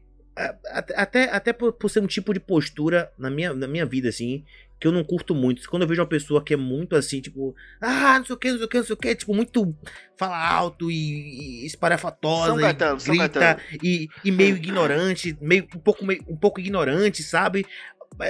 [0.95, 4.45] até, até por, por ser um tipo de postura na minha, na minha vida, assim,
[4.82, 5.70] que eu não curto muito.
[5.70, 8.49] Quando eu vejo uma pessoa que é muito assim, tipo, ah, não sei o que,
[8.49, 9.76] não sei o que, não sei o que, tipo, muito
[10.18, 16.03] fala alto e, e espalhafatosa, e Caetano, grita e, e meio ignorante, meio um pouco,
[16.03, 17.64] meio, um pouco ignorante, sabe?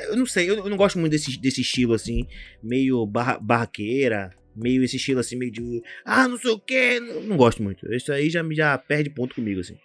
[0.09, 2.27] Eu não sei, eu, eu não gosto muito desse, desse estilo assim,
[2.61, 7.21] meio barra, barraqueira, meio esse estilo assim, meio de ah, não sei o que, não,
[7.23, 7.89] não gosto muito.
[7.93, 9.77] Isso aí já, já perde ponto comigo, assim.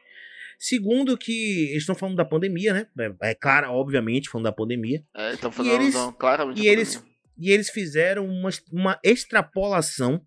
[0.59, 2.87] Segundo que eles estão falando da pandemia, né?
[3.23, 5.03] É, é claro, obviamente, falando da pandemia.
[5.15, 6.61] É, estão E fazendo eles- claramente.
[6.63, 7.05] e eles-.
[7.39, 10.23] E eles fizeram uma, uma extrapolação.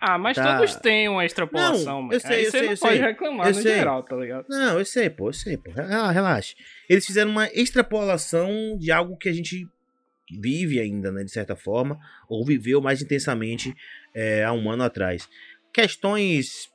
[0.00, 0.56] Ah, mas Tá.
[0.56, 2.14] todos têm uma extrapolação, Não, mano.
[2.14, 3.02] eu sei, Aí eu você sei, não eu pode sei.
[3.06, 3.74] reclamar Eu no sei.
[3.74, 4.46] geral, tá ligado?
[4.48, 5.70] Não, eu sei, pô, eu sei, pô.
[5.76, 6.54] Ah, relaxa.
[6.88, 9.64] Eles fizeram uma extrapolação de algo que a gente
[10.40, 11.98] vive ainda, né, de certa forma,
[12.28, 13.72] ou viveu mais intensamente
[14.14, 15.28] é, há um ano atrás.
[15.72, 16.68] Questões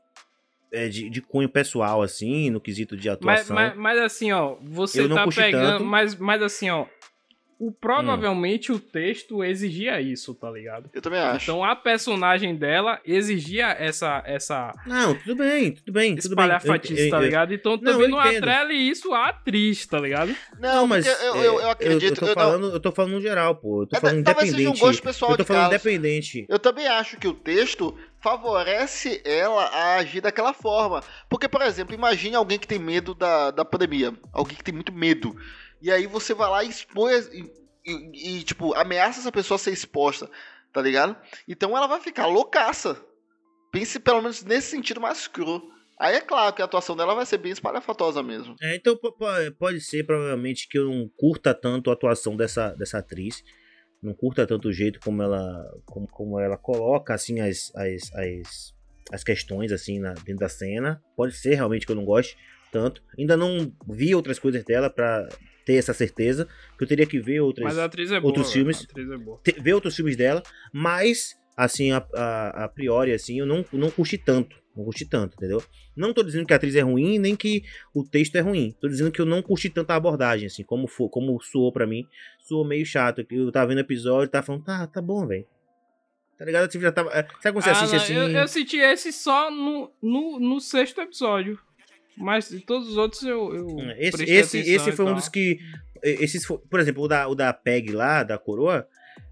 [0.71, 3.55] é, de, de cunho pessoal, assim, no quesito de Mas, atuação.
[3.55, 5.71] mas, mas assim, ó, você Eu tá pegando.
[5.71, 5.85] tanto.
[5.85, 6.85] Mas, mas assim, ó.
[7.59, 10.89] O, provavelmente o texto exigia isso, tá ligado?
[10.93, 11.45] Eu também acho.
[11.45, 16.45] Então a personagem dela exigia essa, essa Não, tudo bem, tudo bem, tudo bem.
[16.45, 17.53] espalhafatice, Eu- tá ligado?
[17.55, 20.35] Então Não, também não atrele isso à atriz, tá ligado?
[20.59, 22.03] não, Não, mas porque eu, é, eu, eu acredito.
[22.03, 23.81] Eu, eu tô não- falando, eu tô falando no geral, pô.
[23.81, 24.79] Eu tô É, falando talvez seja um independente.
[24.85, 25.81] gosto pessoal eu tô falando Carlos.
[25.85, 26.45] independente.
[26.47, 31.01] Eu também acho que o texto favorece ela a agir daquela forma.
[31.29, 34.13] Porque, por exemplo, imagine alguém que tem medo da, da pandemia.
[34.31, 35.35] Alguém que tem muito medo.
[35.81, 37.13] E aí você vai lá e expõe.
[37.31, 37.51] E,
[37.85, 40.29] e- e, tipo, ameaça essa pessoa a ser exposta.
[40.73, 41.15] Tá ligado?
[41.47, 43.01] Então ela vai ficar loucaça.
[43.71, 45.61] Pense pelo menos nesse sentido mais cru.
[45.99, 48.55] Aí é claro que a atuação dela vai ser bem espalhafatosa mesmo.
[48.61, 49.25] É, então po- po-
[49.57, 53.41] pode ser, provavelmente, que eu não curta tanto a atuação dessa, dessa atriz.
[54.03, 58.73] Não curta tanto o jeito como ela, como, como ela coloca, assim, as, as, as,
[59.11, 61.01] as questões, assim, na, dentro da cena.
[61.15, 62.37] Pode ser, realmente, que eu não goste
[62.71, 63.01] tanto.
[63.17, 65.27] Ainda não vi outras coisas dela pra
[65.67, 66.47] ter essa certeza.
[66.77, 67.77] Que eu teria que ver outras...
[67.77, 68.29] Atriz é boa.
[68.31, 68.87] outros filmes.
[68.95, 70.41] É te- ver outros filmes dela,
[70.73, 74.55] mas, assim, a, a, a priori, assim, eu não, não curti tanto.
[74.75, 75.61] Não curti tanto, entendeu?
[75.95, 77.63] Não tô dizendo que a atriz é ruim, nem que
[77.93, 78.75] o texto é ruim.
[78.79, 81.85] Tô dizendo que eu não curti tanto a abordagem, assim, como, for, como soou pra
[81.87, 82.05] mim.
[82.47, 83.25] Soou meio chato.
[83.25, 85.45] que Eu tava vendo episódio e tava falando, tá, tá bom, velho.
[86.37, 86.67] Tá ligado?
[86.69, 87.09] Tipo, já tava.
[87.09, 88.33] é, Sabe quando você Ah, assiste não, assim?
[88.35, 91.59] eu, eu senti esse só no, no, no sexto episódio.
[92.17, 93.53] Mas todos os outros eu.
[93.55, 93.67] eu
[93.97, 95.59] Esse, prestei esse, esse e foi um dos que.
[96.03, 98.87] Esses, por exemplo, o da, o da Peg lá, da coroa.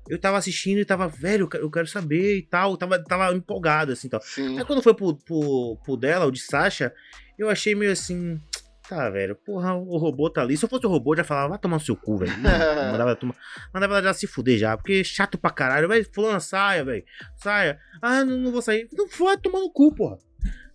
[0.08, 2.78] Eu tava assistindo e tava, velho, eu quero, saber e tal.
[2.78, 4.22] Tava, tava empolgado, assim tal.
[4.22, 4.58] Sim.
[4.58, 6.94] Aí quando foi pro, pro, pro dela, o de Sasha,
[7.40, 8.40] eu achei meio assim.
[8.88, 10.56] Tá, velho, porra, o robô tá ali.
[10.56, 12.32] Se eu fosse o robô, eu já falava, vai tomar no seu cu, velho.
[12.38, 13.36] Mandava, ela tomar-
[13.74, 15.88] mandava ela já se fuder já, porque é chato pra caralho.
[15.88, 17.04] Velho, fulano, saia, velho.
[17.38, 17.80] Saia.
[18.00, 18.88] Ah, não, não vou sair.
[18.94, 20.20] Não vai tomar no cu, porra.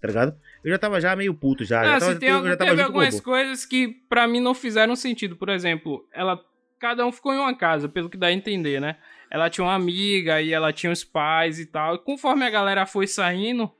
[0.01, 0.35] Tá ligado?
[0.65, 1.85] Eu já tava já meio puto já.
[1.85, 5.37] já Ah, tava, tem, eu já teve algumas coisas que pra mim não fizeram sentido.
[5.37, 6.43] Por exemplo, ela.
[6.79, 8.97] Cada um ficou em uma casa, pelo que dá a entender, né?
[9.31, 11.97] Ela tinha uma amiga e ela tinha os pais e tal.
[11.97, 13.71] E conforme a galera foi saindo.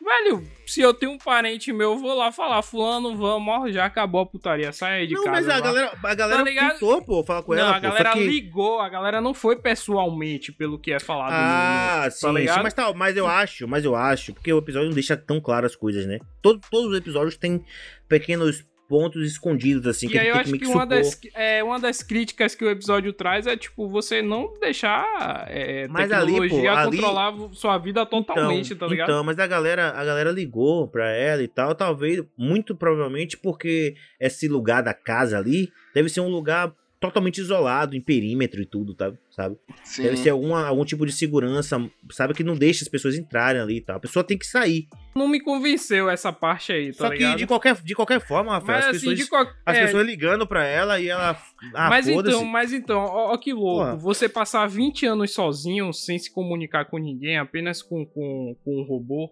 [0.00, 4.20] Velho, se eu tenho um parente meu, eu vou lá falar, fulano, vamos, já acabou
[4.20, 5.36] a putaria, sai aí de Não, casa.
[5.36, 7.80] mas a vá." galera, a galera Tá tentou, pô, falar com não, ela, a pô.
[7.80, 8.24] galera que...
[8.24, 12.62] ligou, a galera não foi pessoalmente, pelo que é falado Ah, no, sim, tá sim,
[12.62, 15.66] mas, tá, mas eu acho, mas eu acho, porque o episódio não deixa tão claro
[15.66, 16.18] as coisas, né?
[16.40, 17.62] Todo- todos os episódios têm
[18.08, 21.78] pequenos pontos escondidos, assim, E que aí eu acho que que uma das, é, uma
[21.78, 25.04] das críticas que o episódio traz é, tipo, você não deixar
[25.48, 29.10] é, Mas ali, pô, tecnologia ali- controlar sua vida totalmente, tá ligado?
[29.10, 33.94] Então, mas a galera, a galera ligou pra ela e tal, talvez, muito provavelmente porque
[34.18, 38.94] esse lugar da casa ali deve ser um lugar totalmente isolado, em perímetro e tudo,
[38.94, 39.12] tá?
[39.38, 39.56] sabe?
[39.84, 40.02] Sim.
[40.02, 41.80] Deve ser alguma, algum tipo de segurança,
[42.10, 42.34] sabe?
[42.34, 43.96] Que não deixa as pessoas entrarem ali e tal.
[43.96, 44.88] A pessoa tem que sair.
[45.14, 47.38] Não me convenceu essa parte aí, tá Só que ligado?
[47.38, 49.46] de qualquer, de qualquer forma, Rafael, Mas as, assim, pessoas, de qual...
[49.64, 51.40] as é, pessoas ligando pra ela e ela.
[51.72, 53.84] Ah, mas então, mas então, ó, ó que louco.
[53.84, 53.96] Porra.
[53.96, 58.84] Você passar 20 anos sozinho, sem se comunicar com ninguém, apenas com, com, com um
[58.84, 59.30] robô,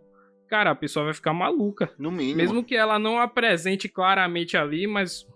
[0.48, 1.90] cara, a pessoa vai ficar maluca.
[1.98, 2.36] No mínimo.
[2.36, 5.26] Mesmo que ela não apresente claramente ali, mas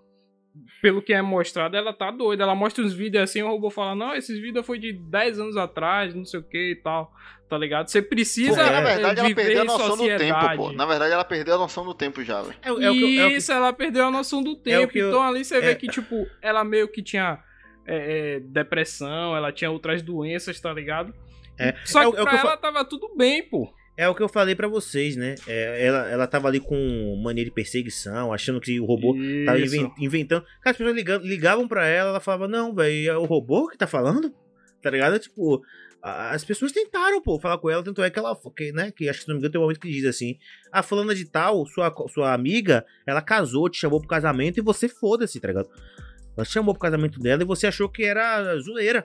[0.82, 2.42] pelo que é mostrado, ela tá doida.
[2.42, 5.56] Ela mostra uns vídeos assim, o robô fala: Não, esses vídeos foi de 10 anos
[5.56, 7.12] atrás, não sei o que e tal.
[7.48, 7.88] Tá ligado?
[7.88, 8.54] Você precisa.
[8.54, 10.72] Porque, na eh, verdade, ela perdeu a noção do tempo, pô.
[10.72, 12.56] Na verdade, ela perdeu a noção do tempo já, velho.
[12.62, 14.96] É, é é o que- Isso, ela perdeu a noção do É tempo.
[14.96, 17.42] eu- então ali você vê é- que, tipo, ela meio que tinha
[17.86, 21.12] é, é, depressão, ela tinha outras doenças, tá ligado?
[21.58, 23.72] É, Só que é pra que eu ela tava tudo bem, pô.
[24.00, 25.34] É o que eu falei pra vocês, né?
[25.46, 29.14] É, ela, ela tava ali com mania de perseguição, achando que o robô
[29.44, 29.76] tava Isso.
[29.76, 30.42] inven- inventando.
[30.62, 33.86] Cara, as pessoas ligavam pra ela, ela falava, não, velho, é o robô que tá
[33.86, 34.32] falando?
[34.82, 35.18] Tá ligado?
[35.18, 35.60] Tipo,
[36.02, 39.18] as pessoas tentaram, pô, falar com ela, tanto é que ela, que, né, que acho
[39.18, 40.38] que se não me engano tem um momento que diz assim,
[40.72, 44.88] a fulana de tal, sua, sua amiga, ela casou, te chamou pro casamento e você
[44.88, 45.68] foda-se, tá ligado?
[46.34, 49.04] Ela chamou pro casamento dela e você achou que era zoeira.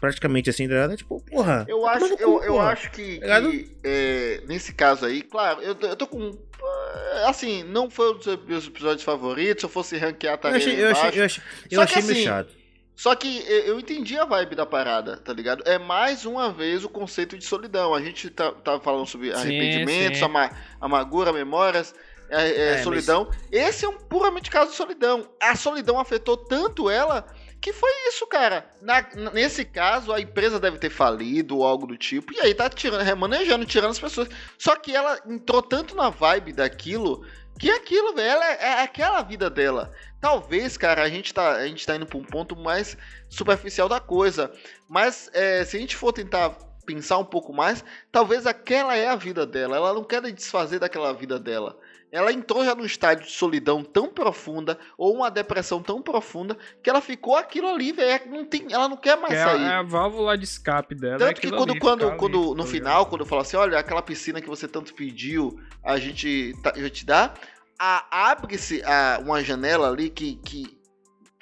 [0.00, 0.74] Praticamente assim, tá?
[0.92, 1.64] É Tipo, porra.
[1.68, 2.68] Eu vai acho, eu, cu, eu porra.
[2.68, 3.50] acho que, Ligado?
[3.50, 6.30] que, é, nesse caso aí, claro, eu, tô- eu tô com.
[6.62, 9.60] ah, Assim, não foi um dos meus episódios favoritos.
[9.62, 12.02] Se eu fosse ranquear, Eu estaria achei, eu achei, eu achei, eu Só que achei
[12.02, 12.58] meio assim, chato.
[12.94, 15.62] Só que eu eu entendi a vibe da parada, tá ligado?
[15.66, 17.94] É mais uma vez o conceito de solidão.
[17.94, 20.24] A gente tá, tá falando sobre arrependimentos, sim.
[20.24, 20.50] ama-
[20.80, 21.94] amargura, memórias,
[22.28, 23.30] é, é, É, mas- solidão.
[23.52, 25.28] Esse é um puramente caso de solidão.
[25.40, 27.24] A solidão afetou tanto ela
[27.60, 28.68] que foi isso, cara.
[28.80, 32.32] Na- nesse caso, a empresa deve ter falido ou algo do tipo.
[32.32, 34.28] E aí tá tirando, remanejando, tirando as pessoas.
[34.56, 37.24] Só que ela entrou tanto na vibe daquilo
[37.58, 39.92] que aquilo, velho, é, é aquela vida dela.
[40.20, 42.96] Talvez, cara, a gente tá, a gente tá indo pra um ponto mais
[43.28, 44.52] superficial da coisa.
[44.88, 46.56] Mas é, se a gente for tentar
[46.86, 49.76] pensar um pouco mais, talvez aquela é a vida dela.
[49.76, 51.76] Ela não quer desfazer daquela vida dela.
[52.10, 56.88] Ela entrou já num estádio de solidão tão profunda, ou uma depressão tão profunda, que
[56.88, 58.30] ela ficou aquilo ali, velho.
[58.30, 59.64] Não tem, ela não quer mais É sair.
[59.64, 61.16] a, é a válvula de escape dela.
[61.16, 62.66] é Tanto que aquilo quando, ali, quando, ali, quando tá no ligado?
[62.68, 66.72] final, quando eu falo assim, olha, aquela piscina que você tanto pediu, a gente tá,
[66.76, 67.34] já te dá,
[67.78, 70.78] a- abre-se a- uma janela ali que, que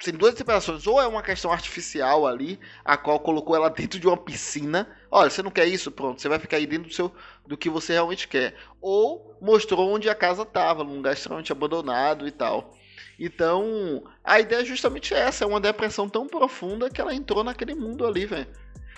[0.03, 4.05] tem duas interpretações, ou é uma questão artificial ali, a qual colocou ela dentro de
[4.05, 4.87] uma piscina.
[5.09, 5.91] Olha, você não quer isso?
[5.91, 7.11] Pronto, você vai ficar aí dentro do seu
[7.47, 8.55] do que você realmente quer.
[8.81, 12.73] Ou mostrou onde a casa estava, num lugar extremamente abandonado e tal.
[13.19, 17.73] Então, a ideia é justamente essa, é uma depressão tão profunda que ela entrou naquele
[17.73, 18.47] mundo ali, velho.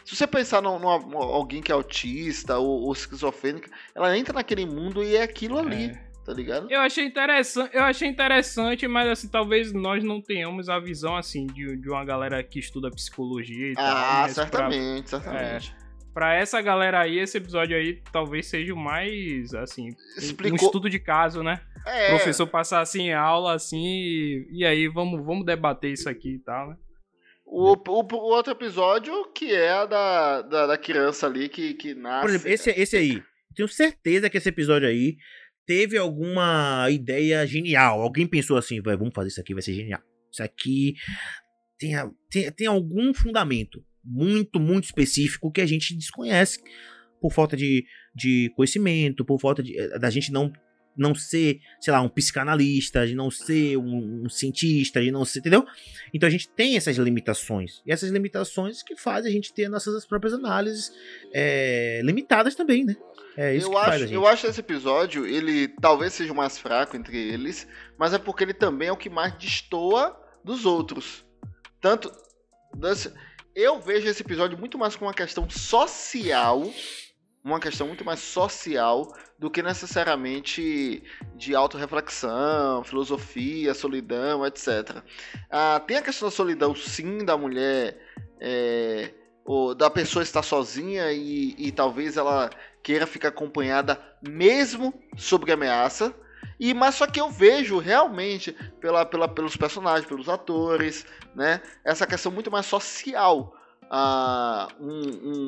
[0.04, 4.34] Se você pensar num, num- num- alguém que é autista ou, ou esquizofrênica, ela entra
[4.34, 6.10] naquele mundo e é aquilo ali, É.
[6.26, 6.70] tá ligado?
[6.72, 11.46] Eu achei interessante, eu achei interessante, mas assim, talvez nós não tenhamos a visão assim
[11.46, 13.86] de, de uma galera que estuda psicologia e tal.
[13.86, 15.76] Ah, mas pra- certamente, certamente.
[16.20, 20.58] Pra essa galera aí, esse episódio aí talvez seja o mais, assim, um- um Explicou-
[20.68, 21.62] estudo de caso, né?
[21.88, 26.10] É, O professor passar assim em aula, assim, e, e aí vamos, vamos debater isso
[26.10, 26.78] aqui e tal, né?
[27.46, 31.96] o, o- o outro episódio que é a da, da, da criança ali que, que
[31.96, 32.22] nasce.
[32.22, 33.24] Por exemplo, esse, esse aí.
[33.56, 35.16] Tenho certeza que esse episódio aí
[35.66, 38.02] teve alguma ideia genial.
[38.02, 40.02] Alguém pensou assim, vai, vamos fazer isso aqui, vai ser genial.
[40.30, 40.94] Isso aqui
[41.80, 41.94] tem,
[42.30, 46.60] tem, tem algum fundamento muito, muito específico que a gente desconhece.
[47.22, 47.86] Por falta de,
[48.16, 50.52] de conhecimento, por falta de, eh, da gente não
[51.00, 55.40] não ser, sei lá, um psicanalista, de não ser um, um cientista, de não ser,
[55.40, 55.66] entendeu?
[56.14, 57.82] Então a gente tem essas limitações.
[57.86, 60.92] E essas limitações que fazem a gente ter nossas próprias análises
[61.34, 62.98] é, limitadas também, né?
[63.38, 67.18] É isso eu acho, eu acho esse episódio, ele talvez seja o mais fraco entre
[67.18, 67.66] eles,
[67.98, 71.26] mas é porque ele também é o que mais destoa dos outros.
[71.80, 72.12] Tanto.
[73.60, 76.64] Eu vejo esse episódio muito mais como uma questão social,
[77.44, 81.04] uma questão muito mais social do que necessariamente
[81.36, 85.04] de autorreflexão, filosofia, solidão, etc.
[85.50, 88.00] Ah, tem a questão da solidão, sim, da mulher,
[88.40, 89.14] é,
[89.44, 92.50] ou da pessoa estar sozinha e, e talvez ela
[92.82, 96.16] queira ficar acompanhada mesmo sobre ameaça.
[96.60, 101.62] E, mas só que eu vejo realmente pela, pela, pelos personagens, pelos atores, né?
[101.86, 103.56] Essa questão muito mais social.
[103.90, 105.00] Ah, um,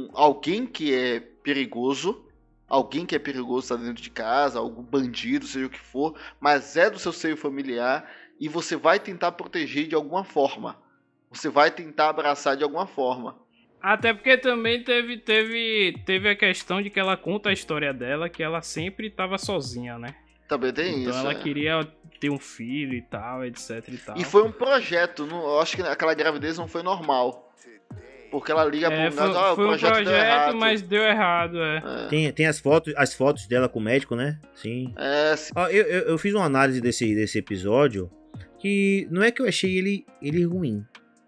[0.05, 2.25] um- alguém que é perigoso,
[2.67, 6.75] alguém que é perigoso está dentro de casa, algum bandido, seja o que for, mas
[6.77, 8.09] é do seu seio familiar
[8.39, 10.81] e você vai tentar proteger de alguma forma.
[11.29, 13.38] Você vai tentar abraçar de alguma forma.
[13.81, 18.29] Até porque também teve, teve, teve a questão de que ela conta a história dela,
[18.29, 20.15] que ela sempre estava sozinha, né?
[20.52, 21.19] Também tem então isso.
[21.22, 21.36] ela é.
[21.36, 21.88] queria
[22.19, 24.18] ter um filho e tal, etc e tal.
[24.18, 27.49] E foi um projeto, não, eu acho que aquela gravidez não foi normal.
[28.30, 30.57] Porque ela liga é, pro foi, ah, o foi um projeto, projeto, deu errado.
[30.57, 31.78] mas deu errado, é.
[31.78, 34.41] É, Tem, tem as fotos, as fotos dela com o médico, né?
[34.53, 34.94] Sim.
[34.98, 35.53] é, sim.
[35.56, 38.11] Ó, eu, eu, eu fiz uma análise desse, desse episódio
[38.60, 40.84] que não é que eu achei ele, ele ruim.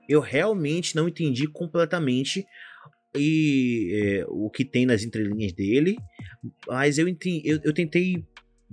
[0.09, 2.45] Eu realmente não entendi completamente
[3.15, 5.95] e, é, o que tem nas entrelinhas dele,
[6.67, 8.25] mas eu, entendi, eu, eu tentei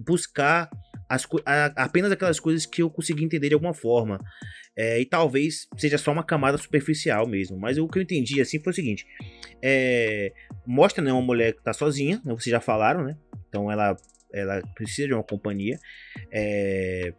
[0.06, 0.68] buscar
[1.08, 4.20] as, a- apenas aquelas coisas que eu consegui entender de alguma forma.
[4.76, 7.58] É, e talvez seja só uma camada superficial mesmo.
[7.58, 9.04] Mas o que eu entendi assim foi o seguinte:
[9.62, 10.32] é,
[10.66, 13.16] mostra né, uma mulher que tá sozinha, né, vocês já falaram, né?
[13.48, 13.96] Então ela,
[14.32, 15.78] ela precisa de uma companhia.
[16.32, 17.12] É,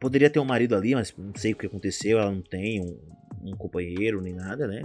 [0.00, 2.18] poderia ter um marido ali, mas não sei o que aconteceu.
[2.18, 2.98] Ela não tem um,
[3.52, 4.82] um companheiro nem nada, né?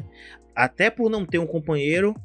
[0.56, 2.16] Até por não ter um companheiro,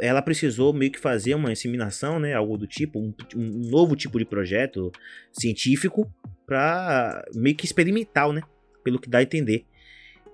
[0.00, 2.34] ela precisou meio que fazer uma inseminação, né?
[2.34, 4.92] Algo do tipo, um, um novo tipo de projeto
[5.32, 6.12] científico
[6.46, 8.42] para meio que experimental, né?
[8.84, 9.66] Pelo que dá a entender.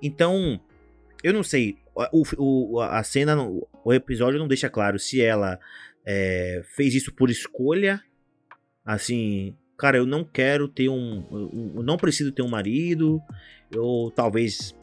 [0.03, 0.61] Então,
[1.23, 1.79] eu não sei.
[2.13, 5.59] O, o- a cena, o episódio não deixa claro se ela
[6.05, 8.03] é, fez isso por escolha.
[8.85, 11.25] Assim, cara, eu não quero ter um.
[11.77, 13.21] Eu não preciso ter um marido.
[13.75, 14.75] Ou talvez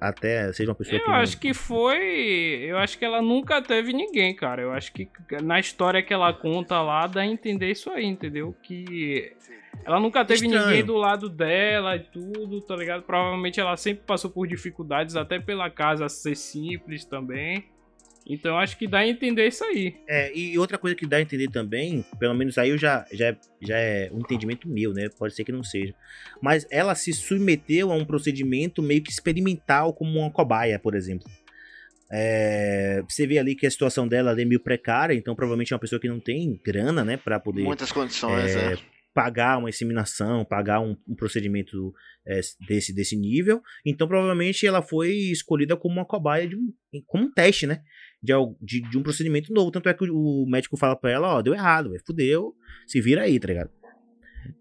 [0.00, 1.08] até seja uma pessoa que.
[1.08, 2.64] Eu acho que foi.
[2.66, 4.62] Eu acho que ela nunca teve ninguém, cara.
[4.62, 5.08] Eu acho que
[5.42, 8.54] na história que ela conta lá dá a entender isso aí, entendeu?
[8.62, 9.32] Que
[9.84, 10.66] ela nunca teve Estranho.
[10.66, 13.02] ninguém do lado dela e tudo, tá ligado?
[13.02, 17.64] Provavelmente ela sempre passou por dificuldades, até pela casa ser simples também.
[18.28, 19.94] Então eu acho que dá a entender isso aí.
[20.08, 23.36] É, e outra coisa que dá a entender também, pelo menos aí eu já, já,
[23.62, 25.08] já é um entendimento meu, né?
[25.16, 25.94] Pode ser que não seja.
[26.42, 31.30] Mas ela se submeteu a um procedimento meio que experimental, como uma cobaia, por exemplo.
[32.10, 35.80] É, você vê ali que a situação dela é meio precária, então provavelmente é uma
[35.80, 38.78] pessoa que não tem grana, né, pra poder Muitas condições, é, é.
[39.12, 41.92] pagar uma inseminação, pagar um, um procedimento
[42.26, 43.62] é, desse, desse nível.
[43.84, 46.72] Então, provavelmente, ela foi escolhida como uma cobaia, de um,
[47.06, 47.82] como um teste, né?
[48.26, 49.70] De, de, de um procedimento novo.
[49.70, 52.54] Tanto é que o, o médico fala pra ela: Ó, deu errado, véio, fudeu,
[52.86, 53.70] se vira aí, tá ligado?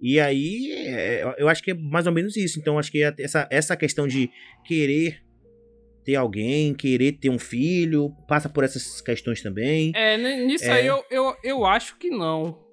[0.01, 2.59] E aí, é, eu acho que é mais ou menos isso.
[2.59, 4.29] Então, acho que essa, essa questão de
[4.65, 5.21] querer
[6.03, 9.91] ter alguém, querer ter um filho, passa por essas questões também.
[9.95, 10.73] É, nisso É.
[10.73, 12.64] aí eu, eu, eu acho que não.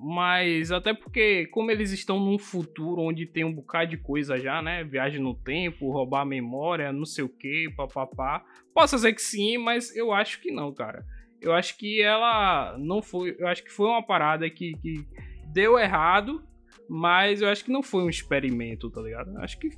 [0.00, 4.62] Mas até porque, como eles estão num futuro onde tem um bocado de coisa já,
[4.62, 4.84] né?
[4.84, 8.44] Viagem no tempo, roubar a memória, não sei o que, papapá.
[8.72, 11.04] Posso dizer que sim, mas eu acho que não, cara.
[11.40, 13.34] Eu acho que ela não foi.
[13.38, 15.04] Eu acho que foi uma parada que, que
[15.52, 16.42] deu errado,
[16.88, 19.30] mas eu acho que não foi um experimento, tá ligado?
[19.34, 19.70] Eu Acho que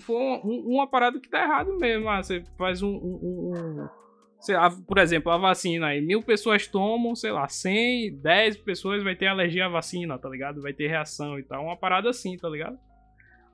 [0.00, 2.08] foi uma, uma parada que tá errado mesmo.
[2.08, 3.88] Ah, você faz um- um- um
[4.50, 9.16] lá, por exemplo, a vacina aí, mil pessoas tomam, sei lá, 100, 10 pessoas vai
[9.16, 10.62] ter alergia à vacina, tá ligado?
[10.62, 12.78] Vai ter reação e tal, uma parada assim, tá ligado?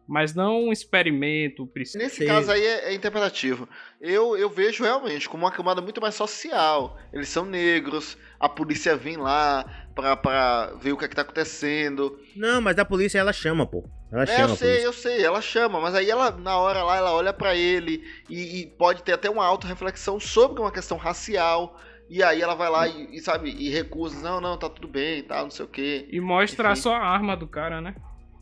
[0.07, 1.99] Mas não um experimento, precisa.
[1.99, 3.69] Nesse caso aí é, é interpretativo.
[4.01, 6.99] Eu, eu vejo realmente como uma camada muito mais social.
[7.13, 9.65] Eles são negros, a polícia vem lá
[9.95, 12.19] pra, pra ver o que é que tá acontecendo.
[12.35, 13.89] Não, mas a polícia ela chama, pô.
[14.13, 16.97] Ela É, chama eu sei, eu sei, ela chama, mas aí ela, na hora lá,
[16.97, 21.79] ela olha pra ele e, e pode ter até uma auto-reflexão sobre uma questão racial.
[22.11, 25.21] E aí ela vai lá e, e, sabe, e recusa, não, não, tá tudo bem
[25.21, 26.07] e tal, não sei o quê.
[26.11, 26.83] E mostra Enfim.
[26.83, 27.95] só a arma do cara, né?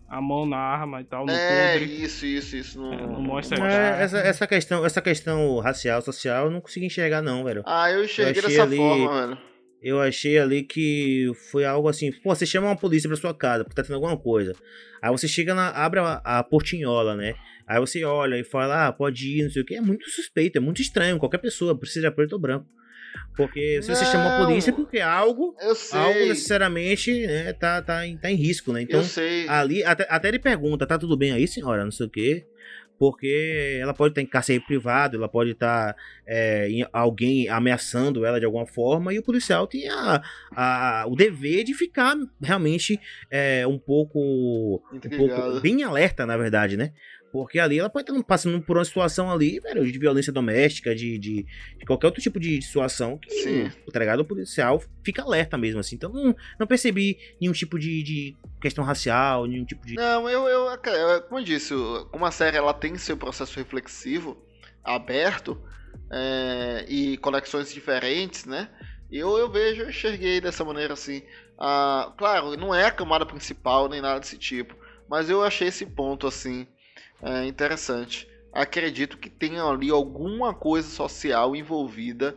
[0.08, 2.02] A mão na arma e tal, no É, coldre.
[2.02, 2.80] isso, isso, isso.
[2.80, 6.86] Não, É, não mostra É, essa, essa questão, essa questão racial, social, eu não consegui
[6.86, 7.62] enxergar não, velho.
[7.64, 9.38] Ah, eu enxerguei Eu dessa ali- forma, velho.
[9.82, 13.64] Eu achei ali que foi algo assim, pô, você chama uma polícia pra sua casa
[13.64, 14.54] porque tá tendo alguma coisa.
[15.00, 17.34] Aí você chega na, abre a, a portinhola, né?
[17.66, 19.74] Aí você olha e fala, ah, pode ir, não sei o que.
[19.74, 22.66] É muito suspeito, é muito estranho, qualquer pessoa, precisa de preto ou branco.
[23.36, 24.46] Porque se você chama a Não.
[24.46, 25.98] polícia, é porque algo, Eu sei.
[25.98, 28.82] algo necessariamente né, tá, tá, em, tá em risco, né?
[28.82, 29.00] Então.
[29.48, 31.84] Ali, até, até ele pergunta, tá tudo bem aí, senhora?
[31.84, 32.44] Não sei o quê.
[33.00, 35.96] Porque ela pode estar em cárcere privado, ela pode estar
[36.26, 40.20] é, em- alguém ameaçando ela de alguma forma, e o policial tem a,
[40.54, 43.00] a- o dever de ficar realmente
[43.30, 44.82] é, um pouco.
[44.92, 46.92] Um pouco bem alerta, na verdade, né?
[47.32, 51.16] Porque ali ela pode estar passando por uma situação ali, velho, de violência doméstica, de,
[51.16, 51.46] de,
[51.78, 53.70] de qualquer outro tipo de situação que, Sim.
[53.92, 54.20] tá ligado?
[54.20, 55.94] O policial fica alerta mesmo, assim.
[55.94, 59.94] Então não, não percebi nenhum tipo de, de questão racial, nenhum tipo de.
[59.94, 60.66] Não, eu, eu,
[61.28, 61.72] como eu disse,
[62.10, 64.36] como a série ela tem seu processo reflexivo
[64.82, 65.60] aberto
[66.10, 68.68] é, e conexões diferentes, né?
[69.10, 71.22] Eu, eu vejo, eu enxerguei dessa maneira assim.
[71.56, 74.74] Ah, claro, não é a camada principal nem nada desse tipo,
[75.08, 76.66] mas eu achei esse ponto assim
[77.22, 78.28] é, interessante.
[78.52, 82.36] Acredito que tenha ali alguma coisa social envolvida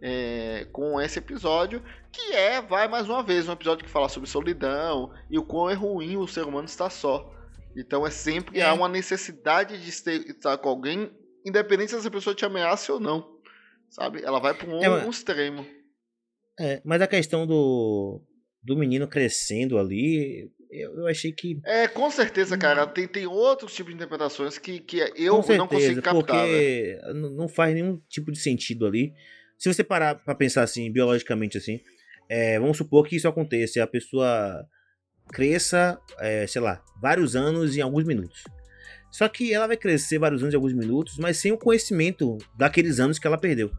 [0.00, 4.28] é, com esse episódio, que é, vai mais uma vez, um episódio que fala sobre
[4.28, 7.32] solidão e o quão é ruim o ser humano estar só.
[7.76, 8.64] Então é sempre é.
[8.64, 11.10] há uma necessidade de estar com alguém,
[11.46, 13.40] independente se essa pessoa te ameaça ou não.
[13.88, 14.22] Sabe?
[14.24, 15.64] Ela vai para um, é, um extremo.
[16.58, 18.20] É, mas a questão do,
[18.62, 21.60] do menino crescendo ali, eu, eu, achei que.
[21.66, 22.86] É, com certeza, cara.
[22.86, 26.24] Tem, tem outros tipos de interpretações que, que eu certeza, não consigo captar.
[26.24, 27.12] Porque né?
[27.12, 29.12] não faz nenhum tipo de sentido ali.
[29.58, 31.80] Se você parar pra pensar assim, biologicamente assim,
[32.28, 34.66] é, vamos supor que isso aconteça, a pessoa
[35.30, 38.42] cresça, é, sei lá, vários anos em alguns minutos.
[39.10, 42.98] Só que ela vai crescer vários anos em alguns minutos, mas sem o conhecimento daqueles
[42.98, 43.70] anos que ela perdeu,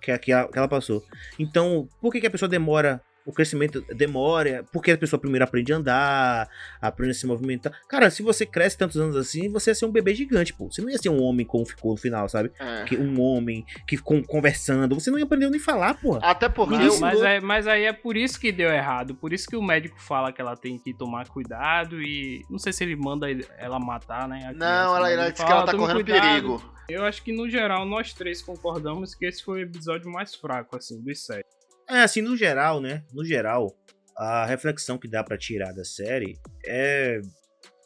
[0.00, 1.04] que, que, que ela passou.
[1.38, 5.72] Então, por que, que a pessoa demora o crescimento demora, porque a pessoa primeiro aprende
[5.72, 6.48] a andar,
[6.80, 7.72] aprende a se movimentar.
[7.88, 10.70] Cara, se você cresce tantos anos assim, você ia ser um bebê gigante, pô.
[10.70, 12.50] Você não ia ser um homem como ficou no final, sabe?
[12.58, 12.84] É.
[12.84, 16.18] Que, um homem que com, conversando, você não ia aprender nem falar, pô.
[16.22, 16.76] Até porque.
[16.76, 19.14] Mas, mas, é, mas aí é por isso que deu errado.
[19.14, 22.44] Por isso que o médico fala que ela tem que tomar cuidado e.
[22.48, 23.26] Não sei se ele manda
[23.58, 24.52] ela matar, né?
[24.54, 26.20] Não, ela, ela disse que ela tá correndo cuidado.
[26.20, 26.78] perigo.
[26.88, 30.76] Eu acho que no geral nós três concordamos que esse foi o episódio mais fraco,
[30.76, 31.57] assim, dos sete.
[31.88, 33.04] É, assim, no geral, né?
[33.12, 33.74] No geral,
[34.16, 37.20] a reflexão que dá para tirar da série é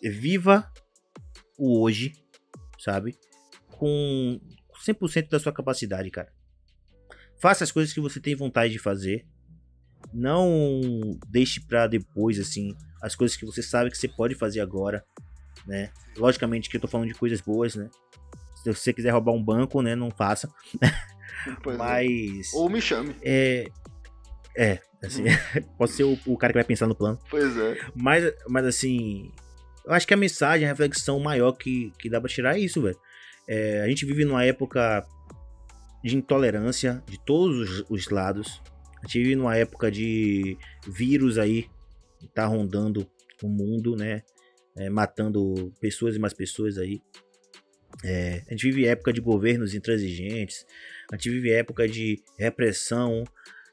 [0.02, 0.70] viva
[1.58, 2.12] o hoje,
[2.78, 3.16] sabe?
[3.68, 4.40] Com
[4.84, 6.32] 100% da sua capacidade, cara.
[7.40, 9.26] Faça as coisas que você tem vontade de fazer.
[10.12, 10.80] Não
[11.28, 15.04] deixe para depois, assim, as coisas que você sabe que você pode fazer agora,
[15.66, 15.90] né?
[16.16, 17.88] Logicamente que eu tô falando de coisas boas, né?
[18.56, 19.94] Se você quiser roubar um banco, né?
[19.94, 20.48] Não faça.
[21.62, 22.52] Pois Mas.
[22.52, 22.56] É.
[22.56, 23.16] Ou me chame.
[23.22, 23.66] É,
[24.56, 25.26] é, assim, hum.
[25.78, 27.18] pode ser o, o, cara que vai pensar no plano.
[27.30, 27.78] Pois é.
[27.94, 29.32] Mas, mas assim,
[29.84, 32.82] eu acho que a mensagem, a reflexão maior que, que dá pra tirar é isso,
[32.82, 32.98] velho.
[33.48, 35.06] É, a gente vive numa época
[36.04, 38.62] de intolerância de todos os, os, lados.
[39.02, 40.56] A gente vive numa época de
[40.86, 41.68] vírus aí
[42.18, 43.08] que tá rondando
[43.42, 44.22] o mundo, né?
[44.76, 47.00] É, matando pessoas e mais pessoas aí.
[48.04, 50.64] É, a gente vive época de governos intransigentes.
[51.10, 53.24] A gente vive época de repressão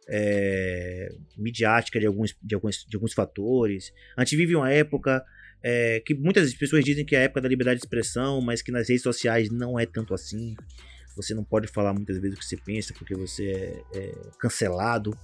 [0.10, 3.94] é, midiática de alguns, de, alguns, de alguns fatores.
[4.18, 5.23] A gente vive uma época
[5.61, 8.72] é, que muitas pessoas dizem que é a época da liberdade de expressão, mas que
[8.72, 10.56] nas redes sociais não é tanto assim.
[11.15, 15.15] Você não pode falar muitas vezes o que você pensa porque você é, é cancelado.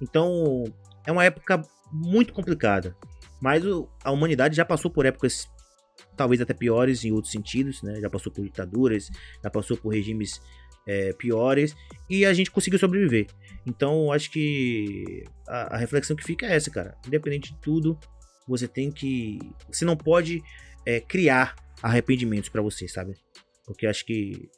[0.00, 0.64] Então
[1.06, 2.96] é uma época muito complicada.
[3.40, 5.46] Mas o, a humanidade já passou por épocas
[6.16, 8.00] talvez até piores em outros sentidos, né?
[8.00, 9.10] Já passou por ditaduras,
[9.42, 10.40] já passou por regimes
[10.86, 11.74] é, piores
[12.08, 13.26] e a gente conseguiu sobreviver.
[13.66, 16.96] Então, acho que a, a, reflexão que fica é essa, cara.
[17.06, 17.98] Independente de tudo,
[18.46, 19.38] você tem que.
[19.68, 20.42] Você não pode
[20.84, 23.14] é, criar arrependimentos para você, sabe?
[23.64, 24.50] Porque acho que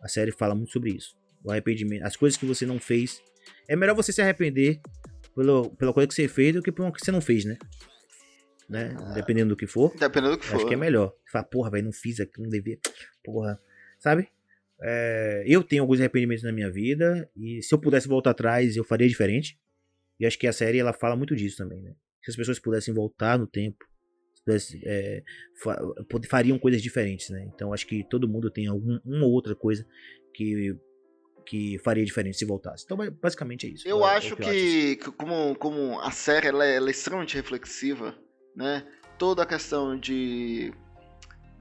[0.00, 1.16] a série fala muito sobre isso.
[1.44, 3.20] O arrependimento, as coisas que você não fez.
[3.68, 4.80] É melhor você se arrepender
[5.34, 7.58] pelo, pela coisa que você fez do que por uma que você não fez, né?
[8.68, 8.94] né?
[9.14, 9.92] Dependendo do que for.
[9.96, 10.56] Dependendo do que for.
[10.56, 11.12] Acho que é melhor.
[11.30, 12.78] Fala, porra, velho, não fiz aquilo, não devia.
[13.24, 13.60] Porra.
[13.98, 14.28] Sabe?
[14.82, 18.84] É, eu tenho alguns arrependimentos na minha vida e se eu pudesse voltar atrás eu
[18.84, 19.58] faria diferente.
[20.18, 21.94] E acho que a série ela fala muito disso também, né?
[22.22, 23.84] Se as pessoas pudessem voltar no tempo,
[24.44, 25.22] pudesse, é,
[26.28, 27.48] fariam coisas diferentes, né?
[27.54, 29.86] Então acho que todo mundo tem algum, uma ou outra coisa
[30.34, 30.76] que
[31.44, 32.84] que faria diferente se voltasse.
[32.84, 33.88] Então basicamente é isso.
[33.88, 34.56] Eu é, acho, é que, eu acho.
[34.56, 38.16] que, como, como a série ela é, ela é extremamente reflexiva,
[38.54, 38.86] né?
[39.18, 40.72] Toda a questão de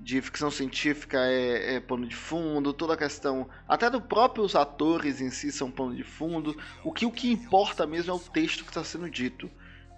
[0.02, 5.22] de ficção científica é, é, pano de fundo, toda a questão, até dos próprios atores
[5.22, 6.58] em si são pano de fundo.
[6.84, 9.50] O que o que importa mesmo é o texto que está sendo dito.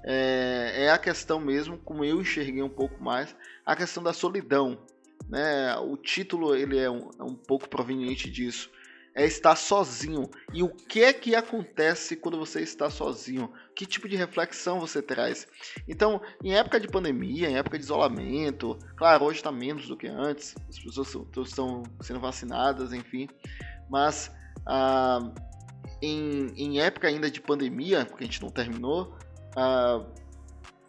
[0.06, 3.34] É, é, a questão mesmo, como eu enxerguei um pouco mais,
[3.66, 4.78] a questão da solidão.
[5.30, 5.74] Né?
[5.78, 8.70] O título ele é um, é um pouco proveniente disso
[9.16, 10.30] é estar sozinho.
[10.52, 13.52] E o que é que acontece quando você está sozinho?
[13.76, 15.48] Que tipo de reflexão você traz?
[15.88, 20.08] Então, em época de pandemia, em época de isolamento, claro, hoje está menos do que
[20.08, 21.16] antes, as pessoas
[21.48, 23.28] estão sendo vacinadas, enfim,
[23.90, 24.32] mas
[24.66, 25.32] ah,
[26.02, 29.16] em, em, época ainda de pandemia, porque a gente não terminou,
[29.56, 30.04] ah,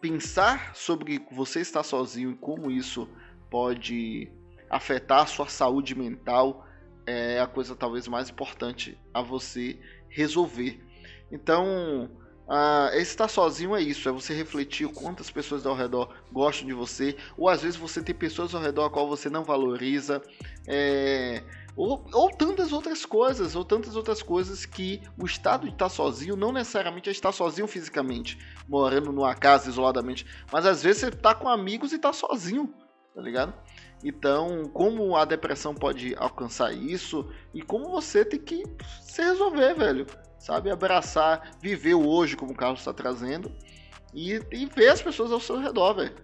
[0.01, 3.07] pensar sobre você estar sozinho e como isso
[3.49, 4.31] pode
[4.69, 6.64] afetar a sua saúde mental
[7.05, 9.79] é a coisa talvez mais importante a você
[10.09, 10.83] resolver.
[11.31, 12.09] Então,
[12.47, 17.15] uh, estar sozinho é isso, é você refletir quantas pessoas ao redor gostam de você,
[17.37, 20.21] ou às vezes você tem pessoas ao redor a qual você não valoriza,
[20.67, 21.43] É,
[21.75, 26.35] ou, ou, tantas outras coisas, ou tantas outras coisas que o estado de estar sozinho
[26.35, 28.37] não necessariamente é estar sozinho fisicamente,
[28.67, 32.73] morando numa casa isoladamente, mas às vezes você tá com amigos e tá sozinho,
[33.13, 33.53] tá ligado?
[34.03, 38.63] Então, como a depressão pode alcançar isso e como você tem que
[39.01, 40.05] se resolver, velho.
[40.37, 40.69] Sabe?
[40.69, 43.51] Abraçar, viver o hoje, como o Carlos está trazendo,
[44.13, 46.15] e, e ver as pessoas ao seu redor, velho.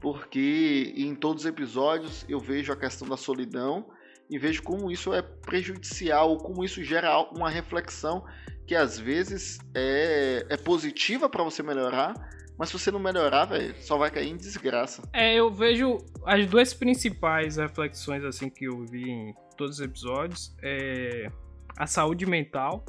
[0.00, 3.86] Porque em todos os episódios eu vejo a questão da solidão
[4.28, 8.24] e vejo como isso é prejudicial, como isso gera uma reflexão
[8.66, 12.14] que às vezes é, é positiva para você melhorar,
[12.60, 15.00] mas se você não melhorar, velho, só vai cair em desgraça.
[15.14, 15.96] É, eu vejo
[16.26, 21.30] as duas principais reflexões assim que eu vi em todos os episódios é
[21.78, 22.84] a saúde mental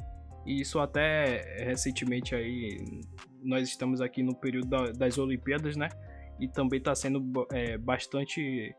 [0.46, 3.02] e isso até recentemente aí
[3.42, 5.88] nós estamos aqui no período da, das Olimpíadas, né?
[6.38, 8.76] E também está sendo é, bastante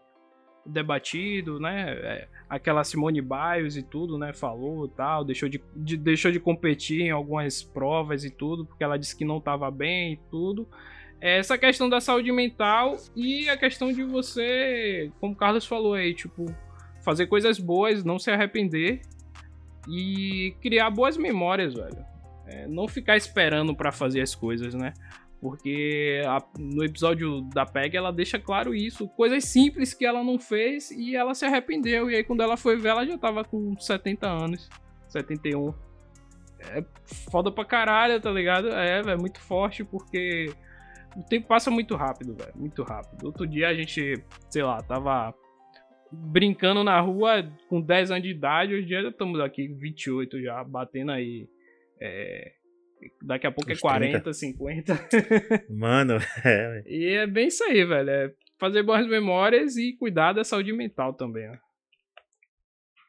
[0.64, 1.92] debatido, né?
[1.92, 4.32] É, aquela Simone Biles e tudo, né?
[4.32, 8.98] Falou tal, deixou de, de, deixou de competir em algumas provas e tudo, porque ela
[8.98, 10.68] disse que não estava bem e tudo.
[11.20, 15.94] É essa questão da saúde mental e a questão de você, como o Carlos falou
[15.94, 16.46] aí, tipo,
[17.02, 19.02] fazer coisas boas, não se arrepender
[19.88, 22.04] e criar boas memórias, velho.
[22.46, 24.92] É, não ficar esperando para fazer as coisas, né?
[25.42, 29.08] Porque a, no episódio da Peg ela deixa claro isso.
[29.08, 32.08] Coisas simples que ela não fez e ela se arrependeu.
[32.08, 34.70] E aí quando ela foi ver, ela já tava com 70 anos.
[35.08, 35.74] 71.
[36.70, 36.84] É
[37.28, 38.68] foda pra caralho, tá ligado?
[38.68, 40.54] É, é muito forte porque
[41.16, 42.52] o tempo passa muito rápido, velho.
[42.54, 43.26] Muito rápido.
[43.26, 45.34] Outro dia a gente, sei lá, tava
[46.12, 48.74] brincando na rua com 10 anos de idade.
[48.74, 51.48] Hoje já estamos aqui, 28 já, batendo aí.
[52.00, 52.52] É,
[53.22, 54.32] Daqui a pouco é Os é 40, 30.
[54.32, 55.08] 50.
[55.70, 56.82] Mano, é.
[56.86, 58.10] E é bem isso aí, velho.
[58.10, 61.50] É fazer boas memórias e cuidar da saúde mental também.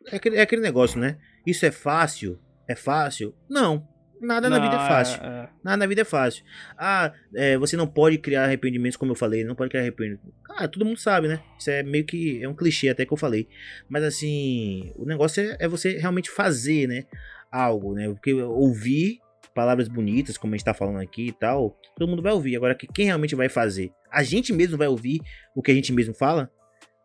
[0.08, 1.20] É aquele, é aquele negócio, né?
[1.46, 2.40] Isso é fácil?
[2.68, 3.36] É fácil?
[3.48, 3.88] Não.
[4.20, 5.22] Nada não, na vida é fácil.
[5.22, 5.50] É, é.
[5.64, 6.44] Nada na vida é fácil.
[6.78, 10.32] Ah, é, você não pode criar arrependimentos, como eu falei, não pode criar arrependimentos.
[10.50, 11.40] Ah, todo mundo sabe, né?
[11.60, 12.42] Isso é meio que.
[12.42, 13.48] É um clichê até que eu falei.
[13.90, 17.06] Mas assim, o negócio é, é você realmente fazer, né?
[17.52, 18.08] Algo, né?
[18.08, 19.20] Porque ouvir
[19.54, 22.56] palavras bonitas, como a gente tá falando aqui e tal, todo mundo vai ouvir.
[22.56, 23.92] Agora, quem realmente vai fazer?
[24.12, 25.22] A gente mesmo vai ouvir
[25.56, 26.52] o que a gente mesmo fala?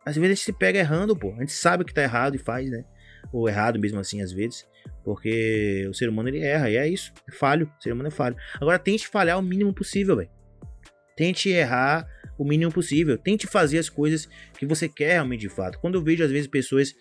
[0.05, 1.33] Às vezes a gente se pega errando, pô.
[1.33, 2.83] A gente sabe que tá errado e faz, né?
[3.31, 4.67] Ou errado mesmo assim, às vezes.
[5.03, 7.13] Porque o ser humano ele erra, e é isso.
[7.27, 7.71] É falho.
[7.79, 8.35] O ser humano é falho.
[8.55, 10.29] Agora, tente falhar o mínimo possível, velho.
[11.15, 12.07] Tente errar
[12.37, 13.17] o mínimo possível.
[13.17, 14.27] Tente fazer as coisas
[14.57, 15.77] que você quer realmente de fato.
[15.79, 16.93] Quando eu vejo, às vezes, pessoas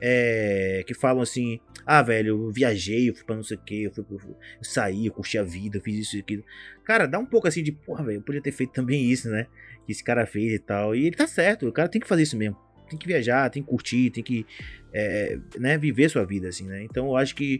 [0.00, 3.82] é, que falam assim: ah, velho, eu viajei, eu fui pra não sei o que,
[3.84, 4.28] eu, fui, eu
[4.62, 6.44] saí, eu curti a vida, eu fiz isso e aquilo.
[6.84, 9.46] Cara, dá um pouco assim de, porra, velho, eu podia ter feito também isso, né?
[9.84, 10.94] Que esse cara fez e tal.
[10.94, 12.56] E ele tá certo, o cara tem que fazer isso mesmo.
[12.88, 14.44] Tem que viajar, tem que curtir, tem que
[14.92, 16.82] é, né, viver sua vida, assim, né?
[16.82, 17.58] Então eu acho que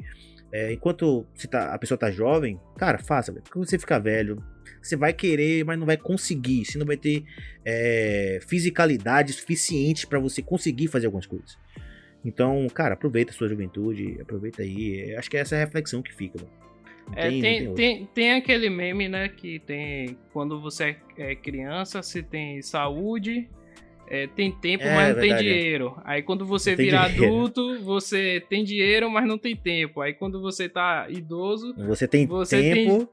[0.53, 3.45] é, enquanto tá, a pessoa tá jovem, cara, faça, velho.
[3.51, 4.43] Quando você ficar velho,
[4.83, 6.65] você vai querer, mas não vai conseguir.
[6.65, 7.25] Você não vai ter
[7.65, 11.57] é, fisicalidade suficiente para você conseguir fazer algumas coisas.
[12.24, 15.14] Então, cara, aproveita a sua juventude, aproveita aí.
[15.16, 16.38] Acho que essa é a reflexão que fica.
[17.16, 22.22] É, tem, tem, tem, tem, aquele meme, né, que tem quando você é criança, você
[22.22, 23.48] tem saúde,
[24.06, 26.01] é, tem tempo, é, mas não tem dinheiro.
[26.05, 30.01] Aí quando você vira adulto, você tem dinheiro, mas não tem tempo.
[30.01, 33.09] Aí quando você tá idoso, você tem você tempo,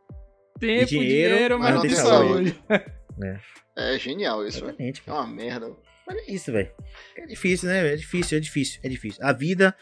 [0.60, 2.56] tem tempo, dinheiro, dinheiro mas, mas, não tem saúde.
[2.68, 2.98] saúde.
[3.20, 3.96] É.
[3.96, 3.98] é.
[3.98, 4.64] genial isso.
[4.64, 5.76] É uma merda.
[6.08, 6.72] Mas é isso, velho.
[7.18, 7.94] É difícil, né?
[7.94, 9.20] É difícil, é difícil, é difícil.
[9.22, 9.76] A vida,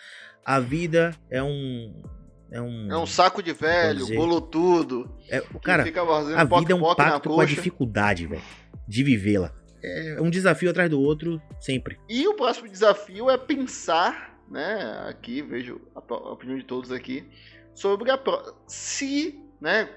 [0.44, 2.04] a vida é um.
[2.52, 5.14] É um, é um saco de velho, bolo tudo.
[5.30, 8.42] É, cara, a vida é um pacto com a dificuldade, velho.
[8.88, 9.54] De vivê-la.
[9.84, 12.00] É um desafio atrás do outro, sempre.
[12.10, 15.06] E o próximo desafio é pensar, né?
[15.08, 17.28] Aqui, vejo a opinião de todos aqui,
[17.76, 18.20] sobre a.
[18.68, 19.90] Se, né?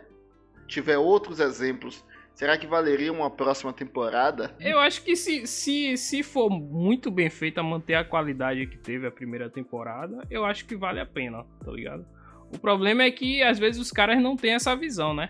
[0.67, 2.05] Tiver outros exemplos
[2.39, 4.55] Será que valeria uma próxima temporada?
[4.61, 9.09] Eu acho que se, se, se for muito bem feita, manter a qualidade que teve
[9.09, 12.07] a primeira temporada, eu acho que vale a pena, tá ligado?
[12.55, 15.29] O problema é que às vezes os caras não têm essa visão, né?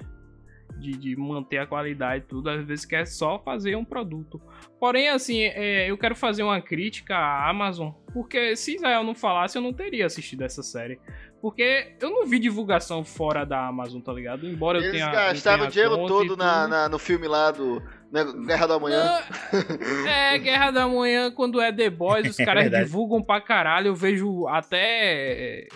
[0.78, 4.38] De, de manter a qualidade e tudo, às vezes quer só fazer um produto.
[4.78, 9.56] Porém, assim, é, eu quero fazer uma crítica à Amazon, porque se Israel não falasse,
[9.56, 11.00] eu não teria assistido essa série.
[11.40, 14.46] Porque eu não vi divulgação fora da Amazon, tá ligado?
[14.46, 15.10] Embora Eles eu tenha.
[15.10, 19.22] gastaram o dinheiro todo na, na, no filme lá do né, Guerra da Manhã.
[20.08, 23.88] é, Guerra da Manhã, quando é The Boys, os é caras é divulgam pra caralho.
[23.88, 24.78] Eu vejo até.
[24.80, 25.68] É,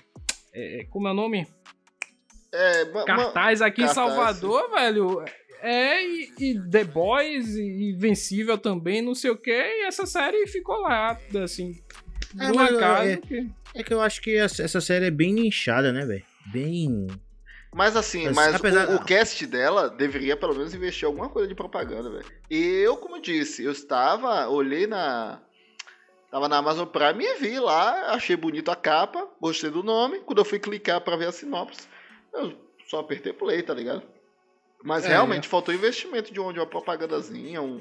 [0.52, 1.46] é, como é o nome?
[2.52, 5.24] É, Cartaz aqui cartaz, em Salvador, velho.
[5.62, 10.44] É, e, e, The Boys, e Invencível também, não sei o que, e essa série
[10.48, 11.80] ficou lá, assim,
[12.36, 13.08] por um acaso.
[13.08, 13.48] É, que...
[13.74, 16.24] é, que eu acho que essa série é bem nichada, né, velho?
[16.46, 17.06] Bem.
[17.74, 18.90] Mas assim, mas, mas apesar...
[18.90, 22.26] o, o, cast dela deveria pelo menos investir alguma coisa de propaganda, velho.
[22.50, 25.40] Eu, como disse, eu estava, olhei na.
[26.30, 30.20] Tava na Amazon Prime e vi lá, achei bonito a capa, gostei do nome.
[30.20, 31.86] Quando eu fui clicar para ver a sinopse,
[32.32, 32.54] eu
[32.88, 34.02] só apertei play, tá ligado?
[34.82, 37.80] Mas é, realmente faltou investimento de onde uma propagandazinha, um.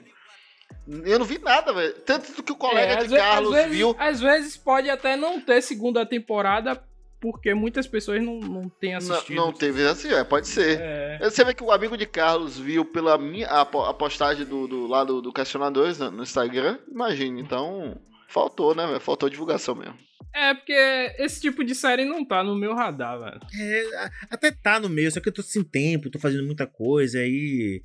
[0.88, 1.94] Eu não vi nada, velho.
[2.02, 3.96] Tanto do que o colega é, de Carlos vezes, viu.
[3.98, 6.82] Às vezes pode até não ter segunda temporada,
[7.20, 9.36] porque muitas pessoas não, não têm assistido.
[9.36, 10.80] Não, não teve assim, é, pode ser.
[10.82, 11.20] É.
[11.22, 14.88] Você vê que o amigo de Carlos viu pela minha a, a postagem do, do
[14.88, 16.78] lado do Questionadores no, no Instagram.
[16.90, 17.98] Imagine, então.
[18.28, 19.00] Faltou, né, velho?
[19.02, 19.98] Faltou divulgação mesmo.
[20.34, 20.74] É, porque
[21.20, 23.40] esse tipo de série não tá no meu radar, velho.
[23.60, 27.20] É, até tá no meu, só que eu tô sem tempo, tô fazendo muita coisa
[27.20, 27.82] aí.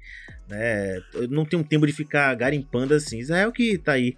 [0.48, 3.18] Né, eu não tenho tempo de ficar garimpando assim.
[3.18, 4.16] Israel que tá aí.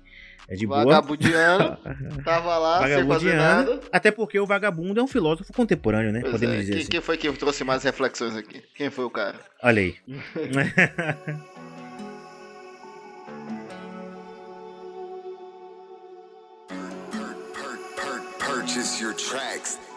[0.49, 0.83] É de boa.
[0.83, 1.77] Vagabundiano.
[2.25, 3.81] tava lá sem fazer nada.
[3.93, 6.21] Até porque o vagabundo é um filósofo contemporâneo, né?
[6.21, 6.59] Pois Podemos é.
[6.61, 6.91] dizer quem, assim.
[6.91, 8.63] quem foi que trouxe mais reflexões aqui?
[8.75, 9.39] Quem foi o cara?
[9.63, 9.97] Olha aí.
[19.01, 19.88] your tracks